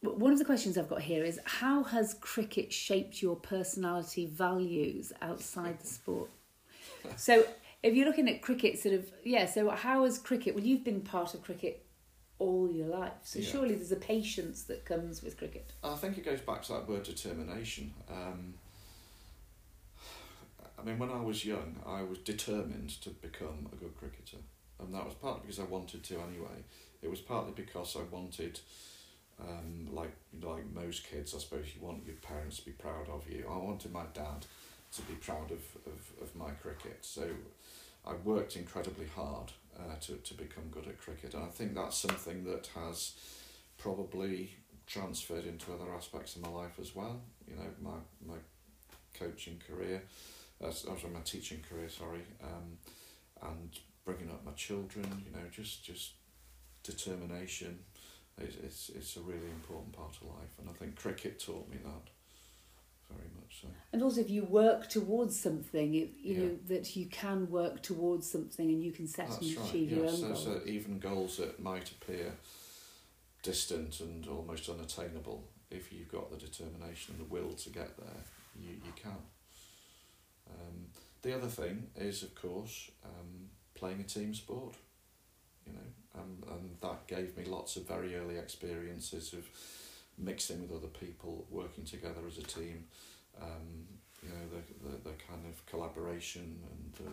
One 0.00 0.32
of 0.32 0.38
the 0.38 0.44
questions 0.44 0.76
I've 0.76 0.88
got 0.88 1.00
here 1.00 1.24
is 1.24 1.40
how 1.44 1.82
has 1.84 2.14
cricket 2.20 2.72
shaped 2.72 3.22
your 3.22 3.36
personality 3.36 4.26
values 4.26 5.12
outside 5.22 5.80
the 5.80 5.86
sport? 5.86 6.30
so 7.16 7.46
if 7.82 7.94
you're 7.94 8.06
looking 8.06 8.28
at 8.28 8.42
cricket 8.42 8.78
sort 8.78 8.94
of 8.94 9.10
yeah, 9.24 9.46
so 9.46 9.70
how 9.70 10.04
has 10.04 10.18
cricket 10.18 10.54
well 10.54 10.64
you've 10.64 10.84
been 10.84 11.00
part 11.00 11.34
of 11.34 11.42
cricket 11.42 11.84
all 12.38 12.70
your 12.70 12.88
life. 12.88 13.12
So 13.22 13.38
yeah. 13.38 13.48
surely 13.48 13.74
there's 13.74 13.92
a 13.92 13.96
patience 13.96 14.64
that 14.64 14.84
comes 14.84 15.22
with 15.22 15.38
cricket. 15.38 15.72
I 15.82 15.94
think 15.94 16.18
it 16.18 16.24
goes 16.24 16.40
back 16.40 16.62
to 16.64 16.72
that 16.72 16.88
word 16.88 17.04
determination. 17.04 17.94
Um, 18.10 18.54
I 20.78 20.82
mean, 20.82 20.98
when 20.98 21.10
I 21.10 21.20
was 21.20 21.44
young, 21.44 21.76
I 21.86 22.02
was 22.02 22.18
determined 22.18 22.90
to 23.02 23.10
become 23.10 23.68
a 23.72 23.76
good 23.76 23.96
cricketer, 23.96 24.38
and 24.80 24.94
that 24.94 25.04
was 25.04 25.14
partly 25.14 25.42
because 25.42 25.60
I 25.60 25.64
wanted 25.64 26.02
to 26.04 26.14
anyway. 26.14 26.64
It 27.02 27.10
was 27.10 27.20
partly 27.20 27.52
because 27.52 27.96
I 27.96 28.02
wanted 28.14 28.60
Um, 29.40 29.88
like 29.92 30.14
like 30.50 30.64
most 30.72 31.00
kids, 31.10 31.34
I 31.34 31.38
suppose 31.40 31.66
you 31.74 31.82
want 31.86 32.06
your 32.06 32.16
parents 32.16 32.58
to 32.58 32.64
be 32.64 32.70
proud 32.72 33.08
of 33.08 33.28
you. 33.28 33.44
I 33.50 33.58
wanted 33.58 33.92
my 33.92 34.06
dad 34.14 34.46
to 34.96 35.02
be 35.02 35.14
proud 35.14 35.50
of, 35.50 35.62
of, 35.92 36.00
of 36.22 36.36
my 36.36 36.50
cricket. 36.62 36.98
So 37.04 37.24
I 38.06 38.14
worked 38.14 38.56
incredibly 38.56 39.06
hard 39.06 39.50
uh, 39.76 39.96
to, 40.02 40.12
to 40.28 40.34
become 40.34 40.64
good 40.70 40.86
at 40.86 40.98
cricket. 40.98 41.34
And 41.34 41.42
I 41.44 41.48
think 41.48 41.74
that's 41.74 41.98
something 41.98 42.44
that 42.44 42.68
has 42.76 43.14
probably 43.78 44.50
transferred 44.86 45.46
into 45.46 45.72
other 45.72 45.92
aspects 45.96 46.36
of 46.36 46.42
my 46.42 46.50
life 46.62 46.78
as 46.80 46.94
well. 46.94 47.20
You 47.48 47.56
know, 47.56 47.70
my, 47.82 47.98
my 48.32 48.38
coaching 49.18 49.60
career, 49.68 50.02
uh, 50.62 50.70
sorry, 50.70 50.98
my 51.12 51.20
teaching 51.24 51.62
career, 51.68 51.88
sorry, 51.88 52.24
um, 52.42 52.78
and 53.50 53.70
bringing 54.04 54.30
up 54.30 54.44
my 54.44 54.52
children, 54.52 55.06
you 55.24 55.32
know, 55.32 55.46
just, 55.50 55.84
just 55.84 56.12
determination. 56.82 57.78
It's, 58.38 58.56
it's, 58.56 58.90
it's 58.94 59.16
a 59.16 59.20
really 59.20 59.50
important 59.50 59.92
part 59.92 60.16
of 60.20 60.28
life. 60.28 60.58
And 60.58 60.68
I 60.68 60.72
think 60.72 60.96
cricket 60.96 61.38
taught 61.38 61.68
me 61.70 61.78
that 61.84 62.10
very 63.10 63.28
much 63.36 63.62
so. 63.62 63.68
And 63.92 64.02
also, 64.02 64.20
if 64.20 64.30
you 64.30 64.44
work 64.44 64.88
towards 64.88 65.38
something, 65.38 65.94
it, 65.94 66.10
you 66.20 66.34
yeah. 66.34 66.40
know 66.40 66.56
that 66.68 66.96
you 66.96 67.06
can 67.06 67.50
work 67.50 67.82
towards 67.82 68.30
something 68.30 68.68
and 68.68 68.82
you 68.82 68.92
can 68.92 69.06
set 69.06 69.28
That's 69.28 69.40
and 69.40 69.56
right. 69.56 69.68
achieve 69.68 69.90
your 69.92 70.06
own 70.06 70.16
so, 70.16 70.28
goals. 70.28 70.44
So 70.44 70.60
even 70.66 70.98
goals 70.98 71.36
that 71.38 71.62
might 71.62 71.90
appear 71.90 72.32
distant 73.42 74.00
and 74.00 74.26
almost 74.26 74.68
unattainable, 74.68 75.44
if 75.70 75.92
you've 75.92 76.10
got 76.10 76.30
the 76.30 76.36
determination 76.36 77.14
and 77.14 77.20
the 77.20 77.32
will 77.32 77.52
to 77.52 77.70
get 77.70 77.96
there, 77.96 78.24
you, 78.58 78.70
you 78.70 78.92
can. 78.96 79.12
Um, 80.48 80.86
the 81.22 81.34
other 81.34 81.48
thing 81.48 81.86
is, 81.96 82.22
of 82.22 82.34
course, 82.34 82.90
um, 83.04 83.23
playing 83.74 84.00
a 84.00 84.04
team 84.04 84.34
sport. 84.34 84.74
You 85.66 85.72
know, 85.72 86.20
um, 86.20 86.42
and 86.50 86.76
that 86.80 87.06
gave 87.06 87.36
me 87.36 87.44
lots 87.44 87.76
of 87.76 87.88
very 87.88 88.14
early 88.16 88.36
experiences 88.36 89.32
of 89.32 89.48
mixing 90.18 90.62
with 90.62 90.72
other 90.72 90.88
people, 90.88 91.46
working 91.50 91.84
together 91.84 92.20
as 92.26 92.38
a 92.38 92.42
team, 92.42 92.84
um, 93.40 93.86
you 94.22 94.28
know, 94.28 94.34
the, 94.52 94.88
the, 94.88 94.96
the 95.10 95.16
kind 95.28 95.44
of 95.48 95.64
collaboration 95.66 96.58
and 96.70 97.06
the 97.06 97.12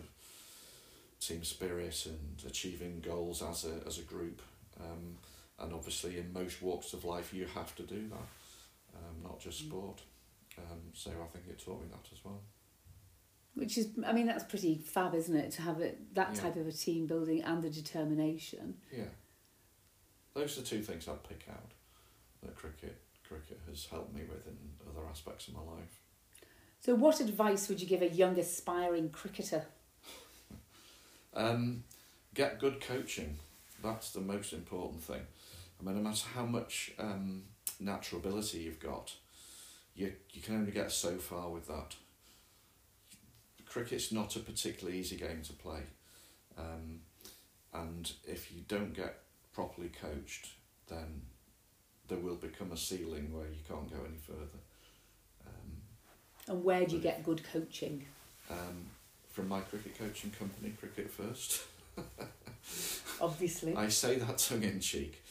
team 1.24 1.44
spirit 1.44 2.06
and 2.06 2.42
achieving 2.46 3.00
goals 3.00 3.42
as 3.42 3.64
a, 3.64 3.86
as 3.86 3.98
a 3.98 4.02
group. 4.02 4.42
Um, 4.80 5.16
and 5.58 5.72
obviously, 5.72 6.18
in 6.18 6.32
most 6.32 6.62
walks 6.62 6.92
of 6.92 7.04
life, 7.04 7.32
you 7.32 7.46
have 7.54 7.74
to 7.76 7.82
do 7.82 8.08
that, 8.08 8.96
um, 8.96 9.22
not 9.22 9.40
just 9.40 9.62
mm. 9.62 9.68
sport. 9.68 10.00
Um, 10.58 10.80
so 10.92 11.10
I 11.10 11.26
think 11.32 11.46
it 11.48 11.62
taught 11.64 11.80
me 11.80 11.86
that 11.90 12.08
as 12.12 12.24
well. 12.24 12.40
Which 13.54 13.76
is, 13.76 13.88
I 14.06 14.12
mean, 14.12 14.26
that's 14.26 14.44
pretty 14.44 14.76
fab, 14.76 15.14
isn't 15.14 15.36
it? 15.36 15.50
To 15.52 15.62
have 15.62 15.80
it 15.80 16.14
that 16.14 16.30
yeah. 16.34 16.40
type 16.40 16.56
of 16.56 16.66
a 16.66 16.72
team 16.72 17.06
building 17.06 17.42
and 17.42 17.62
the 17.62 17.68
determination. 17.68 18.76
Yeah. 18.90 19.04
Those 20.34 20.56
are 20.56 20.62
the 20.62 20.66
two 20.66 20.80
things 20.80 21.06
I'd 21.06 21.22
pick 21.28 21.46
out 21.50 21.72
that 22.42 22.56
cricket 22.56 22.98
cricket 23.32 23.60
has 23.68 23.86
helped 23.86 24.14
me 24.14 24.22
with 24.28 24.46
in 24.46 24.56
other 24.90 25.06
aspects 25.08 25.48
of 25.48 25.54
my 25.54 25.60
life. 25.60 26.00
So, 26.80 26.94
what 26.94 27.20
advice 27.20 27.68
would 27.68 27.80
you 27.80 27.86
give 27.86 28.02
a 28.02 28.08
young 28.08 28.38
aspiring 28.38 29.10
cricketer? 29.10 29.64
um, 31.34 31.84
get 32.34 32.58
good 32.58 32.80
coaching. 32.80 33.38
That's 33.82 34.10
the 34.10 34.20
most 34.20 34.52
important 34.52 35.02
thing. 35.02 35.22
I 35.80 35.84
mean, 35.84 35.96
no 35.96 36.02
matter 36.02 36.26
how 36.34 36.44
much 36.44 36.92
um, 36.98 37.44
natural 37.80 38.20
ability 38.20 38.58
you've 38.58 38.80
got, 38.80 39.12
you 39.94 40.12
you 40.30 40.42
can 40.42 40.56
only 40.56 40.72
get 40.72 40.92
so 40.92 41.16
far 41.16 41.48
with 41.48 41.66
that. 41.68 41.94
Cricket's 43.72 44.12
not 44.12 44.36
a 44.36 44.40
particularly 44.40 44.98
easy 44.98 45.16
game 45.16 45.40
to 45.44 45.52
play, 45.54 45.80
um, 46.58 47.00
and 47.72 48.12
if 48.26 48.52
you 48.52 48.62
don't 48.68 48.94
get 48.94 49.20
properly 49.54 49.88
coached, 49.88 50.50
then 50.88 51.22
there 52.08 52.18
will 52.18 52.36
become 52.36 52.70
a 52.72 52.76
ceiling 52.76 53.32
where 53.32 53.46
you 53.46 53.60
can't 53.66 53.90
go 53.90 54.04
any 54.06 54.18
further. 54.18 54.60
Um, 55.46 55.72
and 56.48 56.64
where 56.64 56.84
do 56.84 56.96
you 56.96 57.00
get 57.00 57.24
good 57.24 57.42
coaching? 57.50 58.04
Um, 58.50 58.86
from 59.30 59.48
my 59.48 59.60
cricket 59.60 59.98
coaching 59.98 60.30
company, 60.38 60.74
Cricket 60.78 61.10
First. 61.10 61.62
Obviously. 63.20 63.74
I 63.74 63.88
say 63.88 64.16
that 64.16 64.38
tongue 64.38 64.64
in 64.64 64.80
cheek. 64.80 65.24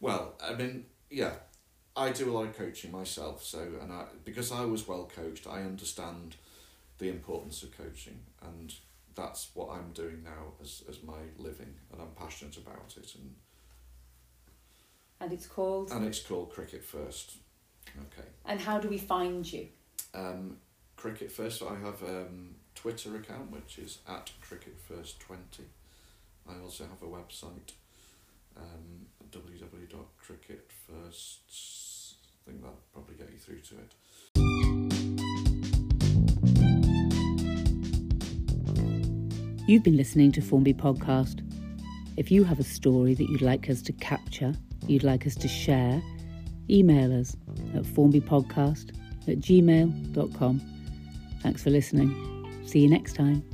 well, 0.00 0.34
I 0.40 0.54
mean, 0.54 0.84
yeah, 1.10 1.32
I 1.96 2.10
do 2.10 2.30
a 2.30 2.32
lot 2.32 2.46
of 2.46 2.56
coaching 2.56 2.92
myself, 2.92 3.42
so 3.42 3.66
and 3.80 3.92
I 3.92 4.04
because 4.24 4.52
I 4.52 4.64
was 4.64 4.86
well 4.86 5.10
coached, 5.14 5.46
I 5.48 5.62
understand 5.62 6.36
the 7.02 7.08
importance 7.08 7.64
of 7.64 7.76
coaching, 7.76 8.20
and 8.42 8.72
that's 9.14 9.50
what 9.54 9.70
I'm 9.70 9.90
doing 9.92 10.22
now 10.24 10.52
as 10.62 10.84
as 10.88 11.02
my 11.02 11.18
living, 11.36 11.74
and 11.92 12.00
I'm 12.00 12.12
passionate 12.16 12.56
about 12.56 12.94
it, 12.96 13.14
and 13.16 13.34
and 15.20 15.32
it's 15.32 15.46
called? 15.46 15.90
And 15.90 16.06
it's 16.06 16.20
called 16.20 16.50
Cricket 16.50 16.84
First. 16.84 17.38
Okay. 17.88 18.28
And 18.44 18.60
how 18.60 18.78
do 18.78 18.88
we 18.88 18.98
find 18.98 19.52
you? 19.52 19.66
Um, 20.14 20.58
Cricket 20.96 21.32
First, 21.32 21.62
I 21.62 21.74
have 21.76 22.02
a 22.02 22.22
um, 22.22 22.56
Twitter 22.74 23.14
account 23.16 23.50
which 23.50 23.78
is 23.78 23.98
at 24.08 24.30
Cricket 24.40 24.78
First 24.88 25.20
20. 25.20 25.64
I 26.48 26.54
also 26.62 26.84
have 26.84 27.02
a 27.02 27.06
website, 27.06 27.74
um, 28.56 29.06
www.cricketfirst. 29.30 32.14
I 32.24 32.50
think 32.50 32.62
that'll 32.62 32.78
probably 32.92 33.14
get 33.14 33.30
you 33.32 33.38
through 33.38 33.60
to 33.60 33.76
it. 33.76 33.92
You've 39.66 39.84
been 39.84 39.96
listening 39.96 40.32
to 40.32 40.42
Formby 40.42 40.74
Podcast. 40.74 41.40
If 42.16 42.32
you 42.32 42.42
have 42.42 42.58
a 42.58 42.64
story 42.64 43.14
that 43.14 43.28
you'd 43.28 43.42
like 43.42 43.70
us 43.70 43.80
to 43.82 43.92
capture, 43.92 44.54
you'd 44.88 45.04
like 45.04 45.24
us 45.24 45.36
to 45.36 45.46
share, 45.46 46.02
email 46.68 47.16
us 47.18 47.36
at 47.72 47.84
formbypodcast 47.84 48.90
at 49.28 49.38
gmail.com. 49.38 50.60
Thanks 51.42 51.62
for 51.62 51.70
listening. 51.70 52.64
See 52.66 52.80
you 52.80 52.88
next 52.88 53.14
time. 53.14 53.44